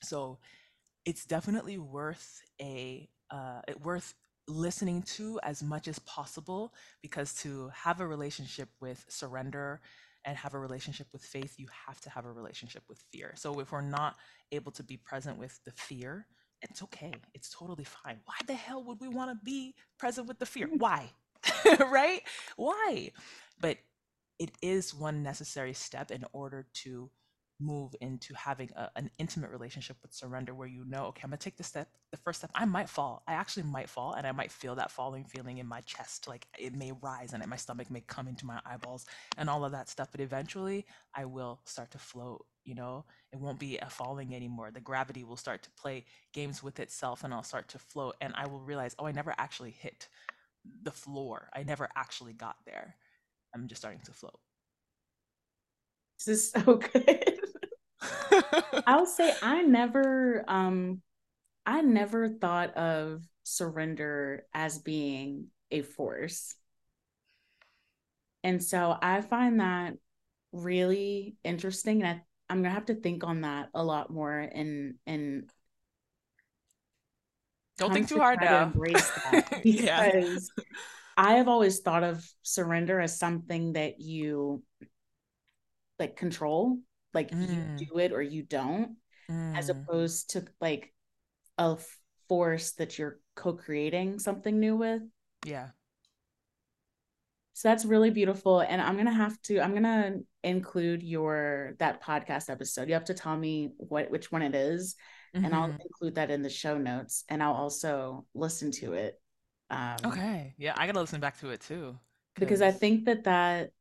So 0.04 0.40
it's 1.06 1.26
definitely 1.26 1.78
worth 1.80 2.42
a 2.62 3.10
uh, 3.32 3.62
it 3.68 3.82
worth 3.82 4.16
listening 4.48 5.04
to 5.04 5.40
as 5.44 5.64
much 5.64 5.88
as 5.88 6.00
possible 6.00 6.74
because 7.02 7.34
to 7.36 7.70
have 7.74 8.02
a 8.02 8.08
relationship 8.08 8.70
with 8.82 9.06
surrender 9.10 9.82
and 10.28 10.36
have 10.38 10.54
a 10.54 10.60
relationship 10.60 11.08
with 11.14 11.24
faith, 11.24 11.56
you 11.58 11.68
have 11.88 12.02
to 12.02 12.10
have 12.10 12.26
a 12.26 12.32
relationship 12.32 12.84
with 12.90 13.02
fear. 13.12 13.34
So 13.38 13.62
if 13.62 13.72
we're 13.72 13.82
not 13.82 14.18
able 14.52 14.74
to 14.74 14.84
be 14.84 14.98
present 14.98 15.40
with 15.40 15.58
the 15.64 15.72
fear, 15.72 16.28
it's 16.62 16.84
okay. 16.84 17.14
It's 17.34 17.50
totally 17.50 17.86
fine. 17.86 18.20
Why 18.26 18.36
the 18.46 18.54
hell 18.54 18.84
would 18.84 19.00
we 19.00 19.08
want 19.08 19.32
to 19.32 19.40
be 19.46 19.74
present 19.98 20.28
with 20.28 20.38
the 20.38 20.46
fear? 20.46 20.68
Mm. 20.68 20.80
Why? 20.80 21.10
right? 21.80 22.22
Why? 22.58 23.12
But 23.62 23.78
it 24.38 24.52
is 24.62 24.94
one 24.94 25.24
necessary 25.24 25.74
step 25.74 26.12
in 26.12 26.26
order 26.34 26.68
to 26.84 27.10
move 27.60 27.96
into 28.02 28.34
having 28.36 28.70
a, 28.76 28.90
an 28.96 29.10
intimate 29.18 29.50
relationship 29.52 29.98
with 30.02 30.14
surrender 30.14 30.54
where 30.54 30.68
you 30.68 30.84
know 30.86 31.06
okay 31.06 31.22
i'm 31.24 31.30
gonna 31.30 31.38
take 31.38 31.58
the 31.58 31.64
step 31.64 31.88
the 32.12 32.18
first 32.18 32.40
step 32.40 32.52
i 32.56 32.66
might 32.66 32.90
fall 32.90 33.24
i 33.28 33.34
actually 33.34 33.64
might 33.64 33.90
fall 33.90 34.14
and 34.14 34.28
i 34.28 34.32
might 34.32 34.52
feel 34.52 34.76
that 34.76 34.92
falling 34.92 35.24
feeling 35.24 35.58
in 35.58 35.68
my 35.68 35.82
chest 35.82 36.28
like 36.28 36.48
it 36.58 36.74
may 36.74 36.92
rise 37.02 37.34
and 37.34 37.42
it, 37.44 37.50
my 37.50 37.56
stomach 37.56 37.90
may 37.90 38.02
come 38.02 38.28
into 38.28 38.46
my 38.46 38.60
eyeballs 38.66 39.06
and 39.38 39.50
all 39.50 39.66
of 39.66 39.72
that 39.72 39.90
stuff 39.90 40.10
but 40.12 40.22
eventually 40.22 40.86
i 41.16 41.26
will 41.26 41.60
start 41.66 41.90
to 41.92 41.98
float 41.98 42.46
you 42.64 42.76
know 42.76 43.06
it 43.34 43.40
won't 43.40 43.60
be 43.60 43.78
a 43.78 43.90
falling 43.90 44.36
anymore 44.36 44.72
the 44.72 44.80
gravity 44.80 45.24
will 45.24 45.38
start 45.38 45.64
to 45.64 45.70
play 45.72 46.06
games 46.34 46.62
with 46.62 46.80
itself 46.80 47.24
and 47.24 47.34
i'll 47.34 47.44
start 47.44 47.68
to 47.68 47.80
float 47.80 48.16
and 48.22 48.34
i 48.36 48.46
will 48.48 48.62
realize 48.62 48.96
oh 49.00 49.06
i 49.08 49.12
never 49.12 49.34
actually 49.38 49.72
hit 49.72 50.08
the 50.84 50.92
floor 50.92 51.50
i 51.56 51.64
never 51.64 51.90
actually 51.96 52.34
got 52.34 52.58
there 52.66 52.96
I'm 53.54 53.68
just 53.68 53.82
starting 53.82 54.02
to 54.06 54.14
float. 54.14 54.40
This 56.18 56.28
is 56.28 56.52
so 56.52 56.76
good. 56.76 57.40
I'll 58.88 59.06
say 59.06 59.34
I 59.42 59.62
never 59.62 60.44
um 60.48 61.02
I 61.66 61.82
never 61.82 62.30
thought 62.30 62.76
of 62.78 63.24
surrender 63.44 64.46
as 64.54 64.80
being 64.80 65.48
a 65.72 65.82
force. 65.82 66.56
And 68.44 68.64
so 68.64 68.98
I 69.02 69.22
find 69.22 69.60
that 69.60 69.96
really 70.54 71.36
interesting 71.44 72.02
and 72.02 72.20
I, 72.20 72.22
I'm 72.50 72.62
gonna 72.62 72.74
have 72.74 72.86
to 72.86 72.96
think 72.96 73.24
on 73.24 73.42
that 73.42 73.70
a 73.74 73.84
lot 73.84 74.10
more 74.10 74.38
and 74.38 74.96
and 75.06 75.52
don't 77.78 77.94
think 77.94 78.10
too 78.10 78.20
hard 78.20 78.40
now. 78.42 78.64
embrace 78.64 79.10
that 79.32 79.60
because 79.64 80.52
yeah. 80.58 80.64
I 81.16 81.34
have 81.34 81.48
always 81.48 81.80
thought 81.80 82.04
of 82.04 82.28
surrender 82.44 83.00
as 83.00 83.20
something 83.20 83.74
that 83.74 84.00
you 84.00 84.64
like 86.00 86.16
control, 86.16 86.78
like 87.14 87.32
mm. 87.32 87.80
you 87.80 87.86
do 87.86 88.00
it 88.00 88.12
or 88.12 88.22
you 88.22 88.44
don't, 88.44 88.96
mm. 89.30 89.58
as 89.58 89.70
opposed 89.70 90.32
to 90.32 90.46
like 90.62 90.94
a 91.58 91.78
force 92.28 92.74
that 92.74 92.98
you're 92.98 93.20
co-creating 93.36 94.20
something 94.20 94.60
new 94.60 94.76
with. 94.76 95.02
Yeah. 95.46 95.70
So 97.54 97.70
that's 97.70 97.86
really 97.86 98.12
beautiful. 98.12 98.60
And 98.60 98.82
I'm 98.82 98.98
gonna 98.98 99.12
have 99.12 99.42
to, 99.44 99.60
I'm 99.60 99.74
gonna 99.74 100.18
include 100.44 101.02
your 101.02 101.74
that 101.80 102.04
podcast 102.04 102.50
episode. 102.50 102.88
You 102.88 102.94
have 102.94 103.06
to 103.06 103.16
tell 103.16 103.36
me 103.36 103.72
what 103.78 104.12
which 104.12 104.32
one 104.32 104.44
it 104.44 104.54
is, 104.54 104.96
mm-hmm. 105.36 105.44
and 105.44 105.56
I'll 105.56 105.70
mm-hmm. 105.70 105.82
include 105.82 106.16
that 106.16 106.30
in 106.30 106.44
the 106.44 106.50
show 106.52 106.78
notes. 106.78 107.24
And 107.30 107.42
I'll 107.42 107.54
also 107.54 108.28
listen 108.36 108.72
to 108.74 108.94
it 108.94 109.20
um, 109.70 109.98
okay. 110.06 110.54
Yeah, 110.58 110.74
I 110.78 110.86
gotta 110.86 111.00
listen 111.00 111.20
back 111.20 111.40
to 111.40 111.50
it 111.50 111.62
too. 111.62 111.98
Because 112.36 112.62
I 112.62 112.72
think 112.72 113.06
that 113.06 113.24
that, 113.24 113.72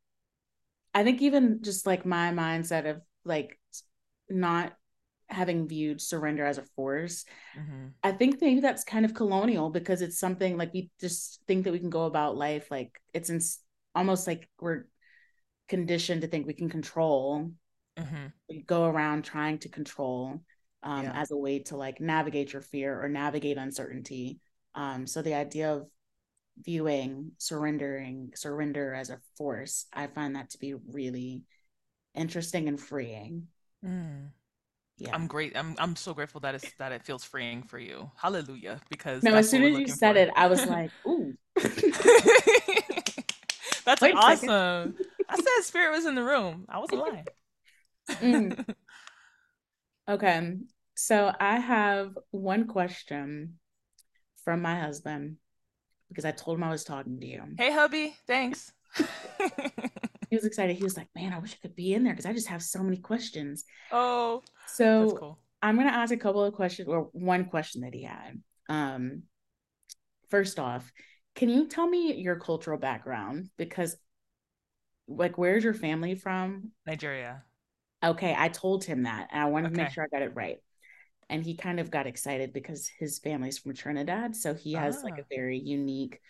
I 0.96 1.04
think 1.04 1.20
even 1.20 1.60
just 1.62 1.86
like 1.86 2.06
my 2.06 2.32
mindset 2.32 2.88
of 2.88 3.02
like 3.22 3.58
not 4.30 4.72
having 5.28 5.68
viewed 5.68 6.00
surrender 6.00 6.46
as 6.46 6.56
a 6.56 6.64
force, 6.74 7.26
mm-hmm. 7.54 7.88
I 8.02 8.12
think 8.12 8.40
maybe 8.40 8.60
that's 8.60 8.82
kind 8.82 9.04
of 9.04 9.12
colonial 9.12 9.68
because 9.68 10.00
it's 10.00 10.18
something 10.18 10.56
like 10.56 10.72
we 10.72 10.90
just 10.98 11.42
think 11.46 11.64
that 11.64 11.72
we 11.72 11.80
can 11.80 11.90
go 11.90 12.04
about 12.04 12.38
life 12.38 12.70
like 12.70 12.98
it's 13.12 13.28
in, 13.28 13.40
almost 13.94 14.26
like 14.26 14.48
we're 14.58 14.84
conditioned 15.68 16.22
to 16.22 16.28
think 16.28 16.46
we 16.46 16.54
can 16.54 16.70
control. 16.70 17.50
Mm-hmm. 17.98 18.26
We 18.48 18.62
go 18.62 18.86
around 18.86 19.24
trying 19.24 19.58
to 19.58 19.68
control 19.68 20.40
um, 20.82 21.04
yeah. 21.04 21.12
as 21.14 21.30
a 21.30 21.36
way 21.36 21.58
to 21.64 21.76
like 21.76 22.00
navigate 22.00 22.54
your 22.54 22.62
fear 22.62 22.98
or 23.04 23.10
navigate 23.10 23.58
uncertainty. 23.58 24.40
Um, 24.74 25.06
so 25.06 25.20
the 25.20 25.34
idea 25.34 25.74
of 25.74 25.90
viewing 26.62 27.32
surrendering 27.38 28.32
surrender 28.34 28.94
as 28.94 29.10
a 29.10 29.18
force, 29.36 29.86
I 29.92 30.06
find 30.06 30.36
that 30.36 30.50
to 30.50 30.58
be 30.58 30.74
really 30.74 31.44
interesting 32.14 32.68
and 32.68 32.80
freeing. 32.80 33.48
Mm. 33.84 34.30
Yeah. 34.98 35.10
I'm 35.12 35.26
great. 35.26 35.56
I'm 35.56 35.74
I'm 35.78 35.94
so 35.94 36.14
grateful 36.14 36.40
that 36.40 36.54
it's 36.54 36.72
that 36.78 36.92
it 36.92 37.02
feels 37.02 37.22
freeing 37.22 37.62
for 37.62 37.78
you. 37.78 38.10
Hallelujah. 38.16 38.80
Because 38.88 39.22
no, 39.22 39.34
as 39.34 39.50
soon 39.50 39.62
as 39.64 39.78
you 39.78 39.88
said 39.88 40.14
for. 40.14 40.18
it, 40.20 40.30
I 40.34 40.46
was 40.46 40.64
like, 40.70 40.90
ooh. 41.06 41.34
That's 43.84 44.00
Wait 44.00 44.14
awesome. 44.16 44.96
I 45.28 45.36
said 45.36 45.62
spirit 45.62 45.92
was 45.92 46.06
in 46.06 46.14
the 46.14 46.24
room. 46.24 46.64
I 46.68 46.78
wasn't 46.78 47.00
lying. 47.00 47.26
mm. 48.10 48.74
Okay. 50.08 50.52
So 50.94 51.32
I 51.40 51.58
have 51.58 52.16
one 52.30 52.68
question 52.68 53.58
from 54.44 54.62
my 54.62 54.78
husband 54.80 55.38
because 56.08 56.24
I 56.24 56.30
told 56.30 56.58
him 56.58 56.64
I 56.64 56.70
was 56.70 56.84
talking 56.84 57.20
to 57.20 57.26
you. 57.26 57.42
Hey, 57.58 57.72
hubby, 57.72 58.16
thanks. 58.26 58.72
he 60.30 60.36
was 60.36 60.44
excited. 60.44 60.76
He 60.76 60.84
was 60.84 60.96
like, 60.96 61.08
"Man, 61.14 61.32
I 61.32 61.38
wish 61.38 61.54
I 61.54 61.58
could 61.60 61.76
be 61.76 61.94
in 61.94 62.04
there 62.04 62.12
because 62.12 62.26
I 62.26 62.32
just 62.32 62.48
have 62.48 62.62
so 62.62 62.82
many 62.82 62.96
questions." 62.96 63.64
Oh, 63.92 64.42
so 64.66 65.16
cool. 65.18 65.38
I'm 65.62 65.76
gonna 65.76 65.90
ask 65.90 66.12
a 66.12 66.16
couple 66.16 66.44
of 66.44 66.54
questions, 66.54 66.88
or 66.88 67.08
one 67.12 67.46
question 67.46 67.82
that 67.82 67.94
he 67.94 68.04
had. 68.04 68.40
Um, 68.68 69.24
first 70.30 70.58
off, 70.58 70.90
can 71.34 71.48
you 71.48 71.66
tell 71.66 71.86
me 71.86 72.14
your 72.14 72.36
cultural 72.36 72.78
background? 72.78 73.50
Because, 73.56 73.96
like, 75.08 75.36
where's 75.38 75.64
your 75.64 75.74
family 75.74 76.14
from? 76.14 76.70
Nigeria. 76.86 77.42
Okay, 78.04 78.34
I 78.36 78.48
told 78.48 78.84
him 78.84 79.04
that, 79.04 79.28
and 79.32 79.42
I 79.42 79.46
wanted 79.46 79.68
okay. 79.68 79.76
to 79.76 79.82
make 79.82 79.92
sure 79.92 80.04
I 80.04 80.08
got 80.08 80.22
it 80.22 80.34
right 80.34 80.58
and 81.28 81.42
he 81.42 81.56
kind 81.56 81.80
of 81.80 81.90
got 81.90 82.06
excited 82.06 82.52
because 82.52 82.88
his 82.98 83.18
family's 83.18 83.58
from 83.58 83.74
Trinidad, 83.74 84.36
so 84.36 84.54
he 84.54 84.72
has 84.74 84.98
ah. 84.98 85.04
like 85.04 85.18
a 85.18 85.22
ah. 85.22 85.34
very 85.34 85.58
unique 85.58 86.20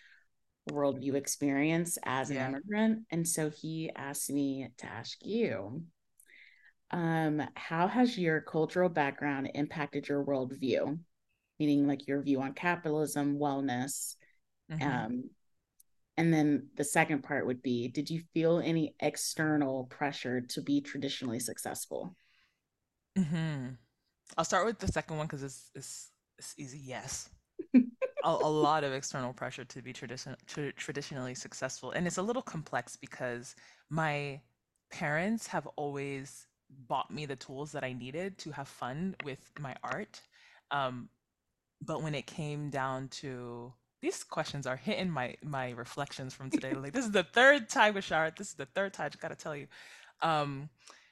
worldview 0.69 1.13
experience 1.13 1.97
as 2.03 2.29
an 2.29 2.37
yeah. 2.37 2.49
immigrant, 2.49 3.03
and 3.11 3.27
so 3.27 3.49
he 3.49 3.91
asked 3.95 4.29
me 4.29 4.67
to 4.77 4.85
ask 4.85 5.17
you, 5.21 5.83
um, 6.91 7.41
how 7.55 7.87
has 7.87 8.17
your 8.17 8.41
cultural 8.41 8.89
background 8.89 9.51
impacted 9.53 10.07
your 10.07 10.23
worldview, 10.23 10.97
meaning 11.59 11.87
like 11.87 12.07
your 12.07 12.21
view 12.21 12.41
on 12.41 12.53
capitalism, 12.53 13.37
wellness, 13.37 14.15
mm-hmm. 14.71 14.87
um, 14.87 15.29
and 16.17 16.33
then 16.33 16.69
the 16.75 16.83
second 16.83 17.23
part 17.23 17.45
would 17.45 17.61
be, 17.61 17.87
did 17.89 18.09
you 18.09 18.23
feel 18.33 18.59
any 18.59 18.95
external 18.99 19.85
pressure 19.85 20.41
to 20.41 20.61
be 20.61 20.81
traditionally 20.81 21.39
successful? 21.39 22.15
Mm-hmm. 23.17 23.75
I'll 24.37 24.45
start 24.45 24.65
with 24.65 24.79
the 24.79 24.87
second 24.87 25.17
one 25.17 25.27
because 25.27 25.43
it's, 25.43 25.71
it's 25.75 26.11
it's 26.37 26.53
easy. 26.57 26.79
Yes, 26.83 27.29
a, 27.75 27.81
a, 28.23 28.29
lot 28.29 28.83
of 28.83 28.93
external 28.93 29.33
pressure 29.33 29.65
to 29.65 29.81
be 29.81 29.93
tradition, 29.93 30.35
tra- 30.45 30.73
traditionally 30.73 31.33
successful, 31.33 31.91
and 31.91 32.05
it's 32.05 32.17
a 32.17 32.21
little 32.21 32.41
complex 32.41 32.95
because 32.95 33.55
my 33.89 34.39
parents 34.91 35.47
have 35.47 35.67
always 35.75 36.47
bought 36.87 37.11
me 37.11 37.25
the 37.25 37.35
tools 37.35 37.71
that 37.71 37.83
I 37.83 37.93
needed 37.93 38.37
to 38.39 38.51
have 38.51 38.67
fun 38.67 39.15
with 39.23 39.39
my 39.59 39.75
art. 39.83 40.21
Um, 40.71 41.09
but 41.81 42.01
when 42.01 42.15
it 42.15 42.27
came 42.27 42.69
down 42.69 43.07
to 43.09 43.73
these 44.01 44.23
questions 44.23 44.67
are 44.67 44.75
hitting 44.75 45.09
my 45.09 45.35
my 45.43 45.71
reflections 45.71 46.33
from 46.33 46.49
today. 46.49 46.73
like 46.73 46.93
this 46.93 47.05
is 47.05 47.11
the 47.11 47.23
third 47.23 47.69
time, 47.69 47.95
Bashara. 47.95 48.35
This 48.35 48.49
is 48.49 48.53
the 48.53 48.65
third 48.65 48.93
time. 48.93 49.07
I 49.07 49.09
just 49.09 49.21
gotta 49.21 49.35
tell 49.35 49.55
you. 49.55 49.67
Um, 50.21 50.69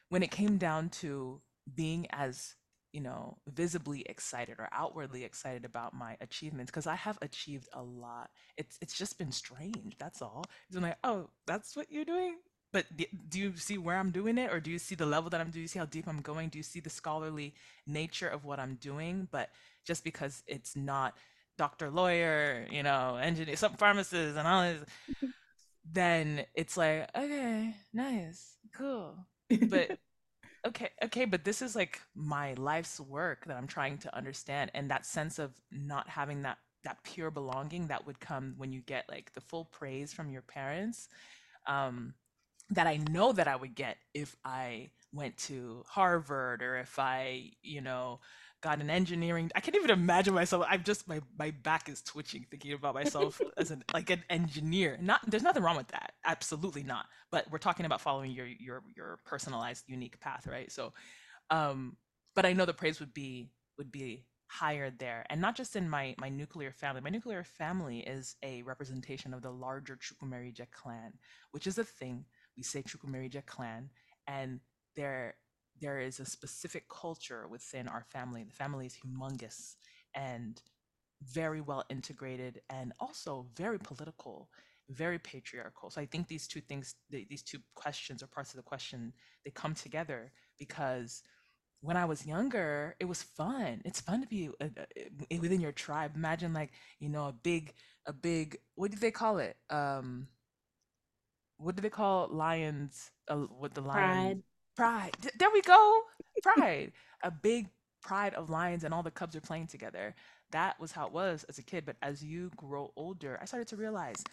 when 0.09 0.23
it 0.23 0.31
came 0.31 0.57
down 0.57 0.89
to 0.89 1.41
being 1.75 2.07
as 2.11 2.55
you 2.95 3.01
know, 3.01 3.37
visibly 3.45 4.03
excited 4.07 4.55
or 4.57 4.69
outwardly 4.71 5.25
excited 5.25 5.65
about 5.65 5.93
my 5.93 6.15
achievements 6.21 6.71
because 6.71 6.87
I 6.87 6.95
have 6.95 7.19
achieved 7.21 7.67
a 7.73 7.83
lot. 7.83 8.29
It's 8.55 8.77
it's 8.81 8.97
just 8.97 9.17
been 9.19 9.33
strange. 9.33 9.97
That's 9.99 10.21
all. 10.21 10.45
It's 10.67 10.75
been 10.75 10.83
like, 10.83 10.97
oh, 11.03 11.29
that's 11.45 11.75
what 11.75 11.91
you're 11.91 12.05
doing. 12.05 12.37
But 12.71 12.85
do 12.95 13.37
you 13.37 13.57
see 13.57 13.77
where 13.77 13.97
I'm 13.97 14.11
doing 14.11 14.37
it, 14.37 14.49
or 14.51 14.61
do 14.61 14.71
you 14.71 14.79
see 14.79 14.95
the 14.95 15.05
level 15.05 15.29
that 15.29 15.41
I'm 15.41 15.47
doing? 15.47 15.51
Do 15.51 15.59
you 15.59 15.67
see 15.67 15.79
how 15.79 15.85
deep 15.85 16.07
I'm 16.07 16.21
going? 16.21 16.47
Do 16.47 16.57
you 16.57 16.63
see 16.63 16.79
the 16.79 16.89
scholarly 16.89 17.53
nature 17.85 18.29
of 18.29 18.45
what 18.45 18.59
I'm 18.59 18.75
doing? 18.75 19.27
But 19.29 19.49
just 19.85 20.05
because 20.05 20.41
it's 20.47 20.77
not 20.77 21.15
doctor, 21.57 21.89
lawyer, 21.89 22.65
you 22.71 22.83
know, 22.83 23.17
engineer, 23.17 23.57
some 23.57 23.73
pharmacist, 23.73 24.37
and 24.37 24.47
all 24.47 24.63
this, 24.63 24.85
then 25.91 26.45
it's 26.53 26.77
like, 26.77 27.09
okay, 27.13 27.75
nice, 27.93 28.55
cool. 28.73 29.15
But 29.49 29.99
Okay, 30.65 30.89
okay, 31.03 31.25
but 31.25 31.43
this 31.43 31.61
is 31.61 31.75
like 31.75 32.01
my 32.15 32.53
life's 32.55 32.99
work 32.99 33.45
that 33.45 33.55
I'm 33.55 33.67
trying 33.67 33.99
to 33.99 34.15
understand, 34.15 34.71
and 34.73 34.89
that 34.89 35.05
sense 35.05 35.37
of 35.37 35.51
not 35.71 36.09
having 36.09 36.41
that 36.43 36.57
that 36.83 37.03
pure 37.03 37.31
belonging 37.31 37.87
that 37.87 38.05
would 38.05 38.19
come 38.19 38.53
when 38.57 38.71
you 38.71 38.81
get 38.81 39.05
like 39.09 39.33
the 39.33 39.41
full 39.41 39.65
praise 39.65 40.13
from 40.13 40.29
your 40.31 40.41
parents. 40.41 41.07
Um, 41.67 42.13
that 42.71 42.87
I 42.87 42.97
know 43.11 43.31
that 43.33 43.47
I 43.47 43.55
would 43.55 43.75
get 43.75 43.97
if 44.13 44.35
I 44.45 44.91
went 45.13 45.37
to 45.37 45.83
Harvard 45.87 46.63
or 46.63 46.77
if 46.77 46.99
I, 46.99 47.51
you 47.61 47.81
know, 47.81 48.19
got 48.65 48.81
an 48.81 48.89
engineering. 48.89 49.51
I 49.55 49.59
can't 49.61 49.75
even 49.75 49.91
imagine 49.91 50.33
myself. 50.33 50.65
I'm 50.69 50.83
just 50.83 51.07
my 51.07 51.21
my 51.37 51.51
back 51.51 51.87
is 51.89 52.01
twitching 52.01 52.45
thinking 52.49 52.73
about 52.73 52.95
myself 52.95 53.39
as 53.57 53.71
an 53.71 53.83
like 53.93 54.09
an 54.09 54.23
engineer. 54.29 54.97
Not 55.01 55.21
there's 55.29 55.43
nothing 55.43 55.63
wrong 55.63 55.77
with 55.77 55.89
that. 55.89 56.13
Absolutely 56.25 56.83
not. 56.83 57.05
But 57.31 57.45
we're 57.51 57.59
talking 57.59 57.85
about 57.85 58.01
following 58.01 58.31
your 58.31 58.47
your 58.47 58.83
your 58.97 59.19
personalized 59.25 59.85
unique 59.87 60.19
path, 60.19 60.47
right? 60.47 60.71
So 60.71 60.93
um 61.49 61.97
but 62.35 62.45
I 62.45 62.53
know 62.53 62.65
the 62.65 62.73
praise 62.73 62.99
would 62.99 63.13
be 63.13 63.51
would 63.77 63.91
be 63.91 64.25
higher 64.47 64.91
there 64.91 65.25
and 65.29 65.41
not 65.41 65.55
just 65.55 65.75
in 65.75 65.89
my 65.89 66.15
my 66.19 66.29
nuclear 66.29 66.71
family 66.71 67.01
my 67.01 67.09
nuclear 67.09 67.43
family 67.43 67.99
is 68.01 68.35
a 68.43 68.61
representation 68.61 69.33
of 69.33 69.41
the 69.41 69.49
larger 69.49 69.97
Chukwumerije 69.97 70.69
clan 70.71 71.13
which 71.51 71.65
is 71.65 71.79
a 71.79 71.83
thing 71.83 72.25
we 72.57 72.63
say 72.63 72.83
Chukwumerije 72.83 73.45
clan, 73.45 73.89
and 74.27 74.59
there 74.95 75.35
there 75.81 75.99
is 75.99 76.19
a 76.19 76.25
specific 76.25 76.87
culture 76.89 77.47
within 77.47 77.87
our 77.87 78.03
family. 78.03 78.43
The 78.43 78.53
family 78.53 78.85
is 78.85 78.97
humongous 79.05 79.75
and 80.13 80.61
very 81.23 81.61
well 81.61 81.83
integrated, 81.89 82.61
and 82.69 82.93
also 82.99 83.47
very 83.55 83.79
political, 83.79 84.49
very 84.89 85.17
patriarchal. 85.19 85.89
So 85.89 86.01
I 86.01 86.05
think 86.05 86.27
these 86.27 86.47
two 86.47 86.61
things, 86.61 86.95
these 87.09 87.41
two 87.43 87.59
questions 87.75 88.21
or 88.23 88.27
parts 88.27 88.51
of 88.51 88.57
the 88.57 88.63
question, 88.63 89.13
they 89.43 89.51
come 89.51 89.73
together 89.73 90.31
because 90.59 91.23
when 91.81 91.97
I 91.97 92.05
was 92.05 92.25
younger, 92.25 92.95
it 92.99 93.05
was 93.05 93.21
fun. 93.23 93.81
It's 93.85 94.01
fun 94.01 94.21
to 94.21 94.27
be 94.27 94.49
uh, 94.61 94.65
uh, 94.77 95.37
within 95.39 95.61
your 95.61 95.71
tribe. 95.71 96.13
Imagine 96.15 96.53
like 96.53 96.71
you 96.99 97.09
know 97.09 97.27
a 97.27 97.33
big, 97.33 97.73
a 98.05 98.13
big. 98.13 98.57
What 98.75 98.91
do 98.91 98.97
they 98.97 99.11
call 99.11 99.37
it? 99.39 99.55
Um, 99.69 100.27
what 101.57 101.75
do 101.75 101.81
they 101.81 101.89
call 101.89 102.27
lions? 102.31 103.11
Uh, 103.27 103.37
what 103.59 103.73
the 103.73 103.81
lion? 103.81 104.35
Pride. 104.35 104.54
Pride. 104.75 105.11
Th- 105.21 105.33
There 105.37 105.49
we 105.51 105.61
go. 105.61 106.01
Pride. 106.41 106.91
A 107.23 107.31
big 107.31 107.69
pride 108.01 108.33
of 108.35 108.49
lions, 108.49 108.83
and 108.83 108.93
all 108.93 109.03
the 109.03 109.11
cubs 109.11 109.35
are 109.35 109.41
playing 109.41 109.67
together. 109.67 110.15
That 110.51 110.79
was 110.79 110.91
how 110.91 111.07
it 111.07 111.13
was 111.13 111.43
as 111.45 111.57
a 111.57 111.63
kid. 111.63 111.85
But 111.85 111.97
as 112.01 112.23
you 112.23 112.51
grow 112.55 112.91
older, 112.95 113.37
I 113.41 113.45
started 113.45 113.67
to 113.69 113.77
realize 113.77 114.23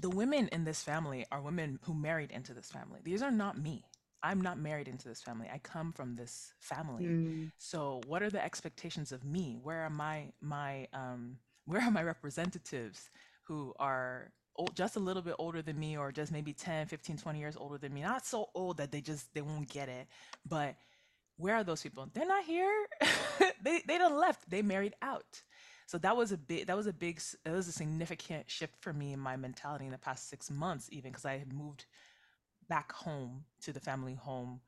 the 0.00 0.10
women 0.10 0.48
in 0.48 0.64
this 0.64 0.82
family 0.82 1.26
are 1.30 1.40
women 1.40 1.78
who 1.84 1.94
married 1.94 2.30
into 2.30 2.54
this 2.54 2.70
family. 2.70 3.00
These 3.04 3.22
are 3.22 3.30
not 3.30 3.58
me. 3.58 3.84
I'm 4.22 4.40
not 4.40 4.58
married 4.58 4.88
into 4.88 5.08
this 5.08 5.22
family. 5.22 5.48
I 5.52 5.58
come 5.58 5.92
from 5.92 6.16
this 6.16 6.52
family. 6.60 7.04
Mm. 7.06 7.50
So 7.58 8.00
what 8.06 8.22
are 8.22 8.30
the 8.30 8.42
expectations 8.42 9.12
of 9.12 9.24
me? 9.24 9.58
Where 9.62 9.82
are 9.82 9.90
my 9.90 10.32
my 10.40 10.88
um 10.92 11.38
where 11.66 11.80
are 11.82 11.90
my 11.90 12.02
representatives 12.02 13.10
who 13.44 13.74
are 13.78 14.32
just 14.74 14.96
a 14.96 15.00
little 15.00 15.22
bit 15.22 15.34
older 15.38 15.62
than 15.62 15.78
me 15.78 15.96
or 15.96 16.12
just 16.12 16.32
maybe 16.32 16.52
10, 16.52 16.86
15, 16.86 17.16
20 17.18 17.38
years 17.38 17.56
older 17.56 17.78
than 17.78 17.92
me? 17.92 18.02
Not 18.02 18.26
so 18.26 18.48
old 18.54 18.76
that 18.78 18.92
they 18.92 19.00
just 19.00 19.32
they 19.34 19.42
won't 19.42 19.68
get 19.68 19.88
it, 19.88 20.06
but 20.48 20.76
where 21.36 21.56
are 21.56 21.64
those 21.64 21.82
people? 21.82 22.08
They're 22.12 22.26
not 22.26 22.44
here. 22.44 22.86
they 23.62 23.82
they 23.86 23.98
done 23.98 24.16
left. 24.16 24.48
They 24.48 24.62
married 24.62 24.94
out. 25.02 25.42
So 25.86 25.98
that 25.98 26.16
was 26.16 26.32
a 26.32 26.38
big 26.38 26.66
that 26.66 26.76
was 26.76 26.86
a 26.86 26.92
big 26.92 27.20
that 27.44 27.52
was 27.52 27.68
a 27.68 27.72
significant 27.72 28.50
shift 28.50 28.74
for 28.80 28.92
me 28.92 29.12
in 29.12 29.20
my 29.20 29.36
mentality 29.36 29.86
in 29.86 29.92
the 29.92 29.98
past 29.98 30.28
six 30.28 30.50
months, 30.50 30.88
even 30.92 31.10
because 31.10 31.24
I 31.24 31.38
had 31.38 31.52
moved 31.52 31.86
back 32.68 32.92
home 32.92 33.44
to 33.62 33.72
the 33.72 33.80
family 33.80 34.14
home 34.14 34.60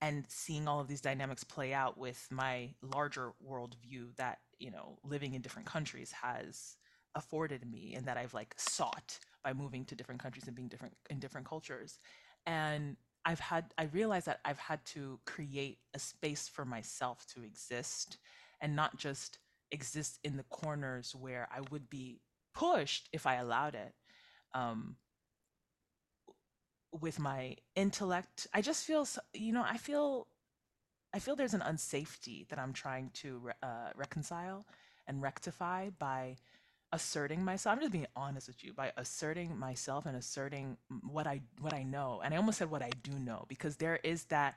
and 0.00 0.24
seeing 0.28 0.68
all 0.68 0.80
of 0.80 0.88
these 0.88 1.00
dynamics 1.00 1.44
play 1.44 1.72
out 1.72 1.98
with 1.98 2.26
my 2.30 2.70
larger 2.82 3.32
worldview 3.46 4.14
that 4.16 4.38
you 4.58 4.70
know 4.70 4.98
living 5.04 5.34
in 5.34 5.42
different 5.42 5.66
countries 5.66 6.12
has 6.12 6.76
afforded 7.14 7.70
me 7.70 7.94
and 7.96 8.06
that 8.06 8.16
I've 8.16 8.34
like 8.34 8.54
sought 8.56 9.18
by 9.42 9.52
moving 9.52 9.84
to 9.86 9.94
different 9.94 10.22
countries 10.22 10.46
and 10.46 10.56
being 10.56 10.68
different 10.68 10.94
in 11.10 11.18
different 11.18 11.48
cultures 11.48 11.98
and 12.46 12.96
I've 13.24 13.40
had 13.40 13.72
I 13.78 13.84
realized 13.84 14.26
that 14.26 14.40
I've 14.44 14.58
had 14.58 14.84
to 14.86 15.18
create 15.24 15.78
a 15.94 15.98
space 15.98 16.46
for 16.48 16.64
myself 16.64 17.26
to 17.34 17.42
exist 17.42 18.18
and 18.60 18.76
not 18.76 18.98
just 18.98 19.38
exist 19.70 20.18
in 20.22 20.36
the 20.36 20.42
corners 20.44 21.14
where 21.14 21.48
I 21.54 21.60
would 21.70 21.88
be 21.88 22.20
pushed 22.54 23.08
if 23.12 23.26
I 23.26 23.36
allowed 23.36 23.74
it 23.74 23.94
um, 24.54 24.96
with 26.92 27.18
my 27.18 27.56
intellect. 27.74 28.46
I 28.54 28.60
just 28.62 28.84
feel, 28.84 29.06
you 29.32 29.52
know, 29.52 29.64
I 29.66 29.76
feel, 29.78 30.28
I 31.12 31.18
feel 31.18 31.34
there's 31.34 31.54
an 31.54 31.60
unsafety 31.60 32.48
that 32.48 32.58
I'm 32.58 32.72
trying 32.72 33.10
to 33.14 33.50
uh, 33.62 33.90
reconcile 33.96 34.66
and 35.06 35.20
rectify 35.20 35.90
by 35.98 36.36
asserting 36.94 37.44
myself. 37.44 37.74
I'm 37.74 37.80
just 37.80 37.92
being 37.92 38.08
honest 38.16 38.48
with 38.48 38.64
you 38.64 38.72
by 38.74 38.92
asserting 38.96 39.58
myself 39.58 40.06
and 40.06 40.16
asserting 40.16 40.78
what 41.02 41.26
I 41.28 41.42
what 41.60 41.74
I 41.74 41.84
know. 41.84 42.22
And 42.24 42.34
I 42.34 42.38
almost 42.38 42.58
said 42.60 42.70
what 42.70 42.82
I 42.82 42.90
do 43.02 43.12
know 43.18 43.46
because 43.48 43.76
there 43.78 44.00
is 44.04 44.26
that 44.26 44.56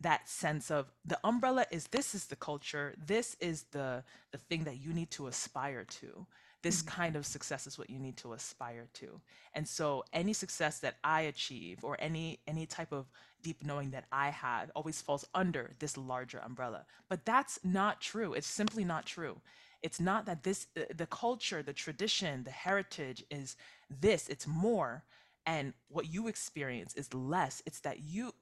that 0.00 0.28
sense 0.28 0.70
of 0.70 0.92
the 1.06 1.18
umbrella 1.24 1.66
is 1.72 1.88
this 1.88 2.14
is 2.14 2.26
the 2.26 2.36
culture 2.36 2.94
this 3.06 3.36
is 3.40 3.64
the 3.72 4.04
the 4.32 4.38
thing 4.38 4.64
that 4.64 4.78
you 4.78 4.92
need 4.94 5.10
to 5.12 5.28
aspire 5.28 5.84
to 5.84 6.26
this 6.62 6.82
Mhm. 6.82 6.86
kind 6.86 7.16
of 7.16 7.26
success 7.26 7.66
is 7.66 7.78
what 7.78 7.90
you 7.90 7.98
need 7.98 8.16
to 8.18 8.34
aspire 8.34 8.88
to 8.94 9.20
and 9.54 9.68
so 9.68 10.04
any 10.12 10.34
success 10.34 10.80
that 10.80 10.98
i 11.04 11.22
achieve 11.22 11.84
or 11.84 11.96
any 12.00 12.40
any 12.46 12.66
type 12.66 12.92
of 12.92 13.06
deep 13.42 13.64
knowing 13.64 13.90
that 13.92 14.06
i 14.12 14.30
had 14.30 14.70
always 14.76 15.00
falls 15.02 15.24
under 15.34 15.74
this 15.80 15.96
larger 15.96 16.38
umbrella 16.40 16.86
but 17.08 17.24
that's 17.26 17.60
not 17.64 18.00
true 18.00 18.34
it's 18.34 18.46
simply 18.48 18.84
not 18.84 19.06
true 19.06 19.40
it's 19.82 20.00
not 20.00 20.26
that 20.26 20.42
this 20.42 20.66
uh, 20.76 20.82
the 20.94 21.06
culture 21.06 21.62
the 21.62 21.72
tradition 21.72 22.44
the 22.44 22.50
heritage 22.50 23.24
is 23.30 23.56
this 23.90 24.28
it's 24.28 24.46
more 24.46 25.04
and 25.46 25.72
what 25.88 26.12
you 26.12 26.28
experience 26.28 26.94
is 26.94 27.12
less. 27.14 27.62
It's 27.64 27.80
that 27.80 28.00
you 28.00 28.34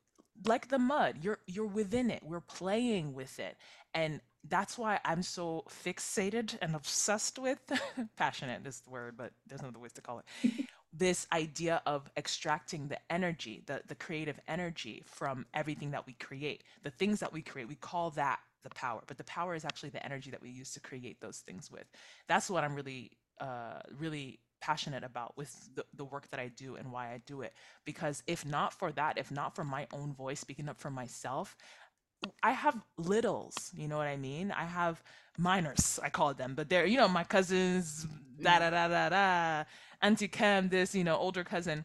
like 0.44 0.68
the 0.68 0.78
mud 0.78 1.18
you're 1.22 1.38
you're 1.46 1.66
within 1.66 2.10
it. 2.10 2.22
We're 2.24 2.40
playing 2.40 3.14
with 3.14 3.38
it. 3.38 3.56
And 3.94 4.20
that's 4.48 4.78
why 4.78 5.00
i'm 5.04 5.22
so 5.22 5.64
fixated 5.68 6.56
and 6.62 6.76
obsessed 6.76 7.36
with 7.36 7.58
passionate 8.16 8.64
is 8.64 8.80
the 8.80 8.90
word 8.90 9.16
but 9.16 9.32
there's 9.48 9.60
no 9.60 9.68
other 9.68 9.78
ways 9.78 9.92
to 9.94 10.02
call 10.02 10.20
it. 10.20 10.52
This 10.92 11.26
idea 11.32 11.82
of 11.84 12.10
extracting 12.16 12.88
the 12.88 12.98
energy 13.12 13.62
the 13.66 13.82
the 13.86 13.94
creative 13.94 14.40
energy 14.48 15.02
from 15.06 15.46
everything 15.52 15.90
that 15.92 16.06
we 16.06 16.14
create 16.14 16.64
the 16.82 16.90
things 16.90 17.20
that 17.20 17.32
we 17.32 17.42
create. 17.42 17.68
We 17.68 17.76
call 17.76 18.10
that 18.10 18.40
the 18.66 18.74
power 18.76 19.02
but 19.08 19.18
the 19.18 19.24
power 19.24 19.54
is 19.56 19.64
actually 19.64 19.90
the 19.90 20.04
energy 20.04 20.30
that 20.30 20.42
we 20.42 20.50
use 20.50 20.72
to 20.72 20.80
create 20.80 21.20
those 21.22 21.38
things 21.38 21.70
with 21.72 21.86
that's 22.28 22.50
what 22.50 22.64
i'm 22.64 22.76
really 22.76 23.12
uh 23.40 23.80
really 23.98 24.40
passionate 24.62 25.04
about 25.04 25.36
with 25.38 25.70
the, 25.76 25.84
the 25.96 26.04
work 26.04 26.28
that 26.30 26.40
i 26.40 26.48
do 26.48 26.76
and 26.76 26.92
why 26.92 27.08
i 27.08 27.22
do 27.26 27.42
it 27.42 27.54
because 27.86 28.24
if 28.28 28.46
not 28.46 28.74
for 28.74 28.92
that 28.92 29.18
if 29.18 29.30
not 29.32 29.56
for 29.56 29.64
my 29.64 29.86
own 29.94 30.14
voice 30.14 30.40
speaking 30.40 30.68
up 30.68 30.78
for 30.80 30.90
myself 30.90 31.56
I 32.42 32.52
have 32.52 32.76
littles, 32.98 33.72
you 33.76 33.88
know 33.88 33.98
what 33.98 34.08
I 34.08 34.16
mean? 34.18 34.52
I 34.52 34.64
have 34.66 35.02
minors, 35.38 36.00
I 36.02 36.10
call 36.10 36.34
them, 36.34 36.54
but 36.56 36.70
they're, 36.70 36.86
you 36.86 36.98
know, 36.98 37.08
my 37.08 37.24
cousins, 37.24 38.06
da 38.42 38.60
da 38.60 38.70
da 38.70 38.88
da 38.88 39.10
da, 39.10 39.64
Auntie 40.02 40.28
Nkem, 40.28 40.70
this, 40.70 40.94
you 40.94 41.04
know, 41.04 41.16
older 41.16 41.44
cousin. 41.44 41.84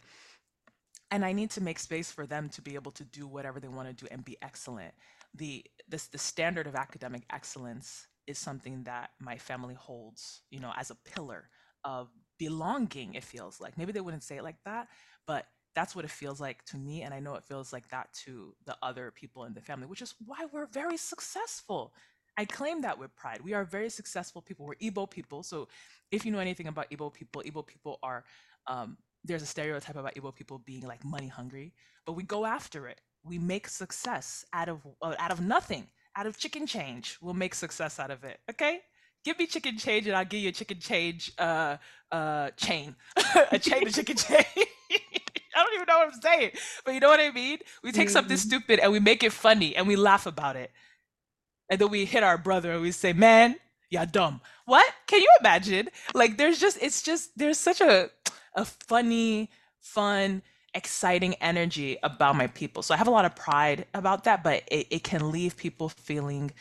And 1.11 1.25
I 1.25 1.33
need 1.33 1.51
to 1.51 1.61
make 1.61 1.79
space 1.79 2.11
for 2.11 2.27
them 2.27 2.49
to 2.51 2.61
be 2.61 2.75
able 2.75 2.91
to 2.93 3.05
do 3.05 3.27
whatever 3.27 3.59
they 3.61 3.69
want 3.69 3.89
to 3.89 3.93
do 3.93 4.07
and 4.11 4.25
be 4.25 4.37
excellent. 4.41 4.93
The 5.35 5.65
this 5.87 6.07
the 6.07 6.17
standard 6.17 6.67
of 6.67 6.75
academic 6.75 7.23
excellence 7.31 8.07
is 8.27 8.37
something 8.37 8.83
that 8.83 9.11
my 9.19 9.37
family 9.37 9.73
holds, 9.73 10.41
you 10.49 10.59
know, 10.59 10.71
as 10.77 10.91
a 10.91 10.95
pillar 10.95 11.49
of 11.83 12.09
belonging, 12.37 13.13
it 13.15 13.23
feels 13.23 13.59
like. 13.59 13.77
Maybe 13.77 13.91
they 13.91 14.01
wouldn't 14.01 14.23
say 14.23 14.37
it 14.37 14.43
like 14.43 14.61
that, 14.65 14.87
but 15.25 15.45
that's 15.73 15.95
what 15.95 16.05
it 16.05 16.11
feels 16.11 16.39
like 16.41 16.63
to 16.65 16.77
me. 16.77 17.01
And 17.01 17.13
I 17.13 17.19
know 17.19 17.35
it 17.35 17.43
feels 17.43 17.71
like 17.71 17.87
that 17.89 18.11
to 18.25 18.53
the 18.65 18.75
other 18.81 19.11
people 19.11 19.45
in 19.45 19.53
the 19.53 19.61
family, 19.61 19.87
which 19.87 20.01
is 20.01 20.13
why 20.25 20.45
we're 20.51 20.65
very 20.67 20.97
successful. 20.97 21.93
I 22.37 22.45
claim 22.45 22.81
that 22.81 22.97
with 22.97 23.15
pride. 23.15 23.41
We 23.41 23.53
are 23.53 23.63
very 23.63 23.89
successful 23.89 24.41
people. 24.41 24.65
We're 24.65 24.75
Igbo 24.75 25.09
people. 25.09 25.43
So 25.43 25.67
if 26.11 26.25
you 26.25 26.31
know 26.31 26.39
anything 26.39 26.67
about 26.67 26.89
Igbo 26.91 27.13
people, 27.13 27.43
Igbo 27.45 27.65
people 27.65 27.99
are, 28.03 28.23
um, 28.67 28.97
there's 29.23 29.43
a 29.43 29.45
stereotype 29.47 29.95
about 29.95 30.15
Igbo 30.15 30.33
people 30.33 30.59
being 30.59 30.85
like 30.85 31.03
money 31.05 31.27
hungry, 31.27 31.73
but 32.05 32.13
we 32.13 32.23
go 32.23 32.45
after 32.45 32.87
it. 32.87 33.01
We 33.23 33.37
make 33.37 33.67
success 33.67 34.45
out 34.53 34.69
of 34.69 34.81
uh, 35.01 35.15
out 35.19 35.31
of 35.31 35.39
nothing. 35.41 35.87
out 36.17 36.25
of 36.27 36.37
chicken 36.37 36.65
change. 36.67 37.17
We'll 37.21 37.33
make 37.45 37.55
success 37.55 37.99
out 37.99 38.11
of 38.11 38.23
it. 38.23 38.39
Okay? 38.49 38.81
Give 39.23 39.37
me 39.39 39.45
chicken 39.47 39.77
change 39.77 40.07
and 40.07 40.15
I'll 40.17 40.25
give 40.25 40.41
you 40.41 40.49
a 40.49 40.51
chicken 40.51 40.79
change 40.79 41.31
uh 41.37 41.77
uh 42.11 42.49
chain. 42.57 42.95
a 43.51 43.59
chain 43.59 43.87
of 43.87 43.93
chicken 43.93 44.17
change. 44.17 44.45
I 45.55 45.63
don't 45.63 45.73
even 45.75 45.85
know 45.87 45.99
what 45.99 46.07
I'm 46.13 46.21
saying. 46.21 46.51
But 46.83 46.93
you 46.95 46.99
know 46.99 47.09
what 47.09 47.19
I 47.19 47.31
mean? 47.31 47.59
We 47.83 47.91
take 47.91 48.09
something 48.09 48.37
Mhm. 48.37 48.47
stupid 48.49 48.79
and 48.79 48.91
we 48.91 48.99
make 48.99 49.23
it 49.23 49.31
funny 49.31 49.75
and 49.75 49.87
we 49.87 49.95
laugh 49.95 50.25
about 50.25 50.55
it. 50.55 50.71
And 51.69 51.79
then 51.79 51.89
we 51.89 52.05
hit 52.05 52.23
our 52.23 52.37
brother 52.37 52.73
and 52.73 52.81
we 52.81 52.91
say, 52.91 53.13
Man, 53.13 53.55
you're 53.89 54.05
dumb. 54.05 54.41
What? 54.65 54.85
Can 55.07 55.21
you 55.21 55.29
imagine? 55.39 55.89
Like 56.13 56.37
there's 56.37 56.59
just 56.59 56.77
it's 56.81 57.01
just 57.01 57.37
there's 57.37 57.57
such 57.59 57.81
a 57.81 58.09
a 58.55 58.65
funny, 58.65 59.49
fun, 59.79 60.41
exciting 60.73 61.35
energy 61.35 61.97
about 62.03 62.35
my 62.35 62.47
people. 62.47 62.83
So 62.83 62.93
I 62.93 62.97
have 62.97 63.07
a 63.07 63.11
lot 63.11 63.25
of 63.25 63.35
pride 63.35 63.85
about 63.93 64.23
that, 64.25 64.43
but 64.43 64.63
it, 64.71 64.87
it 64.89 65.03
can 65.03 65.31
leave 65.31 65.57
people 65.57 65.89
feeling 65.89 66.51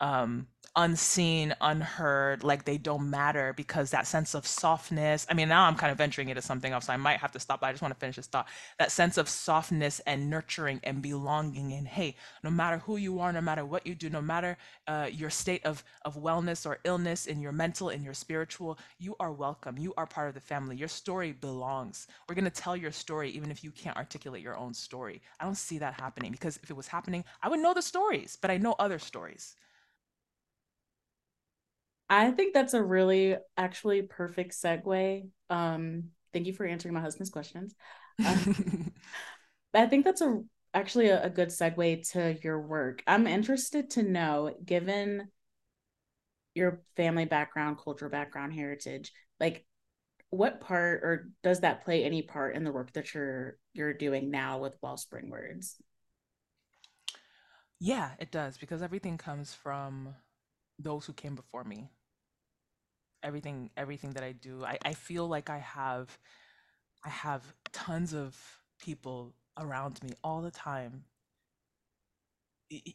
um 0.00 0.46
unseen, 0.76 1.54
unheard, 1.60 2.44
like 2.44 2.64
they 2.64 2.78
don't 2.78 3.10
matter 3.10 3.52
because 3.56 3.90
that 3.90 4.06
sense 4.06 4.34
of 4.34 4.46
softness. 4.46 5.26
I 5.28 5.34
mean, 5.34 5.48
now 5.48 5.64
I'm 5.64 5.74
kind 5.74 5.90
of 5.90 5.98
venturing 5.98 6.28
into 6.28 6.42
something 6.42 6.72
else, 6.72 6.86
so 6.86 6.92
I 6.92 6.96
might 6.96 7.18
have 7.18 7.32
to 7.32 7.40
stop, 7.40 7.60
but 7.60 7.66
I 7.66 7.72
just 7.72 7.82
want 7.82 7.92
to 7.92 7.98
finish 7.98 8.16
this 8.16 8.26
thought. 8.26 8.48
That 8.78 8.92
sense 8.92 9.18
of 9.18 9.28
softness 9.28 10.00
and 10.06 10.30
nurturing 10.30 10.80
and 10.84 11.02
belonging, 11.02 11.72
and 11.72 11.88
hey, 11.88 12.16
no 12.44 12.50
matter 12.50 12.78
who 12.78 12.96
you 12.96 13.20
are, 13.20 13.32
no 13.32 13.40
matter 13.40 13.64
what 13.64 13.86
you 13.86 13.94
do, 13.94 14.10
no 14.10 14.22
matter 14.22 14.56
uh, 14.86 15.08
your 15.12 15.30
state 15.30 15.64
of 15.66 15.82
of 16.04 16.16
wellness 16.16 16.66
or 16.66 16.78
illness 16.84 17.26
in 17.26 17.40
your 17.40 17.52
mental 17.52 17.88
and 17.88 18.04
your 18.04 18.14
spiritual, 18.14 18.78
you 18.98 19.16
are 19.18 19.32
welcome. 19.32 19.76
You 19.76 19.92
are 19.96 20.06
part 20.06 20.28
of 20.28 20.34
the 20.34 20.40
family. 20.40 20.76
Your 20.76 20.88
story 20.88 21.32
belongs. 21.32 22.06
We're 22.28 22.36
gonna 22.36 22.50
tell 22.50 22.76
your 22.76 22.92
story 22.92 23.30
even 23.30 23.50
if 23.50 23.64
you 23.64 23.70
can't 23.72 23.96
articulate 23.96 24.42
your 24.42 24.56
own 24.56 24.74
story. 24.74 25.20
I 25.40 25.44
don't 25.44 25.56
see 25.56 25.78
that 25.78 25.94
happening 26.00 26.32
because 26.32 26.58
if 26.62 26.70
it 26.70 26.76
was 26.76 26.88
happening, 26.88 27.24
I 27.42 27.48
would 27.48 27.60
know 27.60 27.74
the 27.74 27.82
stories, 27.82 28.38
but 28.40 28.50
I 28.50 28.56
know 28.58 28.76
other 28.78 28.98
stories. 28.98 29.56
I 32.10 32.32
think 32.32 32.52
that's 32.52 32.74
a 32.74 32.82
really 32.82 33.36
actually 33.56 34.02
perfect 34.02 34.52
segue. 34.52 35.28
Um, 35.48 36.10
thank 36.32 36.46
you 36.46 36.52
for 36.52 36.66
answering 36.66 36.92
my 36.92 37.00
husband's 37.00 37.30
questions. 37.30 37.74
Uh, 38.24 38.36
I 39.74 39.86
think 39.86 40.04
that's 40.04 40.20
a 40.20 40.42
actually 40.74 41.08
a, 41.08 41.22
a 41.22 41.30
good 41.30 41.48
segue 41.48 42.10
to 42.12 42.36
your 42.42 42.60
work. 42.60 43.02
I'm 43.06 43.28
interested 43.28 43.90
to 43.90 44.02
know, 44.02 44.52
given 44.64 45.28
your 46.54 46.82
family 46.96 47.26
background, 47.26 47.78
cultural 47.82 48.10
background, 48.10 48.52
heritage, 48.52 49.12
like 49.38 49.64
what 50.30 50.60
part 50.60 51.02
or 51.04 51.28
does 51.44 51.60
that 51.60 51.84
play 51.84 52.04
any 52.04 52.22
part 52.22 52.56
in 52.56 52.64
the 52.64 52.72
work 52.72 52.92
that 52.92 53.14
you're 53.14 53.56
you're 53.72 53.94
doing 53.94 54.30
now 54.30 54.58
with 54.58 54.76
Wellspringwords? 54.82 55.76
yeah, 57.80 58.10
it 58.18 58.30
does 58.30 58.58
because 58.58 58.82
everything 58.82 59.16
comes 59.16 59.54
from 59.54 60.14
those 60.78 61.06
who 61.06 61.12
came 61.12 61.34
before 61.34 61.64
me. 61.64 61.88
Everything, 63.22 63.70
everything 63.76 64.12
that 64.12 64.22
I 64.22 64.32
do, 64.32 64.64
I, 64.64 64.78
I 64.84 64.94
feel 64.94 65.28
like 65.28 65.50
I 65.50 65.58
have 65.58 66.18
I 67.04 67.10
have 67.10 67.42
tons 67.72 68.14
of 68.14 68.36
people 68.80 69.34
around 69.58 70.02
me 70.02 70.12
all 70.24 70.42
the 70.42 70.50
time 70.50 71.04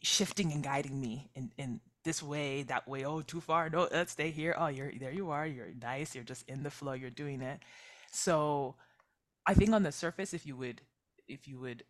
shifting 0.02 0.52
and 0.52 0.62
guiding 0.62 1.00
me 1.00 1.30
in, 1.34 1.52
in 1.58 1.80
this 2.04 2.22
way, 2.22 2.62
that 2.64 2.88
way. 2.88 3.04
Oh, 3.04 3.20
too 3.20 3.40
far. 3.40 3.68
No, 3.68 3.88
let's 3.90 4.12
stay 4.12 4.30
here. 4.30 4.54
Oh, 4.56 4.68
you're 4.68 4.92
there 4.98 5.12
you 5.12 5.30
are. 5.30 5.46
You're 5.46 5.72
nice. 5.80 6.14
You're 6.14 6.24
just 6.24 6.48
in 6.48 6.62
the 6.62 6.70
flow. 6.70 6.92
You're 6.92 7.10
doing 7.10 7.42
it. 7.42 7.60
So 8.12 8.76
I 9.46 9.54
think 9.54 9.72
on 9.72 9.82
the 9.82 9.92
surface, 9.92 10.34
if 10.34 10.46
you 10.46 10.56
would 10.56 10.82
if 11.28 11.48
you 11.48 11.58
would 11.60 11.84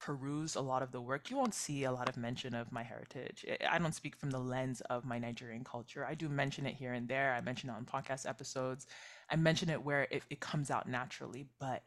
peruse 0.00 0.56
a 0.56 0.60
lot 0.60 0.82
of 0.82 0.92
the 0.92 1.00
work, 1.00 1.30
you 1.30 1.36
won't 1.36 1.54
see 1.54 1.84
a 1.84 1.92
lot 1.92 2.08
of 2.08 2.16
mention 2.16 2.54
of 2.54 2.72
my 2.72 2.82
heritage. 2.82 3.44
I 3.68 3.78
don't 3.78 3.94
speak 3.94 4.16
from 4.16 4.30
the 4.30 4.38
lens 4.38 4.80
of 4.82 5.04
my 5.04 5.18
Nigerian 5.18 5.64
culture. 5.64 6.04
I 6.04 6.14
do 6.14 6.28
mention 6.28 6.66
it 6.66 6.74
here 6.74 6.92
and 6.92 7.08
there. 7.08 7.34
I 7.34 7.40
mention 7.40 7.70
it 7.70 7.74
on 7.74 7.84
podcast 7.84 8.28
episodes. 8.28 8.86
I 9.30 9.36
mention 9.36 9.70
it 9.70 9.84
where 9.84 10.06
it, 10.10 10.22
it 10.30 10.40
comes 10.40 10.70
out 10.70 10.88
naturally, 10.88 11.46
but 11.60 11.82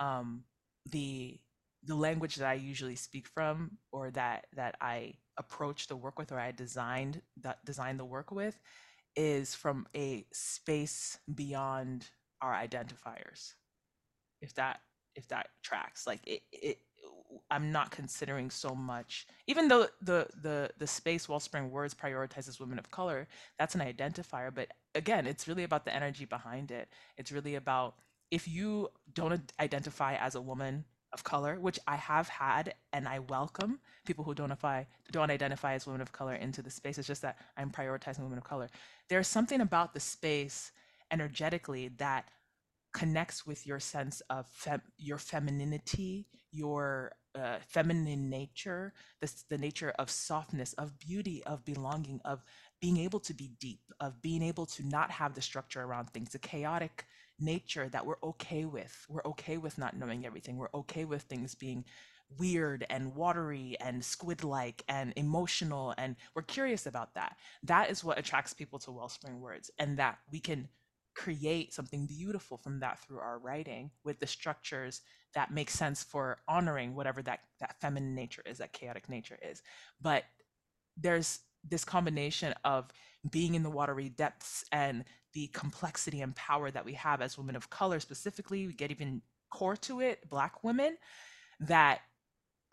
um, 0.00 0.44
the 0.90 1.38
the 1.86 1.94
language 1.94 2.36
that 2.36 2.48
I 2.48 2.54
usually 2.54 2.96
speak 2.96 3.28
from, 3.28 3.72
or 3.92 4.10
that 4.12 4.46
that 4.54 4.76
I 4.80 5.14
approach 5.36 5.86
the 5.88 5.96
work 5.96 6.18
with, 6.18 6.32
or 6.32 6.40
I 6.40 6.52
designed 6.52 7.20
that 7.42 7.64
design 7.64 7.96
the 7.98 8.04
work 8.04 8.30
with, 8.30 8.58
is 9.16 9.54
from 9.54 9.86
a 9.96 10.26
space 10.32 11.18
beyond 11.34 12.08
our 12.40 12.52
identifiers 12.52 13.54
if 14.44 14.54
that 14.54 14.80
if 15.16 15.28
that 15.28 15.48
tracks 15.62 16.06
like 16.06 16.20
it, 16.26 16.42
it 16.52 16.78
i'm 17.50 17.72
not 17.72 17.90
considering 17.90 18.50
so 18.50 18.74
much. 18.74 19.26
Even 19.46 19.68
though 19.68 19.86
the 20.02 20.28
the 20.42 20.70
the 20.78 20.86
space 20.86 21.28
Wellspringwords 21.28 21.94
prioritizes 21.94 22.60
women 22.60 22.78
of 22.78 22.90
color 22.90 23.28
that's 23.58 23.74
an 23.74 23.80
identifier 23.80 24.54
but 24.54 24.68
again 24.94 25.26
it's 25.26 25.48
really 25.48 25.64
about 25.64 25.84
the 25.84 25.94
energy 25.94 26.24
behind 26.24 26.70
it. 26.70 26.88
It's 27.16 27.32
really 27.32 27.54
about 27.54 27.96
if 28.30 28.48
you 28.48 28.88
don't 29.12 29.52
identify 29.60 30.14
as 30.16 30.34
a 30.34 30.40
woman 30.40 30.84
of 31.12 31.22
color 31.22 31.60
which 31.60 31.78
i 31.86 31.94
have 31.94 32.28
had 32.28 32.74
and 32.92 33.06
i 33.06 33.20
welcome 33.20 33.78
people 34.04 34.24
who 34.24 34.34
don't 34.34 34.46
identify 34.50 34.82
don't 35.12 35.30
identify 35.30 35.74
as 35.74 35.86
women 35.86 36.00
of 36.00 36.10
color 36.10 36.34
into 36.34 36.60
the 36.60 36.70
space 36.70 36.98
it's 36.98 37.06
just 37.06 37.22
that 37.22 37.38
i'm 37.56 37.70
prioritizing 37.70 38.20
women 38.20 38.38
of 38.38 38.44
color. 38.44 38.68
There's 39.08 39.28
something 39.28 39.60
about 39.60 39.94
the 39.94 40.00
space 40.00 40.72
energetically 41.10 41.88
that 41.98 42.28
connects 42.92 43.46
with 43.46 43.66
your 43.66 43.80
sense 43.80 44.22
of 44.30 44.46
fem- 44.48 44.82
your 44.98 45.18
femininity, 45.18 46.26
your 46.52 47.12
uh, 47.34 47.58
feminine 47.66 48.28
nature, 48.30 48.92
this, 49.20 49.44
the 49.48 49.58
nature 49.58 49.92
of 49.98 50.10
softness, 50.10 50.72
of 50.74 50.98
beauty, 50.98 51.42
of 51.44 51.64
belonging, 51.64 52.20
of 52.24 52.44
being 52.80 52.98
able 52.98 53.20
to 53.20 53.34
be 53.34 53.50
deep, 53.58 53.80
of 54.00 54.20
being 54.22 54.42
able 54.42 54.66
to 54.66 54.86
not 54.86 55.10
have 55.10 55.34
the 55.34 55.42
structure 55.42 55.82
around 55.82 56.10
things, 56.10 56.30
the 56.30 56.38
chaotic 56.38 57.06
nature 57.40 57.88
that 57.88 58.04
we're 58.06 58.22
okay 58.22 58.64
with. 58.64 59.06
We're 59.08 59.24
okay 59.24 59.56
with 59.56 59.78
not 59.78 59.96
knowing 59.96 60.24
everything. 60.26 60.56
We're 60.56 60.68
okay 60.74 61.04
with 61.04 61.22
things 61.22 61.54
being 61.54 61.84
weird 62.38 62.86
and 62.90 63.14
watery 63.14 63.76
and 63.80 64.04
squid 64.04 64.44
like 64.44 64.82
and 64.88 65.12
emotional. 65.16 65.94
And 65.98 66.16
we're 66.34 66.42
curious 66.42 66.86
about 66.86 67.14
that. 67.14 67.36
That 67.62 67.90
is 67.90 68.04
what 68.04 68.18
attracts 68.18 68.52
people 68.52 68.78
to 68.80 68.92
Wellspringwords, 68.92 69.70
and 69.78 69.98
that 69.98 70.18
we 70.30 70.40
can 70.40 70.68
create 71.14 71.72
something 71.72 72.06
beautiful 72.06 72.56
from 72.56 72.80
that 72.80 72.98
through 72.98 73.18
our 73.18 73.38
writing 73.38 73.90
with 74.04 74.18
the 74.18 74.26
structures 74.26 75.00
that 75.34 75.52
make 75.52 75.70
sense 75.70 76.02
for 76.02 76.38
honoring 76.48 76.94
whatever 76.94 77.22
that 77.22 77.40
that 77.60 77.80
feminine 77.80 78.14
nature 78.14 78.42
is 78.46 78.58
that 78.58 78.72
chaotic 78.72 79.08
nature 79.08 79.38
is. 79.42 79.62
But 80.00 80.24
there's 80.96 81.40
this 81.68 81.84
combination 81.84 82.54
of 82.64 82.90
being 83.30 83.54
in 83.54 83.62
the 83.62 83.70
watery 83.70 84.08
depths 84.08 84.64
and 84.70 85.04
the 85.32 85.48
complexity 85.48 86.20
and 86.20 86.36
power 86.36 86.70
that 86.70 86.84
we 86.84 86.94
have 86.94 87.20
as 87.20 87.38
women 87.38 87.56
of 87.56 87.70
color 87.70 87.98
specifically 88.00 88.66
we 88.66 88.72
get 88.72 88.90
even 88.90 89.22
core 89.50 89.76
to 89.76 90.00
it 90.00 90.28
black 90.28 90.62
women 90.62 90.96
that 91.60 92.00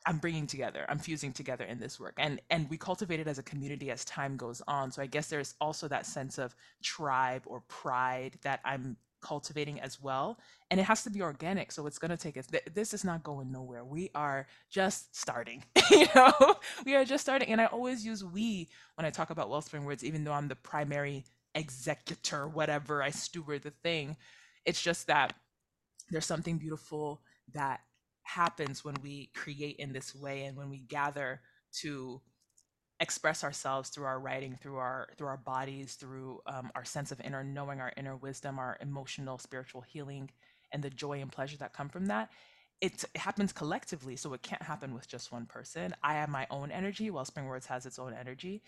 I'm 0.06 0.18
bringing 0.18 0.48
together, 0.48 0.86
I'm 0.90 1.00
fusing 1.00 1.32
together 1.32 1.66
in 1.66 1.80
this 1.80 2.00
work. 2.00 2.16
And 2.18 2.42
and 2.50 2.70
we 2.70 2.78
cultivate 2.78 3.20
it 3.20 3.28
as 3.28 3.38
a 3.38 3.44
community 3.44 3.92
as 3.92 4.04
time 4.06 4.38
goes 4.38 4.62
on. 4.68 4.92
So 4.92 5.02
I 5.02 5.06
guess 5.06 5.28
there's 5.28 5.56
also 5.62 5.88
that 5.88 6.06
sense 6.06 6.38
of 6.38 6.56
tribe 6.82 7.44
or 7.46 7.62
pride 7.68 8.38
that 8.44 8.62
I'm 8.66 8.98
cultivating 9.22 9.80
as 9.80 10.02
well. 10.02 10.40
And 10.70 10.80
it 10.80 10.84
has 10.84 11.04
to 11.04 11.10
be 11.10 11.22
organic. 11.22 11.72
So 11.72 11.86
it's 11.86 12.00
going 12.00 12.10
to 12.12 12.18
take 12.18 12.38
us 12.38 12.48
th- 12.48 12.64
this 12.74 12.94
is 12.94 13.04
not 13.04 13.24
going 13.24 13.52
nowhere. 13.52 13.86
We 13.86 14.10
are 14.16 14.48
just 14.70 15.16
starting. 15.16 15.64
you 15.92 16.08
know, 16.16 16.56
we 16.86 16.96
are 16.96 17.06
just 17.06 17.24
starting. 17.24 17.50
And 17.50 17.62
I 17.62 17.66
always 17.68 18.06
use 18.06 18.24
we 18.24 18.68
when 18.96 19.06
I 19.06 19.12
talk 19.12 19.30
about 19.30 19.50
Wellspringwords, 19.50 20.04
even 20.04 20.24
though 20.24 20.34
I'm 20.34 20.48
the 20.48 20.56
primary 20.56 21.26
executor, 21.56 22.48
whatever, 22.48 23.04
I 23.04 23.12
steward 23.12 23.64
the 23.64 23.72
thing. 23.72 24.18
It's 24.66 24.82
just 24.82 25.08
that 25.08 25.34
there's 26.10 26.26
something 26.26 26.58
beautiful 26.58 27.22
that 27.54 27.82
happens 28.32 28.84
when 28.86 28.96
we 29.04 29.30
create 29.36 29.78
in 29.78 29.94
this 29.94 30.16
way 30.16 30.46
and 30.46 30.58
when 30.58 30.70
we 30.70 30.80
gather 30.80 31.42
to 31.74 32.22
express 33.00 33.44
ourselves 33.44 33.90
through 33.90 34.06
our 34.06 34.20
writing 34.20 34.58
through 34.62 34.78
our 34.78 35.10
through 35.18 35.28
our 35.28 35.38
bodies 35.38 35.96
through 35.96 36.40
um, 36.46 36.72
our 36.76 36.86
sense 36.86 37.12
of 37.12 37.20
inner 37.22 37.44
knowing 37.44 37.80
our 37.80 37.92
inner 37.98 38.16
wisdom 38.16 38.60
our 38.60 38.78
emotional 38.82 39.38
spiritual 39.40 39.82
healing 39.82 40.30
and 40.72 40.84
the 40.84 40.90
joy 40.90 41.20
and 41.20 41.32
pleasure 41.32 41.58
that 41.58 41.74
come 41.74 41.90
from 41.90 42.06
that 42.06 42.30
it, 42.82 43.04
it 43.14 43.22
happens 43.22 43.54
collectively 43.54 44.16
so 44.16 44.34
it 44.34 44.42
can't 44.42 44.64
happen 44.64 44.94
with 44.94 45.08
just 45.08 45.32
one 45.32 45.46
person. 45.46 45.96
I 46.04 46.14
have 46.14 46.30
my 46.30 46.48
own 46.50 46.72
energy 46.72 47.12
Wellspringwords 47.12 47.68
has 47.68 47.86
its 47.86 48.00
own 48.00 48.14
energy 48.20 48.64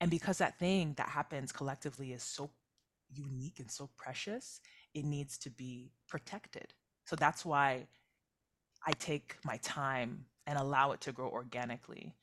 and 0.00 0.10
because 0.10 0.38
that 0.38 0.58
thing 0.58 0.94
that 0.96 1.08
happens 1.08 1.52
collectively 1.52 2.12
is 2.12 2.22
so 2.22 2.50
unique 3.12 3.58
and 3.60 3.70
so 3.70 3.90
precious 3.96 4.60
it 4.94 5.04
needs 5.04 5.38
to 5.38 5.50
be 5.50 5.92
protected. 6.08 6.74
So 7.06 7.16
that's 7.16 7.44
why 7.44 7.88
I 8.86 8.92
take 8.92 9.36
my 9.44 9.58
time 9.58 10.24
and 10.46 10.58
allow 10.58 10.92
it 10.92 11.00
to 11.02 11.12
grow 11.12 11.28
organically 11.28 12.14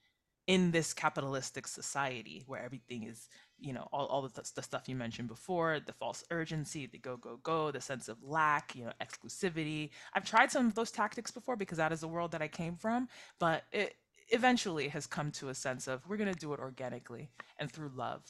in 0.48 0.72
this 0.72 0.94
capitalistic 0.94 1.68
society 1.68 2.44
where 2.48 2.64
everything 2.64 3.04
is, 3.04 3.28
you 3.60 3.74
know, 3.74 3.88
all, 3.92 4.06
all 4.08 4.22
the, 4.22 4.30
th- 4.30 4.54
the 4.54 4.64
stuff 4.64 4.88
you 4.88 4.96
mentioned 4.96 5.28
before, 5.28 5.80
the 5.86 5.92
false 5.92 6.24
urgency, 6.32 6.88
the 6.88 6.98
go, 6.98 7.18
go, 7.18 7.38
go, 7.44 7.70
the 7.70 7.82
sense 7.82 8.08
of 8.08 8.24
lack, 8.24 8.74
you 8.74 8.86
know, 8.86 8.94
exclusivity. 9.02 9.90
I've 10.14 10.24
tried 10.24 10.50
some 10.50 10.68
of 10.68 10.74
those 10.74 10.92
tactics 10.92 11.32
before 11.32 11.58
because 11.58 11.78
that 11.80 11.92
is 11.92 12.00
the 12.00 12.08
world 12.08 12.32
that 12.32 12.42
I 12.42 12.48
came 12.48 12.78
from, 12.78 13.10
but 13.40 13.64
it, 13.74 13.96
eventually 14.30 14.88
has 14.90 15.08
come 15.08 15.32
to 15.32 15.50
a 15.50 15.56
sense 15.56 15.88
of 15.88 16.08
we're 16.08 16.18
going 16.18 16.32
to 16.32 16.40
do 16.40 16.54
it 16.54 16.60
organically 16.60 17.30
and 17.60 17.72
through 17.72 17.92
love 17.96 18.22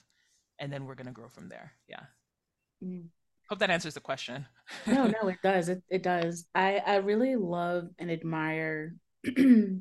and 0.60 0.72
then 0.72 0.86
we're 0.86 0.96
going 0.96 1.08
to 1.08 1.14
grow 1.14 1.28
from 1.28 1.50
there 1.50 1.74
yeah 1.88 2.04
mm. 2.84 3.06
Hope 3.50 3.60
that 3.60 3.70
answers 3.70 3.94
the 3.94 4.00
question 4.00 4.46
no 4.86 5.08
no 5.22 5.28
it 5.28 5.38
does 5.44 5.70
it, 5.70 5.82
it 5.90 6.04
does 6.04 6.46
i 6.56 6.82
i 6.86 6.96
really 6.98 7.36
love 7.36 7.86
and 8.00 8.12
admire 8.12 8.94
how 9.26 9.32
do 9.34 9.80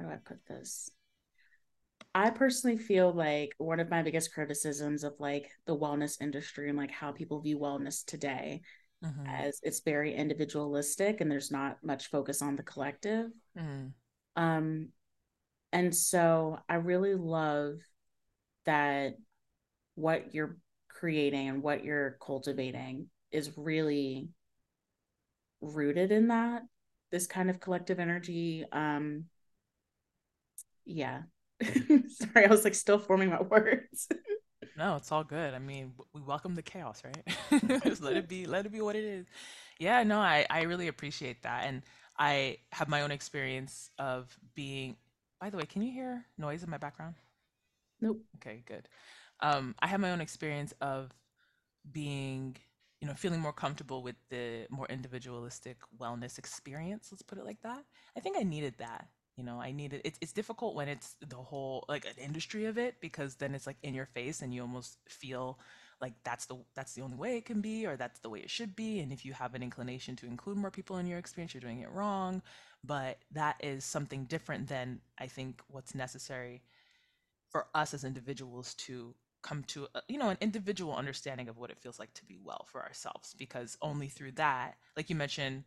i 0.00 0.16
put 0.24 0.44
this 0.46 0.90
I 2.14 2.30
personally 2.30 2.76
feel 2.76 3.10
like 3.12 3.54
one 3.56 3.80
of 3.80 3.90
my 3.90 4.02
biggest 4.02 4.34
criticisms 4.34 5.02
of 5.02 5.14
like 5.18 5.50
the 5.66 5.76
wellness 5.76 6.20
industry 6.20 6.68
and 6.68 6.76
like 6.76 6.90
how 6.90 7.10
people 7.10 7.40
view 7.40 7.58
wellness 7.58 8.04
today 8.04 8.60
mm-hmm. 9.04 9.26
as 9.26 9.60
it's 9.62 9.80
very 9.80 10.14
individualistic 10.14 11.20
and 11.20 11.30
there's 11.30 11.50
not 11.50 11.78
much 11.82 12.10
focus 12.10 12.42
on 12.42 12.56
the 12.56 12.62
collective. 12.62 13.30
Mm-hmm. 13.58 14.42
Um, 14.42 14.88
and 15.72 15.94
so 15.94 16.58
I 16.68 16.74
really 16.74 17.14
love 17.14 17.76
that 18.66 19.14
what 19.94 20.34
you're 20.34 20.56
creating 21.02 21.48
and 21.48 21.64
what 21.64 21.82
you're 21.82 22.16
cultivating 22.24 23.08
is 23.32 23.50
really 23.58 24.28
rooted 25.60 26.12
in 26.12 26.28
that 26.28 26.62
this 27.10 27.26
kind 27.26 27.50
of 27.50 27.58
collective 27.58 27.98
energy 27.98 28.64
um 28.70 29.24
yeah 30.84 31.22
sorry 31.64 32.46
i 32.46 32.48
was 32.48 32.62
like 32.62 32.76
still 32.76 33.00
forming 33.00 33.30
my 33.30 33.42
words 33.50 34.06
no 34.78 34.94
it's 34.94 35.10
all 35.10 35.24
good 35.24 35.54
i 35.54 35.58
mean 35.58 35.90
we 36.12 36.20
welcome 36.20 36.54
the 36.54 36.62
chaos 36.62 37.02
right 37.04 37.80
just 37.82 38.00
let 38.00 38.16
it 38.16 38.28
be 38.28 38.46
let 38.46 38.64
it 38.64 38.70
be 38.70 38.80
what 38.80 38.94
it 38.94 39.02
is 39.02 39.26
yeah 39.80 40.04
no 40.04 40.20
i 40.20 40.46
i 40.50 40.62
really 40.62 40.86
appreciate 40.86 41.42
that 41.42 41.64
and 41.66 41.82
I 42.18 42.58
have 42.70 42.88
my 42.88 43.02
own 43.02 43.10
experience 43.10 43.90
of 43.98 44.38
being. 44.54 44.96
By 45.40 45.50
the 45.50 45.56
way, 45.56 45.64
can 45.64 45.82
you 45.82 45.90
hear 45.90 46.24
noise 46.38 46.62
in 46.62 46.70
my 46.70 46.76
background? 46.76 47.14
Nope. 48.00 48.20
Okay, 48.36 48.62
good. 48.66 48.88
Um, 49.42 49.74
I 49.80 49.88
have 49.88 50.00
my 50.00 50.12
own 50.12 50.20
experience 50.20 50.72
of 50.80 51.12
being, 51.92 52.56
you 53.00 53.08
know, 53.08 53.14
feeling 53.14 53.40
more 53.40 53.52
comfortable 53.52 54.02
with 54.02 54.16
the 54.30 54.66
more 54.70 54.86
individualistic 54.88 55.78
wellness 56.00 56.38
experience. 56.38 57.08
Let's 57.12 57.22
put 57.22 57.38
it 57.38 57.44
like 57.44 57.62
that. 57.62 57.84
I 58.16 58.20
think 58.20 58.36
I 58.38 58.42
needed 58.44 58.74
that. 58.78 59.08
You 59.36 59.44
know, 59.44 59.60
I 59.60 59.72
needed. 59.72 60.02
It's 60.04 60.18
it's 60.20 60.32
difficult 60.32 60.74
when 60.74 60.88
it's 60.88 61.16
the 61.26 61.36
whole 61.36 61.84
like 61.88 62.04
an 62.04 62.14
industry 62.22 62.66
of 62.66 62.78
it 62.78 62.96
because 63.00 63.36
then 63.36 63.54
it's 63.54 63.66
like 63.66 63.78
in 63.82 63.94
your 63.94 64.06
face 64.06 64.42
and 64.42 64.54
you 64.54 64.62
almost 64.62 64.98
feel 65.08 65.58
like 66.00 66.12
that's 66.24 66.46
the 66.46 66.56
that's 66.74 66.94
the 66.94 67.02
only 67.02 67.16
way 67.16 67.36
it 67.38 67.46
can 67.46 67.60
be 67.60 67.86
or 67.86 67.96
that's 67.96 68.20
the 68.20 68.28
way 68.28 68.40
it 68.40 68.50
should 68.50 68.76
be 68.76 69.00
and 69.00 69.12
if 69.12 69.24
you 69.24 69.32
have 69.32 69.54
an 69.54 69.62
inclination 69.62 70.16
to 70.16 70.26
include 70.26 70.56
more 70.58 70.70
people 70.70 70.98
in 70.98 71.06
your 71.06 71.18
experience 71.18 71.54
you're 71.54 71.60
doing 71.60 71.80
it 71.80 71.90
wrong 71.92 72.42
but 72.84 73.18
that 73.30 73.56
is 73.62 73.84
something 73.84 74.24
different 74.24 74.68
than 74.68 75.00
i 75.18 75.26
think 75.26 75.62
what's 75.68 75.94
necessary 75.94 76.62
for 77.50 77.66
us 77.74 77.94
as 77.94 78.04
individuals 78.04 78.74
to 78.74 79.14
come 79.42 79.64
to 79.64 79.86
a, 79.94 80.00
you 80.08 80.18
know 80.18 80.28
an 80.28 80.38
individual 80.40 80.94
understanding 80.94 81.48
of 81.48 81.58
what 81.58 81.70
it 81.70 81.78
feels 81.78 81.98
like 81.98 82.12
to 82.14 82.24
be 82.24 82.38
well 82.42 82.66
for 82.70 82.82
ourselves 82.82 83.34
because 83.38 83.76
only 83.82 84.08
through 84.08 84.32
that 84.32 84.74
like 84.96 85.10
you 85.10 85.16
mentioned 85.16 85.64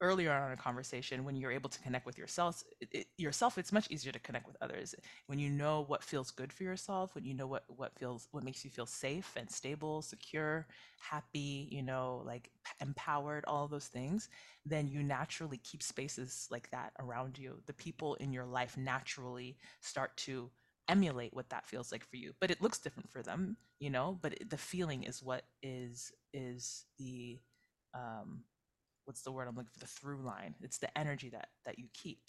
earlier 0.00 0.30
on 0.32 0.46
in 0.46 0.52
a 0.52 0.60
conversation 0.62 1.24
when 1.24 1.34
you're 1.34 1.50
able 1.50 1.68
to 1.68 1.80
connect 1.80 2.06
with 2.06 2.16
yourself 2.16 2.62
it, 2.80 2.88
it, 2.92 3.06
yourself 3.16 3.58
it's 3.58 3.72
much 3.72 3.90
easier 3.90 4.12
to 4.12 4.20
connect 4.20 4.46
with 4.46 4.56
others. 4.60 4.94
When 5.26 5.40
you 5.40 5.50
know 5.50 5.84
what 5.88 6.04
feels 6.04 6.30
good 6.30 6.52
for 6.52 6.62
yourself 6.62 7.14
when 7.16 7.24
you 7.24 7.34
know 7.34 7.48
what 7.48 7.64
what 7.66 7.98
feels 7.98 8.28
what 8.30 8.44
makes 8.44 8.64
you 8.64 8.70
feel 8.70 8.86
safe 8.86 9.34
and 9.36 9.50
stable 9.50 10.02
secure 10.02 10.68
happy 11.00 11.68
you 11.72 11.82
know 11.82 12.22
like 12.24 12.50
empowered 12.80 13.44
all 13.46 13.66
those 13.66 13.86
things 13.88 14.28
then 14.64 14.86
you 14.88 15.02
naturally 15.02 15.58
keep 15.58 15.82
spaces 15.82 16.46
like 16.50 16.70
that 16.70 16.92
around 16.98 17.38
you. 17.38 17.60
The 17.66 17.72
people 17.72 18.14
in 18.16 18.32
your 18.32 18.44
life 18.44 18.76
naturally 18.76 19.56
start 19.80 20.16
to 20.18 20.50
emulate 20.88 21.34
what 21.34 21.50
that 21.50 21.66
feels 21.66 21.92
like 21.92 22.04
for 22.04 22.16
you 22.16 22.32
but 22.40 22.50
it 22.50 22.62
looks 22.62 22.78
different 22.78 23.10
for 23.10 23.22
them 23.22 23.56
you 23.80 23.90
know 23.90 24.18
but 24.22 24.34
the 24.48 24.58
feeling 24.58 25.02
is 25.04 25.22
what 25.22 25.44
is 25.62 26.12
is 26.32 26.84
the 26.98 27.38
um 27.94 28.42
what's 29.04 29.22
the 29.22 29.32
word 29.32 29.48
I'm 29.48 29.56
looking 29.56 29.70
for 29.72 29.80
the 29.80 29.86
through 29.86 30.22
line. 30.22 30.54
It's 30.62 30.78
the 30.78 30.96
energy 30.96 31.30
that 31.30 31.48
that 31.64 31.78
you 31.78 31.86
keep. 31.94 32.20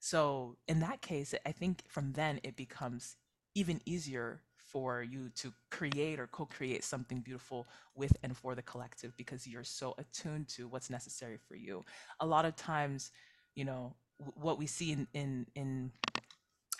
So 0.00 0.56
in 0.68 0.80
that 0.80 1.02
case, 1.02 1.34
I 1.46 1.52
think 1.52 1.84
from 1.88 2.12
then 2.12 2.40
it 2.44 2.56
becomes 2.56 3.16
even 3.54 3.80
easier 3.84 4.42
for 4.56 5.02
you 5.02 5.28
to 5.36 5.52
create 5.70 6.18
or 6.18 6.26
co-create 6.28 6.84
something 6.84 7.20
beautiful 7.20 7.66
with 7.94 8.16
and 8.22 8.36
for 8.36 8.54
the 8.54 8.62
collective 8.62 9.14
because 9.16 9.46
you're 9.46 9.64
so 9.64 9.94
attuned 9.98 10.48
to 10.48 10.68
what's 10.68 10.90
necessary 10.90 11.38
for 11.48 11.56
you. 11.56 11.84
A 12.20 12.26
lot 12.26 12.46
of 12.46 12.56
times, 12.56 13.10
you 13.54 13.64
know, 13.64 13.94
what 14.18 14.58
we 14.58 14.66
see 14.66 14.92
in 14.92 15.08
in 15.14 15.46
in 15.56 15.92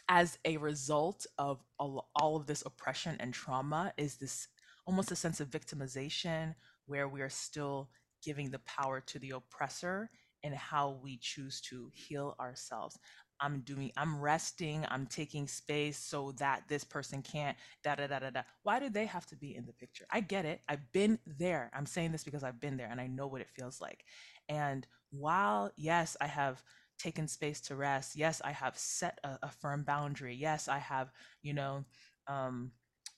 as 0.09 0.39
a 0.45 0.57
result 0.59 1.27
of 1.39 1.63
all, 1.79 2.11
all 2.17 2.37
of 2.37 2.47
this 2.47 2.63
oppression 2.67 3.17
and 3.21 3.33
trauma 3.33 3.93
is 3.97 4.17
this 4.17 4.49
almost 4.87 5.13
a 5.13 5.17
sense 5.17 5.41
of 5.41 5.49
victimization 5.51 6.55
where 6.87 7.09
we 7.09 7.23
are 7.23 7.31
still 7.31 7.89
giving 8.23 8.51
the 8.51 8.61
power 8.61 9.01
to 9.01 9.19
the 9.19 9.31
oppressor 9.31 10.11
and 10.45 10.55
how 10.55 10.99
we 11.03 11.19
choose 11.19 11.61
to 11.61 11.91
heal 11.95 12.35
ourselves. 12.41 12.99
I'm 13.41 13.61
doing, 13.61 13.91
I'm 13.97 14.21
resting, 14.21 14.87
I'm 14.89 15.07
taking 15.07 15.49
space 15.49 15.99
so 15.99 16.33
that 16.39 16.63
this 16.69 16.85
person 16.85 17.23
can't, 17.23 17.57
da 17.83 17.97
da 17.97 18.07
da 18.07 18.21
da 18.21 18.31
da. 18.31 18.43
Why 18.63 18.79
do 18.79 18.89
they 18.89 19.07
have 19.07 19.27
to 19.27 19.37
be 19.37 19.57
in 19.57 19.67
the 19.67 19.73
picture? 19.73 20.05
I 20.11 20.21
get 20.21 20.45
it. 20.45 20.61
I've 20.69 20.93
been 20.93 21.19
there. 21.27 21.71
I'm 21.75 21.87
saying 21.87 22.13
this 22.13 22.23
because 22.23 22.45
I've 22.45 22.61
been 22.61 22.77
there 22.77 22.89
and 22.91 23.01
I 23.01 23.09
know 23.09 23.27
what 23.27 23.41
it 23.41 23.51
feels 23.51 23.81
like. 23.81 24.05
And 24.49 24.87
while, 25.11 25.73
yes, 25.77 26.17
I 26.21 26.27
have 26.27 26.63
taken 27.03 27.27
space 27.29 27.61
to 27.63 27.77
rest, 27.77 28.17
yes, 28.17 28.41
I 28.45 28.53
have 28.53 28.77
set 28.79 29.19
a, 29.25 29.39
a 29.43 29.51
firm 29.51 29.83
boundary, 29.85 30.35
yes, 30.35 30.69
I 30.69 30.79
have, 30.79 31.11
you 31.43 31.55
know, 31.55 31.85
um, 32.27 32.73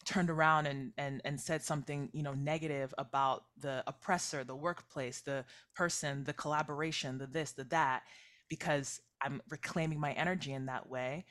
turned 0.04 0.30
around 0.30 0.66
and, 0.66 0.92
and 0.98 1.22
and 1.24 1.40
said 1.40 1.62
something 1.62 2.10
you 2.12 2.22
know 2.22 2.34
negative 2.34 2.92
about 2.98 3.44
the 3.58 3.82
oppressor 3.86 4.44
the 4.44 4.54
workplace 4.54 5.22
the 5.22 5.44
person 5.74 6.24
the 6.24 6.32
collaboration 6.34 7.16
the 7.16 7.26
this 7.26 7.52
the 7.52 7.64
that 7.64 8.02
because 8.50 9.00
i'm 9.22 9.40
reclaiming 9.48 9.98
my 9.98 10.12
energy 10.12 10.52
in 10.52 10.66
that 10.66 10.88
way. 10.88 11.24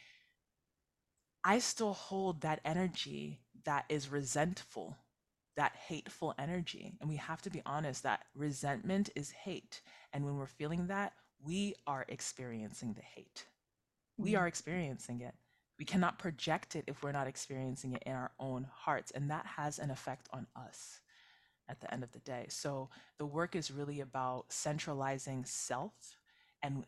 I 1.43 1.59
still 1.59 1.93
hold 1.93 2.41
that 2.41 2.61
energy 2.65 3.41
that 3.65 3.85
is 3.89 4.09
resentful 4.09 4.97
that 5.55 5.75
hateful 5.75 6.33
energy. 6.39 6.97
And 6.99 7.09
we 7.09 7.17
have 7.17 7.41
to 7.43 7.49
be 7.49 7.61
honest 7.65 8.03
that 8.03 8.25
resentment 8.35 9.09
is 9.15 9.31
hate. 9.31 9.81
And 10.11 10.25
when 10.25 10.35
we're 10.35 10.47
feeling 10.47 10.87
that 10.87 11.13
we 11.45 11.75
are 11.87 12.05
experiencing 12.07 12.93
the 12.93 13.01
hate 13.01 13.45
we 14.17 14.31
mm-hmm. 14.31 14.41
are 14.41 14.47
experiencing 14.47 15.21
it 15.21 15.35
we 15.79 15.85
cannot 15.85 16.19
project 16.19 16.75
it 16.75 16.85
if 16.87 17.01
we're 17.03 17.11
not 17.11 17.27
experiencing 17.27 17.93
it 17.93 18.03
in 18.05 18.13
our 18.13 18.31
own 18.39 18.67
hearts. 18.71 19.11
And 19.11 19.29
that 19.29 19.45
has 19.45 19.79
an 19.79 19.91
effect 19.91 20.29
on 20.31 20.47
us 20.55 20.99
at 21.67 21.81
the 21.81 21.91
end 21.93 22.03
of 22.03 22.11
the 22.11 22.19
day. 22.19 22.45
So 22.49 22.89
the 23.17 23.25
work 23.25 23.55
is 23.55 23.71
really 23.71 23.99
about 24.01 24.45
centralizing 24.49 25.45
self 25.45 26.17
and 26.61 26.85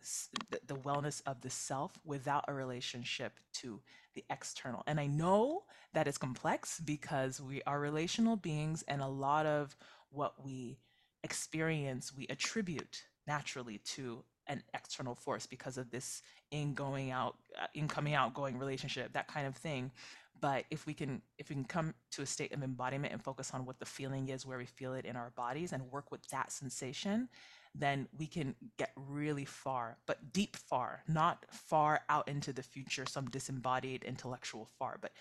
the 0.68 0.76
wellness 0.76 1.22
of 1.26 1.42
the 1.42 1.50
self 1.50 2.00
without 2.06 2.46
a 2.48 2.54
relationship 2.54 3.40
to 3.56 3.82
the 4.14 4.24
external. 4.30 4.84
And 4.88 5.00
I 5.00 5.08
know 5.08 5.64
that 5.94 6.08
it's 6.08 6.18
complex 6.18 6.80
because 6.80 7.42
we 7.42 7.62
are 7.64 7.80
relational 7.80 8.38
beings, 8.38 8.86
and 8.88 9.02
a 9.02 9.08
lot 9.08 9.46
of 9.46 9.76
what 10.10 10.46
we 10.46 10.78
experience, 11.24 12.14
we 12.16 12.28
attribute 12.28 13.04
naturally 13.28 13.80
to 13.80 14.24
an 14.48 14.64
external 14.74 15.16
force 15.16 15.46
because 15.46 15.78
of 15.78 15.90
this 15.92 16.22
in 16.52 16.74
going 16.74 17.12
out 17.12 17.36
uh, 17.60 17.68
in 17.74 17.88
coming 17.88 18.14
out 18.14 18.34
going 18.34 18.58
relationship 18.58 19.14
that 19.14 19.28
kind 19.28 19.48
of 19.48 19.56
thing. 19.56 19.92
But 20.40 20.66
if 20.70 20.86
we 20.86 20.94
can 20.94 21.22
if 21.38 21.50
we 21.50 21.56
can 21.56 21.66
come 21.66 21.94
to 22.12 22.22
a 22.22 22.26
state 22.26 22.54
of 22.54 22.62
embodiment 22.64 23.14
and 23.14 23.24
focus 23.24 23.52
on 23.54 23.66
what 23.66 23.80
the 23.80 23.86
feeling 23.86 24.30
is 24.30 24.46
where 24.46 24.58
we 24.58 24.66
feel 24.66 24.94
it 24.94 25.06
in 25.06 25.16
our 25.16 25.32
bodies 25.32 25.74
and 25.74 25.92
work 25.92 26.12
with 26.12 26.28
that 26.28 26.52
sensation 26.52 27.30
then 27.78 28.08
we 28.18 28.26
can 28.26 28.56
get 28.78 28.92
really 28.96 29.44
far 29.44 29.98
but 30.06 30.32
deep 30.32 30.56
far 30.56 31.04
not 31.10 31.46
far 31.52 32.00
out 32.08 32.26
into 32.30 32.54
the 32.54 32.64
future 32.64 33.06
some 33.06 33.26
disembodied 33.30 34.02
intellectual 34.06 34.70
far 34.80 34.98
but 35.02 35.12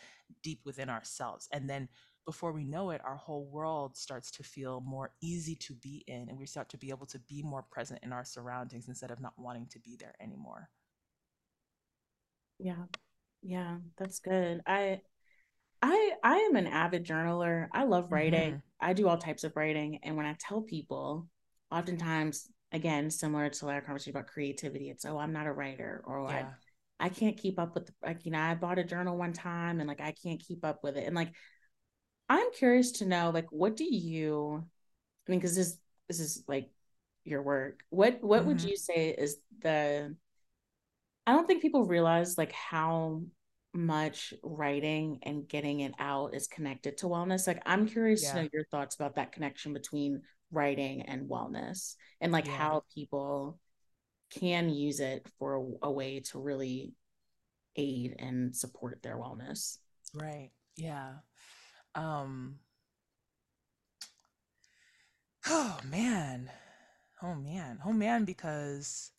deep 0.43 0.61
within 0.65 0.89
ourselves. 0.89 1.49
And 1.53 1.69
then 1.69 1.89
before 2.25 2.53
we 2.53 2.65
know 2.65 2.91
it, 2.91 3.01
our 3.05 3.17
whole 3.17 3.47
world 3.47 3.97
starts 3.97 4.31
to 4.33 4.43
feel 4.43 4.81
more 4.81 5.13
easy 5.23 5.55
to 5.57 5.75
be 5.75 6.05
in, 6.07 6.29
and 6.29 6.39
we 6.39 6.47
start 6.47 6.69
to 6.71 6.79
be 6.79 6.91
able 6.91 7.07
to 7.07 7.19
be 7.21 7.43
more 7.43 7.63
present 7.71 8.01
in 8.03 8.13
our 8.13 8.25
surroundings 8.25 8.89
instead 8.89 9.11
of 9.11 9.21
not 9.21 9.35
wanting 9.37 9.67
to 9.73 9.79
be 9.81 9.97
there 9.99 10.15
anymore. 10.21 10.69
Yeah. 12.59 12.85
Yeah, 13.43 13.77
that's 13.99 14.21
good. 14.21 14.63
I 14.67 15.01
I 15.83 16.13
I 16.23 16.37
am 16.37 16.57
an 16.57 16.67
avid 16.67 17.05
journaler. 17.05 17.69
I 17.73 17.85
love 17.85 18.11
writing. 18.11 18.53
Mm-hmm. 18.53 18.59
I 18.81 18.95
do 18.95 19.07
all 19.07 19.19
types 19.19 19.45
of 19.45 19.55
writing. 19.55 20.01
And 20.03 20.17
when 20.17 20.25
I 20.25 20.35
tell 20.41 20.63
people, 20.63 21.29
oftentimes, 21.71 22.49
again, 22.73 23.11
similar 23.11 23.51
to 23.51 23.69
our 23.69 23.83
conversation 23.83 24.17
about 24.17 24.29
creativity, 24.29 24.89
it's 24.89 25.05
oh, 25.05 25.19
I'm 25.19 25.35
not 25.35 25.47
a 25.47 25.53
writer 25.53 26.03
or 26.07 26.27
yeah. 26.31 26.47
I 27.01 27.07
I 27.07 27.09
can't 27.11 27.37
keep 27.37 27.59
up 27.59 27.75
with 27.75 27.87
the, 27.87 27.93
like, 28.03 28.25
you 28.25 28.31
know, 28.31 28.41
I 28.41 28.55
bought 28.55 28.79
a 28.79 28.85
journal 28.85 29.19
one 29.19 29.33
time 29.35 29.81
and 29.81 29.89
like 29.89 30.01
I 30.01 30.13
can't 30.13 30.41
keep 30.41 30.65
up 30.65 30.83
with 30.83 30.97
it. 30.97 31.07
And 31.07 31.15
like 31.15 31.33
I'm 32.29 32.53
curious 32.53 32.93
to 32.93 33.07
know, 33.07 33.31
like, 33.31 33.51
what 33.51 33.77
do 33.77 33.85
you? 33.85 34.65
I 35.27 35.31
mean, 35.31 35.41
because 35.41 35.57
this 35.57 35.79
this 36.09 36.21
is 36.21 36.45
like 36.47 36.71
your 37.25 37.43
work. 37.43 37.83
What 37.91 38.23
what 38.23 38.41
mm-hmm. 38.41 38.49
would 38.49 38.63
you 38.63 38.77
say 38.77 39.11
is 39.11 39.39
the 39.63 40.15
I 41.27 41.33
don't 41.33 41.47
think 41.47 41.63
people 41.63 41.85
realize 41.85 42.37
like 42.37 42.53
how 42.53 43.23
much 43.73 44.33
writing 44.43 45.19
and 45.23 45.49
getting 45.49 45.81
it 45.81 45.95
out 45.99 46.35
is 46.35 46.47
connected 46.47 46.99
to 46.99 47.07
wellness. 47.07 47.47
Like 47.47 47.63
I'm 47.67 47.89
curious 47.89 48.31
to 48.31 48.43
know 48.43 48.49
your 48.53 48.65
thoughts 48.65 48.95
about 48.95 49.17
that 49.17 49.33
connection 49.33 49.73
between 49.73 50.23
writing 50.53 51.03
and 51.03 51.29
wellness 51.29 51.95
and 52.21 52.31
like 52.31 52.47
Yeah. 52.47 52.57
how 52.57 52.85
people 52.95 53.59
can 54.31 54.69
use 54.69 55.01
it 55.01 55.27
for 55.39 55.57
a, 55.57 55.87
a 55.87 55.91
way 55.91 56.21
to 56.21 56.39
really 56.39 56.95
aid 57.77 58.15
and 58.19 58.55
support 58.55 59.03
their 59.03 59.17
wellness. 59.17 59.79
Right. 60.15 60.51
Yeah. 60.77 61.15
Um, 61.95 62.59
oh 65.47 65.79
man. 65.89 66.51
Oh 67.23 67.35
man. 67.35 67.81
Oh 67.85 67.93
man, 67.93 68.25
because 68.25 69.11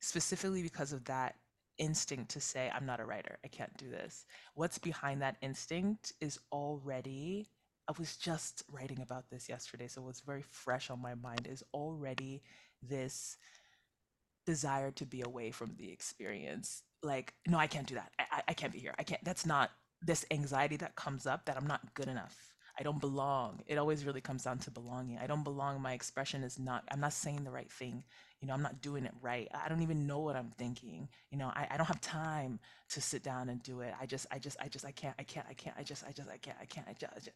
specifically 0.00 0.62
because 0.62 0.92
of 0.92 1.04
that 1.04 1.36
instinct 1.78 2.30
to 2.32 2.40
say, 2.40 2.70
I'm 2.74 2.86
not 2.86 3.00
a 3.00 3.04
writer, 3.04 3.38
I 3.44 3.48
can't 3.48 3.76
do 3.76 3.90
this. 3.90 4.24
What's 4.54 4.78
behind 4.78 5.22
that 5.22 5.36
instinct 5.42 6.12
is 6.20 6.38
already, 6.52 7.48
I 7.88 7.92
was 7.98 8.16
just 8.16 8.62
writing 8.70 9.00
about 9.02 9.30
this 9.30 9.48
yesterday, 9.48 9.88
so 9.88 10.08
it's 10.08 10.20
very 10.20 10.42
fresh 10.42 10.90
on 10.90 11.00
my 11.02 11.14
mind, 11.14 11.48
is 11.50 11.64
already 11.74 12.42
this 12.82 13.36
desire 14.46 14.90
to 14.92 15.06
be 15.06 15.22
away 15.22 15.50
from 15.50 15.74
the 15.76 15.90
experience. 15.92 16.82
Like, 17.02 17.34
no, 17.46 17.58
I 17.58 17.66
can't 17.66 17.86
do 17.86 17.94
that. 17.94 18.12
I, 18.18 18.24
I, 18.30 18.42
I 18.48 18.54
can't 18.54 18.72
be 18.72 18.78
here. 18.78 18.94
I 18.98 19.02
can't. 19.02 19.24
That's 19.24 19.46
not 19.46 19.70
this 20.02 20.24
anxiety 20.30 20.76
that 20.78 20.96
comes 20.96 21.26
up 21.26 21.44
that 21.46 21.56
I'm 21.56 21.66
not 21.66 21.94
good 21.94 22.08
enough. 22.08 22.36
I 22.78 22.82
don't 22.82 23.00
belong. 23.00 23.60
It 23.66 23.76
always 23.76 24.06
really 24.06 24.22
comes 24.22 24.44
down 24.44 24.58
to 24.60 24.70
belonging. 24.70 25.18
I 25.18 25.26
don't 25.26 25.44
belong. 25.44 25.82
My 25.82 25.92
expression 25.92 26.42
is 26.42 26.58
not, 26.58 26.84
I'm 26.90 27.00
not 27.00 27.12
saying 27.12 27.44
the 27.44 27.50
right 27.50 27.70
thing. 27.70 28.02
You 28.40 28.48
know, 28.48 28.54
I'm 28.54 28.62
not 28.62 28.80
doing 28.80 29.04
it 29.04 29.12
right. 29.20 29.48
I 29.52 29.68
don't 29.68 29.82
even 29.82 30.06
know 30.06 30.20
what 30.20 30.36
I'm 30.36 30.50
thinking. 30.56 31.08
You 31.30 31.36
know, 31.36 31.52
I, 31.54 31.66
I 31.72 31.76
don't 31.76 31.86
have 31.86 32.00
time 32.00 32.58
to 32.90 33.00
sit 33.02 33.22
down 33.22 33.50
and 33.50 33.62
do 33.62 33.80
it. 33.80 33.92
I 34.00 34.06
just, 34.06 34.26
I 34.30 34.38
just, 34.38 34.56
I 34.60 34.68
just, 34.68 34.86
I 34.86 34.92
can't, 34.92 35.14
I 35.18 35.24
can't, 35.24 35.46
I 35.50 35.52
can't, 35.52 35.76
I 35.78 35.82
just, 35.82 36.04
I 36.08 36.12
just, 36.12 36.30
I 36.30 36.38
can't, 36.38 36.56
I 36.60 36.64
can't, 36.64 36.86
I 36.88 36.92
just, 36.94 37.12
I 37.12 37.16
just. 37.16 37.30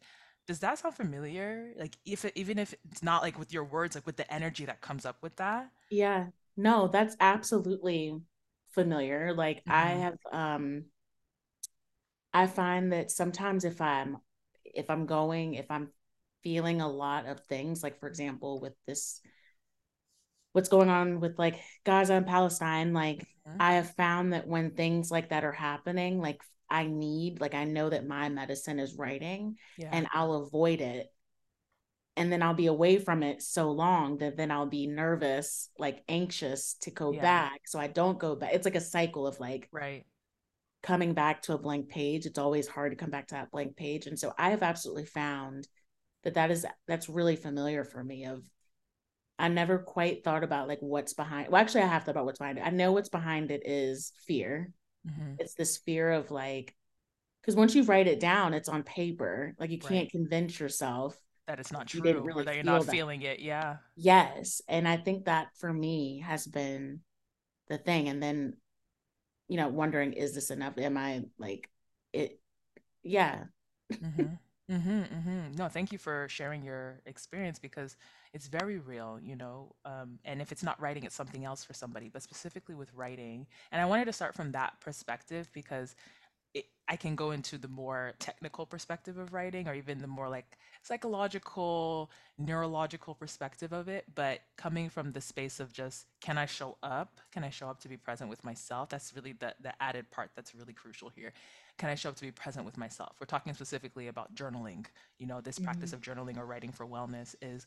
Does 0.47 0.59
that 0.59 0.79
sound 0.79 0.95
familiar? 0.95 1.73
Like, 1.77 1.97
if 2.05 2.25
it, 2.25 2.33
even 2.35 2.57
if 2.57 2.73
it's 2.91 3.03
not 3.03 3.21
like 3.21 3.37
with 3.37 3.53
your 3.53 3.63
words, 3.63 3.95
like 3.95 4.05
with 4.07 4.17
the 4.17 4.31
energy 4.33 4.65
that 4.65 4.81
comes 4.81 5.05
up 5.05 5.17
with 5.21 5.35
that? 5.35 5.69
Yeah. 5.89 6.27
No, 6.57 6.87
that's 6.87 7.15
absolutely 7.19 8.19
familiar. 8.69 9.33
Like 9.33 9.63
I 9.69 9.89
Mm-hmm. 9.89 10.01
have 10.01 10.17
um 10.31 10.85
I 12.35 12.47
find 12.47 12.91
that 12.93 13.11
sometimes 13.11 13.63
if 13.65 13.81
I'm 13.81 14.17
if 14.63 14.89
I'm 14.89 15.05
going, 15.05 15.55
if 15.55 15.71
I'm 15.71 15.89
feeling 16.43 16.81
a 16.81 16.89
lot 16.89 17.25
of 17.25 17.39
things, 17.45 17.81
like 17.81 17.99
for 17.99 18.07
example, 18.07 18.59
with 18.59 18.73
this 18.85 19.21
what's 20.53 20.69
going 20.69 20.89
on 20.89 21.19
with 21.19 21.37
like 21.37 21.59
Gaza 21.85 22.13
and 22.13 22.27
Palestine, 22.27 22.93
like 22.93 23.25
Mm-hmm. 23.47 23.59
I 23.59 23.73
have 23.75 23.91
found 23.95 24.33
that 24.33 24.47
when 24.47 24.71
things 24.71 25.11
like 25.11 25.29
that 25.29 25.43
are 25.43 25.51
happening, 25.51 26.19
like 26.19 26.41
I 26.69 26.87
need, 26.87 27.39
like 27.41 27.53
I 27.53 27.63
know 27.65 27.89
that 27.89 28.07
my 28.07 28.29
medicine 28.29 28.79
is 28.79 28.95
writing 28.95 29.57
Yeah. 29.77 29.91
and 29.91 30.07
I'll 30.13 30.33
avoid 30.33 30.81
it. 30.81 31.11
And 32.17 32.31
then 32.31 32.41
I'll 32.41 32.53
be 32.53 32.67
away 32.67 32.97
from 32.97 33.23
it 33.23 33.41
so 33.41 33.71
long 33.71 34.19
that 34.19 34.37
then 34.37 34.51
I'll 34.51 34.65
be 34.65 34.87
nervous, 34.87 35.69
like 35.77 36.03
anxious 36.07 36.75
to 36.81 36.91
go 36.91 37.11
Yeah. 37.11 37.21
back. 37.21 37.61
So 37.67 37.77
I 37.79 37.87
don't 37.87 38.19
go 38.19 38.35
back. 38.35 38.53
It's 38.53 38.65
like 38.65 38.75
a 38.75 38.81
cycle 38.81 39.27
of 39.27 39.39
like 39.39 39.69
Right. 39.71 40.05
Coming 40.85 41.13
back 41.13 41.41
to 41.41 41.53
a 41.53 41.57
blank 41.57 41.89
page. 41.89 42.25
It's 42.27 42.37
always 42.37 42.67
hard 42.67 42.91
to 42.91 42.95
come 42.95 43.09
back 43.09 43.27
to 43.27 43.35
that 43.35 43.51
blank 43.51 43.75
page. 43.75 44.05
And 44.05 44.19
so 44.19 44.33
I 44.37 44.51
have 44.51 44.61
absolutely 44.61 45.05
found 45.05 45.67
that 46.23 46.35
that 46.35 46.51
is 46.51 46.65
that's 46.87 47.09
really 47.09 47.35
familiar 47.35 47.83
for 47.83 48.03
me 48.03 48.25
of 48.25 48.43
I 49.39 49.47
never 49.49 49.79
quite 49.79 50.23
thought 50.23 50.43
about 50.43 50.67
like 50.67 50.79
what's 50.81 51.13
behind. 51.13 51.49
Well, 51.49 51.61
actually, 51.61 51.81
I 51.81 51.87
have 51.87 52.03
thought 52.03 52.11
about 52.11 52.25
what's 52.25 52.39
behind 52.39 52.59
it. 52.59 52.65
I 52.65 52.69
know 52.69 52.91
what's 52.93 53.09
behind 53.09 53.51
it 53.51 53.63
is 53.65 54.13
fear. 54.27 54.71
Mm-hmm. 55.09 55.33
It's 55.39 55.55
this 55.55 55.77
fear 55.77 56.11
of 56.11 56.31
like, 56.31 56.75
because 57.41 57.55
once 57.55 57.75
you 57.75 57.83
write 57.83 58.07
it 58.07 58.19
down, 58.19 58.53
it's 58.53 58.69
on 58.69 58.83
paper. 58.83 59.55
Like 59.59 59.71
you 59.71 59.79
can't 59.79 60.05
Right. 60.05 60.11
convince 60.11 60.59
yourself 60.59 61.19
That 61.47 61.59
it's 61.59 61.71
not 61.71 61.93
you 61.93 62.01
true 62.01 62.17
or 62.17 62.21
really 62.21 62.43
that 62.45 62.55
you're 62.55 62.63
not 62.63 62.85
that. 62.85 62.91
feeling 62.91 63.23
it. 63.23 63.39
Yeah. 63.39 63.77
Yes, 63.95 64.61
and 64.67 64.87
I 64.87 64.97
think 64.97 65.25
that 65.25 65.47
for 65.59 65.71
me 65.73 66.19
has 66.25 66.47
been 66.47 67.01
the 67.67 67.77
thing. 67.77 68.07
And 68.07 68.21
then, 68.23 68.53
you 69.47 69.57
know, 69.57 69.67
wondering 69.67 70.13
is 70.13 70.33
this 70.33 70.51
enough? 70.51 70.77
Am 70.77 70.97
I 70.97 71.23
like 71.37 71.69
it? 72.13 72.39
Yeah. 73.03 73.45
Mm-hmm. 73.93 74.35
Mm-hmm. 74.71 75.01
Mm-hmm. 75.01 75.55
No, 75.57 75.67
thank 75.67 75.91
you 75.91 75.99
for 75.99 76.27
sharing 76.27 76.63
your 76.63 76.99
experience 77.05 77.59
because 77.59 77.97
it's 78.33 78.47
very 78.47 78.79
real, 78.79 79.19
you 79.21 79.35
know. 79.35 79.75
Um, 79.85 80.17
and 80.25 80.41
if 80.41 80.51
it's 80.51 80.63
not 80.63 80.81
writing, 80.81 81.03
it's 81.03 81.13
something 81.15 81.45
else 81.45 81.63
for 81.63 81.73
somebody, 81.73 82.09
but 82.09 82.23
specifically 82.23 82.73
with 82.73 82.91
writing. 82.93 83.45
And 83.71 83.79
I 83.79 83.85
wanted 83.85 84.05
to 84.05 84.13
start 84.13 84.33
from 84.33 84.51
that 84.53 84.79
perspective 84.81 85.49
because 85.53 85.95
I 86.87 86.95
can 86.95 87.15
go 87.15 87.31
into 87.31 87.57
the 87.57 87.67
more 87.67 88.13
technical 88.19 88.65
perspective 88.65 89.17
of 89.17 89.33
writing 89.33 89.67
or 89.67 89.73
even 89.73 89.99
the 89.99 90.07
more 90.07 90.29
like 90.29 90.57
psychological, 90.83 92.11
neurological 92.37 93.15
perspective 93.15 93.73
of 93.73 93.87
it. 93.87 94.05
But 94.13 94.41
coming 94.55 94.89
from 94.89 95.11
the 95.11 95.21
space 95.21 95.59
of 95.59 95.73
just, 95.73 96.05
can 96.21 96.37
I 96.37 96.45
show 96.45 96.77
up? 96.83 97.19
Can 97.31 97.43
I 97.43 97.49
show 97.49 97.69
up 97.69 97.79
to 97.81 97.89
be 97.89 97.97
present 97.97 98.29
with 98.29 98.43
myself? 98.43 98.89
That's 98.89 99.15
really 99.15 99.33
the, 99.33 99.55
the 99.61 99.73
added 99.81 100.11
part 100.11 100.29
that's 100.35 100.53
really 100.53 100.73
crucial 100.73 101.09
here. 101.09 101.33
Can 101.77 101.89
I 101.89 101.95
show 101.95 102.09
up 102.09 102.15
to 102.17 102.21
be 102.21 102.31
present 102.31 102.65
with 102.65 102.77
myself? 102.77 103.15
We're 103.19 103.25
talking 103.25 103.53
specifically 103.53 104.07
about 104.07 104.35
journaling. 104.35 104.85
You 105.17 105.25
know, 105.25 105.41
this 105.41 105.57
practice 105.57 105.89
Mhm. 105.89 105.93
of 105.93 106.01
journaling 106.01 106.37
or 106.37 106.45
writing 106.45 106.71
for 106.71 106.85
wellness 106.85 107.35
is 107.41 107.65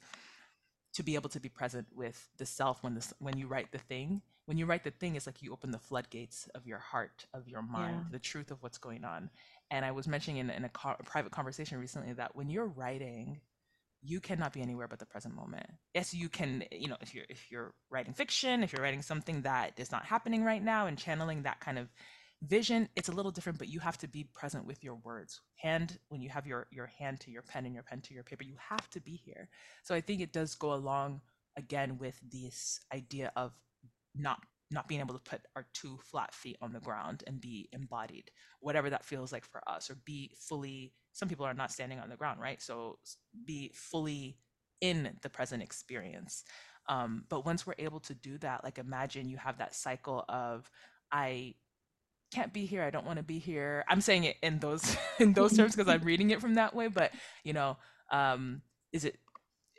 to 0.95 1.03
be 1.03 1.17
able 1.17 1.29
to 1.31 1.41
be 1.41 1.49
present 1.49 1.89
with 1.93 2.29
the 2.37 2.47
self 2.47 2.83
when 2.83 2.95
this 2.95 3.13
when 3.19 3.37
you 3.37 3.47
write 3.49 3.73
the 3.73 3.79
thing 3.79 4.23
when 4.49 4.57
you 4.57 4.65
write 4.65 4.83
the 4.83 4.91
thing 4.91 5.15
it's 5.15 5.27
like 5.27 5.43
you 5.43 5.53
open 5.53 5.71
the 5.73 5.79
floodgates 5.79 6.49
of 6.55 6.67
your 6.67 6.79
heart 6.79 7.27
of 7.35 7.47
your 7.47 7.61
mind 7.61 7.97
Yeah. 7.99 8.13
the 8.13 8.19
truth 8.19 8.51
of 8.51 8.63
what's 8.63 8.79
going 8.79 9.05
on. 9.05 9.29
And 9.71 9.85
i 9.85 9.91
was 9.91 10.09
mentioning 10.09 10.39
in, 10.39 10.49
in 10.51 10.65
a, 10.65 10.71
co- 10.71 10.97
a 10.99 11.03
private 11.05 11.33
conversation 11.33 11.79
recently 11.79 12.15
that 12.15 12.35
when 12.35 12.49
you're 12.49 12.67
writing 12.67 13.41
you 14.01 14.21
cannot 14.21 14.53
be 14.55 14.63
anywhere 14.63 14.89
but 14.89 15.01
the 15.01 15.07
present 15.07 15.35
moment. 15.35 15.67
Yes 15.95 16.15
you 16.15 16.29
can 16.31 16.65
you 16.73 16.89
know 16.89 16.97
if 17.03 17.15
you're 17.15 17.27
if 17.29 17.51
you're 17.51 17.75
writing 17.91 18.15
fiction 18.15 18.63
if 18.63 18.73
you're 18.73 18.83
writing 18.83 19.03
something 19.03 19.43
that 19.43 19.73
is 19.77 19.93
not 19.93 20.07
happening 20.07 20.45
right 20.45 20.65
now 20.65 20.87
and 20.87 20.97
channeling 20.97 21.43
that 21.43 21.61
kind 21.61 21.79
of 21.79 21.89
vision 22.43 22.89
it's 22.95 23.09
a 23.09 23.13
little 23.13 23.33
different 23.33 23.59
but 23.59 23.69
you 23.69 23.81
have 23.81 23.99
to 23.99 24.09
be 24.09 24.25
present 24.25 24.65
with 24.67 24.83
your 24.83 24.95
words. 24.95 25.41
Hand 25.57 25.99
when 26.09 26.23
you 26.23 26.31
have 26.31 26.47
your 26.47 26.69
your 26.71 26.87
hand 26.87 27.21
to 27.21 27.31
your 27.31 27.43
pen 27.43 27.67
and 27.67 27.75
your 27.75 27.83
pen 27.83 28.01
to 28.03 28.15
your 28.15 28.23
paper 28.23 28.45
you 28.45 28.57
have 28.71 28.89
to 28.91 29.01
be 29.01 29.17
here. 29.27 29.49
So 29.83 29.95
I 29.95 30.01
think 30.01 30.21
it 30.23 30.33
does 30.33 30.55
go 30.55 30.73
along 30.73 31.21
again 31.57 31.99
with 31.99 32.19
this 32.31 32.81
idea 32.95 33.33
of 33.37 33.53
not 34.19 34.41
not 34.71 34.87
being 34.87 35.01
able 35.01 35.15
to 35.15 35.21
put 35.21 35.41
our 35.57 35.67
two 35.73 35.99
flat 36.03 36.35
feet 36.35 36.59
on 36.61 36.73
the 36.73 36.81
ground 36.81 37.25
and 37.27 37.41
be 37.41 37.69
embodied, 37.73 38.31
whatever 38.61 38.91
that 38.91 39.05
feels 39.05 39.33
like 39.33 39.45
for 39.45 39.63
us, 39.67 39.91
or 39.91 39.97
be 40.05 40.31
fully. 40.37 40.93
Some 41.13 41.29
people 41.29 41.47
are 41.47 41.55
not 41.55 41.73
standing 41.73 41.99
on 41.99 42.11
the 42.11 42.17
ground, 42.17 42.41
right? 42.41 42.61
So 42.61 42.99
be 43.47 43.73
fully 43.75 44.37
in 44.81 45.17
the 45.23 45.31
present 45.31 45.63
experience. 45.63 46.45
Um, 46.89 47.25
but 47.29 47.45
once 47.45 47.67
we're 47.67 47.75
able 47.79 48.01
to 48.01 48.15
do 48.15 48.39
that, 48.39 48.63
like 48.63 48.79
imagine 48.79 49.29
you 49.29 49.37
have 49.39 49.59
that 49.59 49.75
cycle 49.75 50.25
of 50.29 50.71
I 51.11 51.55
can't 52.33 52.53
be 52.53 52.67
here, 52.67 52.83
I 52.83 52.91
don't 52.91 53.07
want 53.07 53.17
to 53.17 53.23
be 53.23 53.39
here. 53.39 53.85
I'm 53.89 54.01
saying 54.01 54.25
it 54.25 54.37
in 54.43 54.59
those 54.59 54.97
in 55.19 55.33
those 55.33 55.57
terms 55.57 55.75
because 55.75 55.89
I'm 55.93 56.03
reading 56.03 56.31
it 56.31 56.41
from 56.41 56.55
that 56.55 56.75
way. 56.75 56.89
But 56.89 57.13
you 57.43 57.53
know, 57.53 57.79
um, 58.13 58.63
is 58.93 59.05
it 59.05 59.19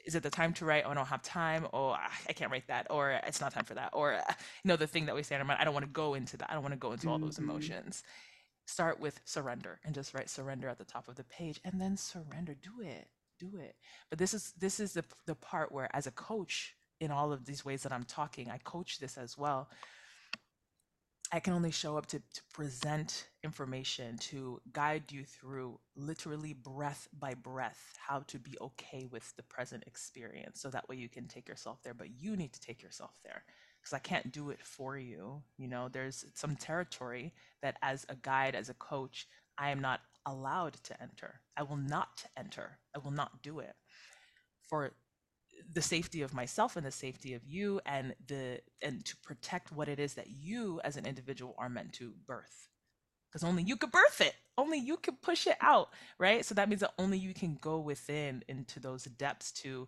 is 0.09 0.15
it 0.15 0.23
the 0.23 0.29
time 0.31 0.53
to 0.53 0.65
write? 0.65 0.83
Oh, 0.87 0.89
I 0.89 0.93
don't 0.95 1.05
have 1.07 1.21
time. 1.21 1.67
Oh, 1.71 1.89
I 2.29 2.33
can't 2.33 2.51
write 2.51 2.67
that. 2.67 2.87
Or 2.89 3.11
it's 3.11 3.39
not 3.39 3.53
time 3.53 3.63
for 3.63 3.75
that. 3.75 3.91
Or, 3.93 4.15
uh, 4.15 4.23
you 4.63 4.67
know, 4.69 4.75
the 4.75 4.87
thing 4.87 5.05
that 5.05 5.13
we 5.15 5.21
say 5.21 5.35
in 5.35 5.41
our 5.41 5.45
mind, 5.45 5.59
I 5.61 5.63
don't 5.65 5.75
want 5.75 5.85
to 5.85 5.91
go 5.91 6.15
into 6.15 6.35
that. 6.37 6.49
I 6.49 6.53
don't 6.55 6.63
want 6.63 6.73
to 6.73 6.79
go 6.79 6.91
into 6.93 7.07
all 7.09 7.19
those 7.19 7.35
Mhm. 7.37 7.43
emotions. 7.43 8.03
Start 8.65 8.99
with 8.99 9.21
surrender 9.23 9.79
and 9.83 9.93
just 9.93 10.15
write 10.15 10.27
surrender 10.29 10.67
at 10.67 10.79
the 10.79 10.83
top 10.85 11.07
of 11.07 11.15
the 11.15 11.23
page 11.23 11.59
and 11.63 11.79
then 11.79 11.95
surrender. 11.95 12.55
Do 12.55 12.81
it. 12.81 13.07
Do 13.37 13.57
it. 13.57 13.75
But 14.09 14.17
this 14.17 14.33
is 14.33 14.53
this 14.53 14.79
is 14.79 14.93
the 14.93 15.05
the 15.25 15.35
part 15.35 15.71
where 15.71 15.95
as 15.95 16.07
a 16.07 16.11
coach 16.11 16.75
in 16.99 17.11
all 17.11 17.31
of 17.31 17.45
these 17.45 17.63
ways 17.63 17.83
that 17.83 17.93
I'm 17.93 18.03
talking, 18.03 18.49
I 18.49 18.57
coach 18.57 18.97
this 18.99 19.15
as 19.17 19.37
well 19.37 19.69
I 21.31 21.39
can 21.39 21.53
only 21.53 21.69
show 21.71 21.95
up 21.95 22.07
to, 22.07 22.19
to 22.19 22.41
present 22.53 23.27
information, 23.43 24.17
to 24.17 24.59
guide 24.73 25.11
you 25.11 25.23
through 25.23 25.79
literally 25.95 26.53
breath 26.53 27.07
by 27.17 27.35
breath 27.35 27.93
how 27.99 28.21
to 28.27 28.39
be 28.39 28.57
okay 28.59 29.05
with 29.11 29.35
the 29.35 29.43
present 29.43 29.83
experience. 29.85 30.59
So 30.59 30.69
that 30.69 30.89
way 30.89 30.95
you 30.95 31.07
can 31.07 31.27
take 31.27 31.47
yourself 31.47 31.83
there, 31.83 31.93
but 31.93 32.09
you 32.19 32.35
need 32.35 32.53
to 32.53 32.59
take 32.59 32.81
yourself 32.81 33.19
there 33.23 33.43
because 33.79 33.93
I 33.93 33.99
can't 33.99 34.31
do 34.31 34.49
it 34.49 34.59
for 34.63 34.97
you. 34.97 35.43
You 35.57 35.67
know, 35.67 35.87
there's 35.87 36.25
some 36.33 36.55
territory 36.55 37.33
that 37.61 37.77
as 37.83 38.07
a 38.09 38.15
guide, 38.15 38.55
as 38.55 38.69
a 38.69 38.73
coach, 38.73 39.27
I 39.55 39.69
am 39.69 39.81
not 39.81 40.01
allowed 40.25 40.73
to 40.85 40.99
enter. 41.01 41.41
I 41.55 41.61
will 41.61 41.77
not 41.77 42.25
enter. 42.35 42.79
I 42.95 42.99
will 42.99 43.11
not 43.11 43.43
do 43.43 43.59
it 43.59 43.75
for 44.67 44.93
the 45.73 45.81
safety 45.81 46.21
of 46.21 46.33
myself 46.33 46.75
and 46.75 46.85
the 46.85 46.91
safety 46.91 47.33
of 47.33 47.45
you 47.45 47.81
and 47.85 48.15
the 48.27 48.59
and 48.81 49.05
to 49.05 49.15
protect 49.17 49.71
what 49.71 49.89
it 49.89 49.99
is 49.99 50.15
that 50.15 50.29
you 50.29 50.81
as 50.83 50.97
an 50.97 51.05
individual 51.05 51.55
are 51.57 51.69
meant 51.69 51.93
to 51.93 52.13
birth. 52.27 52.69
Because 53.31 53.43
only 53.47 53.63
you 53.63 53.77
could 53.77 53.91
birth 53.91 54.21
it. 54.21 54.35
Only 54.57 54.79
you 54.79 54.97
can 54.97 55.17
push 55.21 55.47
it 55.47 55.57
out 55.61 55.89
right? 56.19 56.45
So 56.45 56.55
that 56.55 56.69
means 56.69 56.81
that 56.81 56.93
only 56.99 57.17
you 57.17 57.33
can 57.33 57.57
go 57.61 57.79
within 57.79 58.43
into 58.47 58.79
those 58.79 59.05
depths 59.05 59.51
to 59.53 59.87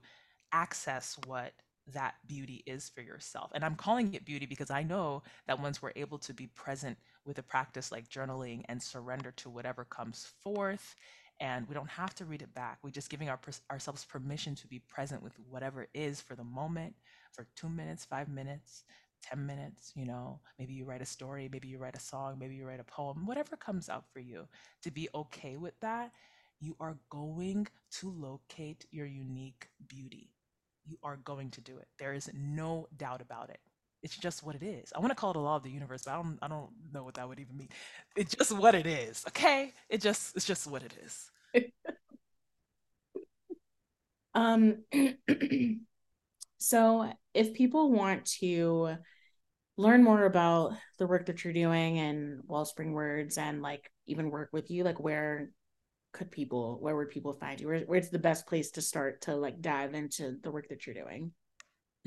access 0.51 1.17
what 1.25 1.53
that 1.93 2.15
beauty 2.27 2.63
is 2.65 2.89
for 2.89 3.01
yourself. 3.01 3.51
And 3.53 3.65
I'm 3.65 3.75
calling 3.75 4.13
it 4.13 4.25
beauty 4.25 4.45
because 4.45 4.71
I 4.71 4.83
know 4.83 5.23
that 5.47 5.61
once 5.61 5.81
we're 5.81 5.93
able 5.95 6.19
to 6.19 6.33
be 6.33 6.47
present 6.47 6.97
with 7.25 7.39
a 7.39 7.43
practice 7.43 7.91
like 7.91 8.09
journaling 8.09 8.63
and 8.69 8.81
surrender 8.81 9.31
to 9.37 9.49
whatever 9.49 9.85
comes 9.85 10.31
forth, 10.43 10.95
and 11.41 11.67
we 11.67 11.73
don't 11.73 11.89
have 11.89 12.13
to 12.15 12.25
read 12.25 12.43
it 12.43 12.53
back. 12.53 12.77
We're 12.83 12.91
just 12.91 13.09
giving 13.09 13.27
our, 13.27 13.39
ourselves 13.71 14.05
permission 14.05 14.53
to 14.55 14.67
be 14.67 14.79
present 14.79 15.23
with 15.23 15.33
whatever 15.49 15.81
it 15.81 15.89
is 15.93 16.21
for 16.21 16.35
the 16.35 16.43
moment, 16.43 16.93
for 17.33 17.47
two 17.55 17.67
minutes, 17.67 18.05
five 18.05 18.29
minutes, 18.29 18.83
10 19.23 19.45
minutes, 19.45 19.91
you 19.95 20.05
know, 20.05 20.39
maybe 20.59 20.73
you 20.73 20.85
write 20.85 21.01
a 21.01 21.05
story, 21.05 21.49
maybe 21.51 21.67
you 21.67 21.79
write 21.79 21.97
a 21.97 21.99
song, 21.99 22.37
maybe 22.39 22.55
you 22.55 22.65
write 22.65 22.79
a 22.79 22.83
poem, 22.83 23.25
whatever 23.25 23.57
comes 23.57 23.89
out 23.89 24.05
for 24.13 24.19
you, 24.19 24.47
to 24.83 24.91
be 24.91 25.09
okay 25.15 25.57
with 25.57 25.79
that, 25.81 26.11
you 26.59 26.75
are 26.79 26.97
going 27.09 27.67
to 27.91 28.11
locate 28.11 28.85
your 28.91 29.07
unique 29.07 29.67
beauty. 29.87 30.29
You 30.85 30.97
are 31.03 31.17
going 31.17 31.49
to 31.51 31.61
do 31.61 31.77
it. 31.77 31.87
There 31.97 32.13
is 32.13 32.29
no 32.33 32.87
doubt 32.97 33.21
about 33.21 33.49
it. 33.49 33.59
It's 34.03 34.17
just 34.17 34.43
what 34.43 34.55
it 34.55 34.63
is. 34.63 34.91
I 34.95 34.99
want 34.99 35.11
to 35.11 35.15
call 35.15 35.31
it 35.31 35.37
a 35.37 35.39
law 35.39 35.57
of 35.57 35.63
the 35.63 35.69
universe, 35.69 36.03
but 36.05 36.11
I 36.11 36.15
don't 36.15 36.39
I 36.41 36.47
don't 36.47 36.69
know 36.93 37.03
what 37.03 37.15
that 37.15 37.27
would 37.27 37.39
even 37.39 37.57
mean. 37.57 37.69
It's 38.15 38.35
just 38.35 38.51
what 38.51 38.75
it 38.75 38.87
is. 38.87 39.23
Okay? 39.27 39.73
It 39.89 40.01
just 40.01 40.35
it's 40.35 40.45
just 40.45 40.67
what 40.67 40.83
it 40.83 40.93
is. 41.03 41.31
um 44.33 44.83
so 46.57 47.11
if 47.33 47.53
people 47.53 47.91
want 47.91 48.25
to 48.39 48.95
learn 49.77 50.03
more 50.03 50.25
about 50.25 50.73
the 50.99 51.07
work 51.07 51.25
that 51.27 51.43
you're 51.43 51.53
doing 51.53 51.99
and 51.99 52.41
Wellspringwords 52.47 53.37
and 53.37 53.61
like 53.61 53.89
even 54.07 54.31
work 54.31 54.49
with 54.53 54.69
you, 54.71 54.83
like 54.83 54.99
where 54.99 55.51
could 56.13 56.31
people 56.31 56.77
where 56.81 56.95
would 56.95 57.09
people 57.09 57.33
find 57.33 57.59
you? 57.61 57.67
Where, 57.67 57.81
where's 57.81 58.09
the 58.09 58.19
best 58.19 58.47
place 58.47 58.71
to 58.71 58.81
start 58.81 59.21
to 59.23 59.35
like 59.35 59.61
dive 59.61 59.93
into 59.93 60.37
the 60.43 60.51
work 60.51 60.69
that 60.69 60.85
you're 60.87 60.95
doing? 60.95 61.31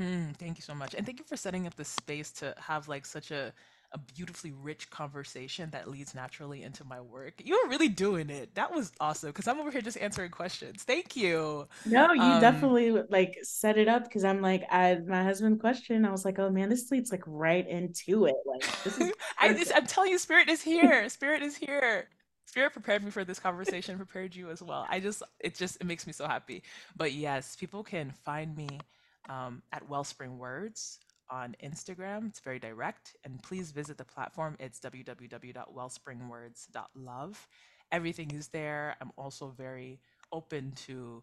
Mm, 0.00 0.36
thank 0.36 0.58
you 0.58 0.62
so 0.62 0.74
much. 0.74 0.94
And 0.94 1.06
thank 1.06 1.18
you 1.20 1.24
for 1.24 1.36
setting 1.36 1.66
up 1.66 1.74
the 1.76 1.84
space 1.84 2.30
to 2.32 2.54
have 2.58 2.88
like 2.88 3.06
such 3.06 3.30
a 3.30 3.52
a 3.94 3.98
beautifully 3.98 4.52
rich 4.52 4.90
conversation 4.90 5.70
that 5.70 5.88
leads 5.88 6.16
naturally 6.16 6.64
into 6.64 6.84
my 6.84 7.00
work. 7.00 7.34
You 7.42 7.60
were 7.62 7.70
really 7.70 7.88
doing 7.88 8.28
it. 8.28 8.52
That 8.56 8.74
was 8.74 8.90
awesome 8.98 9.30
because 9.30 9.46
I'm 9.46 9.60
over 9.60 9.70
here 9.70 9.80
just 9.80 9.96
answering 9.98 10.32
questions. 10.32 10.82
Thank 10.82 11.14
you. 11.14 11.68
No, 11.86 12.12
you 12.12 12.22
um, 12.22 12.40
definitely 12.40 12.90
like 13.08 13.38
set 13.42 13.78
it 13.78 13.86
up 13.86 14.02
because 14.04 14.24
I'm 14.24 14.42
like, 14.42 14.64
I 14.68 14.96
my 15.06 15.22
husband 15.22 15.60
question. 15.60 16.04
I 16.04 16.10
was 16.10 16.24
like, 16.24 16.40
oh 16.40 16.50
man, 16.50 16.68
this 16.68 16.90
leads 16.90 17.12
like 17.12 17.22
right 17.24 17.66
into 17.68 18.26
it. 18.26 18.34
Like 18.44 18.62
this 18.82 18.98
is 18.98 19.12
I 19.38 19.54
just, 19.54 19.72
I'm 19.74 19.86
telling 19.86 20.10
you, 20.10 20.18
spirit 20.18 20.48
is 20.48 20.60
here. 20.60 21.08
Spirit 21.08 21.42
is 21.42 21.56
here. 21.56 22.08
Spirit 22.46 22.72
prepared 22.72 23.04
me 23.04 23.10
for 23.10 23.24
this 23.24 23.38
conversation, 23.38 23.96
prepared 23.96 24.34
you 24.34 24.50
as 24.50 24.60
well. 24.60 24.86
I 24.90 24.98
just 24.98 25.22
it 25.38 25.54
just 25.54 25.76
it 25.80 25.86
makes 25.86 26.04
me 26.04 26.12
so 26.12 26.26
happy. 26.26 26.64
But 26.96 27.12
yes, 27.12 27.54
people 27.54 27.84
can 27.84 28.10
find 28.24 28.56
me 28.56 28.80
um, 29.28 29.62
at 29.72 29.88
Wellspringwords 29.88 30.98
on 31.30 31.54
Instagram. 31.62 32.28
It's 32.28 32.40
very 32.40 32.58
direct. 32.58 33.16
And 33.24 33.42
please 33.42 33.70
visit 33.70 33.96
the 33.98 34.04
platform. 34.04 34.56
It's 34.60 34.78
www.wellspringwords.love. 34.80 37.48
Everything 37.92 38.30
is 38.32 38.48
there. 38.48 38.96
I'm 39.00 39.12
also 39.16 39.54
very 39.56 40.00
open 40.32 40.72
to 40.86 41.22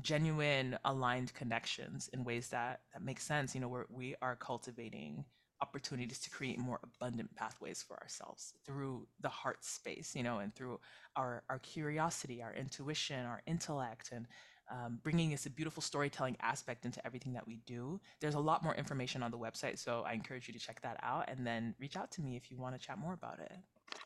genuine 0.00 0.78
aligned 0.84 1.34
connections 1.34 2.08
in 2.12 2.24
ways 2.24 2.48
that 2.48 2.80
that 2.92 3.02
make 3.02 3.20
sense 3.20 3.54
you 3.54 3.60
know 3.60 3.68
where 3.68 3.86
we 3.90 4.14
are 4.22 4.36
cultivating 4.36 5.24
opportunities 5.60 6.18
to 6.18 6.30
create 6.30 6.58
more 6.58 6.80
abundant 6.82 7.32
pathways 7.36 7.84
for 7.86 8.00
ourselves 8.00 8.54
through 8.64 9.06
the 9.20 9.28
heart 9.28 9.62
space 9.62 10.14
you 10.16 10.22
know 10.22 10.38
and 10.38 10.54
through 10.54 10.80
our 11.16 11.42
our 11.50 11.58
curiosity 11.58 12.42
our 12.42 12.54
intuition 12.54 13.26
our 13.26 13.42
intellect 13.46 14.10
and 14.12 14.26
um, 14.70 14.98
bringing 15.02 15.30
this 15.30 15.46
a 15.46 15.50
beautiful 15.50 15.82
storytelling 15.82 16.36
aspect 16.40 16.84
into 16.84 17.04
everything 17.06 17.32
that 17.34 17.46
we 17.46 17.56
do. 17.66 18.00
There's 18.20 18.34
a 18.34 18.40
lot 18.40 18.62
more 18.62 18.74
information 18.74 19.22
on 19.22 19.30
the 19.30 19.38
website, 19.38 19.78
so 19.78 20.02
I 20.06 20.12
encourage 20.12 20.48
you 20.48 20.54
to 20.54 20.60
check 20.60 20.80
that 20.82 20.98
out 21.02 21.28
and 21.28 21.46
then 21.46 21.74
reach 21.80 21.96
out 21.96 22.10
to 22.12 22.22
me 22.22 22.36
if 22.36 22.50
you 22.50 22.58
want 22.58 22.78
to 22.78 22.86
chat 22.86 22.98
more 22.98 23.12
about 23.12 23.38
it. 23.40 23.52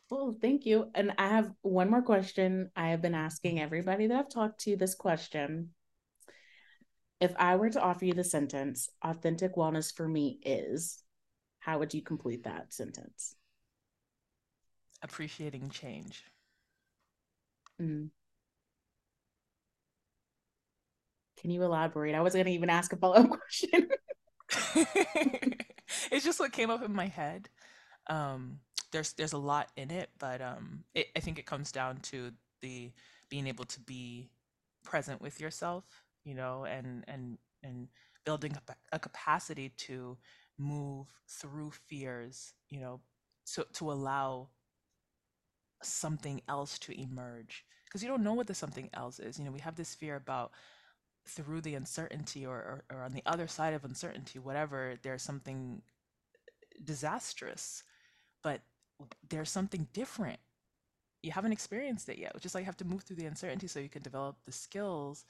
Well, 0.09 0.37
thank 0.41 0.65
you. 0.65 0.89
And 0.95 1.13
I 1.17 1.27
have 1.27 1.51
one 1.61 1.89
more 1.89 2.01
question. 2.01 2.71
I 2.75 2.89
have 2.89 3.01
been 3.01 3.15
asking 3.15 3.59
everybody 3.59 4.07
that 4.07 4.17
I've 4.17 4.29
talked 4.29 4.61
to 4.61 4.75
this 4.75 4.95
question. 4.95 5.69
If 7.19 7.33
I 7.37 7.55
were 7.55 7.69
to 7.69 7.81
offer 7.81 8.05
you 8.05 8.13
the 8.13 8.23
sentence, 8.23 8.89
authentic 9.01 9.55
wellness 9.55 9.93
for 9.93 10.07
me 10.07 10.39
is, 10.43 11.01
how 11.59 11.79
would 11.79 11.93
you 11.93 12.01
complete 12.01 12.43
that 12.43 12.73
sentence? 12.73 13.35
Appreciating 15.01 15.69
change. 15.69 16.23
Mm. 17.81 18.09
Can 21.47 21.53
you 21.53 21.63
elaborate? 21.63 22.13
I 22.13 22.19
wasn't 22.19 22.43
gonna 22.43 22.55
even 22.55 22.69
ask 22.69 22.91
a 22.91 22.97
follow-up 22.97 23.29
question. 23.39 23.87
it's 26.11 26.25
just 26.25 26.41
what 26.41 26.51
came 26.51 26.69
up 26.69 26.83
in 26.83 26.91
my 26.91 27.05
head. 27.05 27.47
Um, 28.07 28.59
there's 28.91 29.13
there's 29.13 29.31
a 29.31 29.37
lot 29.37 29.69
in 29.77 29.89
it, 29.89 30.09
but 30.19 30.41
um, 30.41 30.83
it, 30.93 31.07
I 31.15 31.21
think 31.21 31.39
it 31.39 31.45
comes 31.45 31.71
down 31.71 31.99
to 32.11 32.33
the 32.61 32.91
being 33.29 33.47
able 33.47 33.63
to 33.63 33.79
be 33.79 34.29
present 34.83 35.21
with 35.21 35.39
yourself, 35.39 35.85
you 36.25 36.33
know, 36.33 36.65
and 36.65 37.05
and 37.07 37.37
and 37.63 37.87
building 38.25 38.57
a 38.91 38.99
capacity 38.99 39.69
to 39.77 40.17
move 40.57 41.07
through 41.29 41.71
fears, 41.71 42.55
you 42.69 42.81
know, 42.81 42.99
to 43.53 43.65
to 43.75 43.89
allow 43.89 44.49
something 45.81 46.41
else 46.49 46.77
to 46.79 47.01
emerge 47.01 47.63
because 47.85 48.03
you 48.03 48.09
don't 48.09 48.23
know 48.23 48.33
what 48.33 48.47
the 48.47 48.53
something 48.53 48.89
else 48.93 49.19
is. 49.19 49.39
You 49.39 49.45
know, 49.45 49.51
we 49.51 49.61
have 49.61 49.75
this 49.77 49.95
fear 49.95 50.17
about 50.17 50.51
through 51.27 51.61
the 51.61 51.75
uncertainty 51.75 52.45
or, 52.45 52.55
or, 52.55 52.83
or 52.91 53.03
on 53.03 53.13
the 53.13 53.23
other 53.25 53.47
side 53.47 53.73
of 53.73 53.83
uncertainty, 53.85 54.39
whatever, 54.39 54.95
there's 55.03 55.23
something 55.23 55.81
disastrous, 56.83 57.83
but 58.43 58.61
there's 59.29 59.49
something 59.49 59.87
different. 59.93 60.39
You 61.23 61.31
haven't 61.31 61.51
experienced 61.51 62.09
it 62.09 62.17
yet, 62.17 62.33
which 62.33 62.45
is 62.45 62.55
like 62.55 62.61
you 62.61 62.67
have 62.67 62.77
to 62.77 62.85
move 62.85 63.03
through 63.03 63.17
the 63.17 63.25
uncertainty 63.25 63.67
so 63.67 63.79
you 63.79 63.89
can 63.89 64.01
develop 64.01 64.37
the 64.45 64.51
skills 64.51 65.25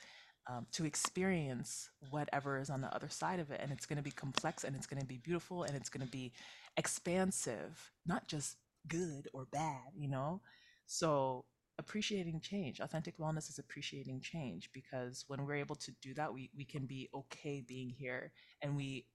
um, 0.50 0.66
to 0.72 0.86
experience 0.86 1.89
whatever 2.10 2.60
is 2.60 2.70
on 2.70 2.82
the 2.82 2.93
other 2.93 3.10
side 3.10 3.39
of 3.39 3.52
it. 3.52 3.60
And 3.62 3.72
it's 3.72 3.86
going 3.86 3.98
to 3.98 4.04
be 4.04 4.12
complex 4.12 4.64
and 4.64 4.76
it's 4.76 4.88
going 4.88 5.02
to 5.02 5.08
be 5.08 5.18
beautiful 5.18 5.64
and 5.64 5.76
it's 5.76 5.89
going 5.89 6.06
to 6.06 6.12
be 6.12 6.32
expansive, 6.78 7.91
not 8.06 8.28
just 8.28 8.58
good 8.88 9.28
or 9.34 9.48
bad, 9.52 9.91
you 9.95 10.08
know? 10.08 10.41
So 10.86 11.45
appreciating 11.80 12.39
change. 12.41 12.80
Authentic 12.80 13.17
wellness 13.17 13.49
is 13.49 13.59
appreciating 13.59 14.21
change 14.21 14.69
because 14.73 15.25
when 15.28 15.45
we're 15.45 15.55
able 15.55 15.75
to 15.75 15.91
do 16.01 16.13
that, 16.15 16.34
we, 16.34 16.49
we 16.55 16.65
can 16.65 16.86
be 16.86 17.09
okay 17.13 17.63
being 17.65 17.89
here 17.89 18.32
and 18.61 18.75
we 18.75 19.05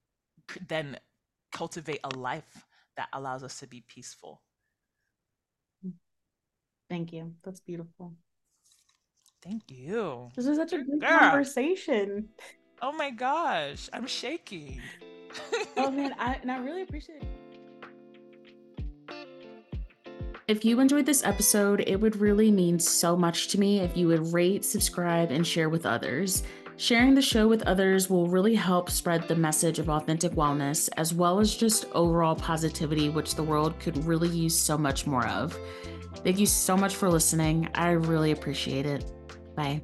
then 0.69 0.97
cultivate 1.53 2.01
a 2.05 2.17
life 2.17 2.67
that 2.97 3.09
allows 3.13 3.43
us 3.43 3.59
to 3.61 3.67
be 3.67 3.83
peaceful. 3.87 4.43
Thank 6.89 7.13
you. 7.13 7.35
That's 7.43 7.61
beautiful. 7.61 8.15
Thank 9.43 9.63
you. 9.71 10.31
This 10.37 10.47
is 10.47 10.57
such 10.57 10.73
a 10.73 10.79
good 10.79 11.01
yeah. 11.01 11.19
conversation. 11.19 12.29
Oh 12.81 12.93
my 12.93 13.11
gosh, 13.11 13.89
I'm 13.93 14.07
shaking. 14.07 14.81
oh 15.77 15.91
man, 15.91 16.15
I 16.19 16.35
and 16.43 16.51
I 16.51 16.59
really 16.59 16.83
appreciate 16.83 17.23
it. 17.23 17.42
If 20.49 20.65
you 20.65 20.81
enjoyed 20.81 21.07
this 21.07 21.25
episode, 21.25 21.85
it 21.87 22.01
would 22.01 22.17
really 22.17 22.51
mean 22.51 22.79
so 22.79 23.17
much 23.17 23.47
to 23.49 23.61
me 23.61 23.79
if 23.79 23.97
you 23.97 24.09
would 24.09 24.33
rate, 24.33 24.65
subscribe, 24.65 25.31
and 25.31 25.47
share 25.47 25.69
with 25.69 25.87
others. 25.87 26.43
Sharing 26.77 27.15
the 27.15 27.23
show 27.23 27.47
with 27.47 27.63
others 27.63 28.11
will 28.11 28.29
really 28.29 28.57
help 28.57 28.91
spread 28.91 29.29
the 29.29 29.37
message 29.37 29.79
of 29.79 29.89
authentic 29.89 30.33
wellness, 30.33 30.89
as 30.97 31.15
well 31.15 31.39
as 31.39 31.55
just 31.55 31.87
overall 31.93 32.35
positivity, 32.35 33.09
which 33.09 33.37
the 33.37 33.43
world 33.43 33.79
could 33.79 34.05
really 34.05 34.29
use 34.29 34.59
so 34.59 34.77
much 34.77 35.07
more 35.07 35.27
of. 35.29 35.57
Thank 36.25 36.41
you 36.41 36.47
so 36.47 36.77
much 36.77 36.97
for 36.97 37.09
listening. 37.09 37.69
I 37.75 37.91
really 37.91 38.33
appreciate 38.33 38.85
it. 38.85 39.05
Bye. 39.55 39.83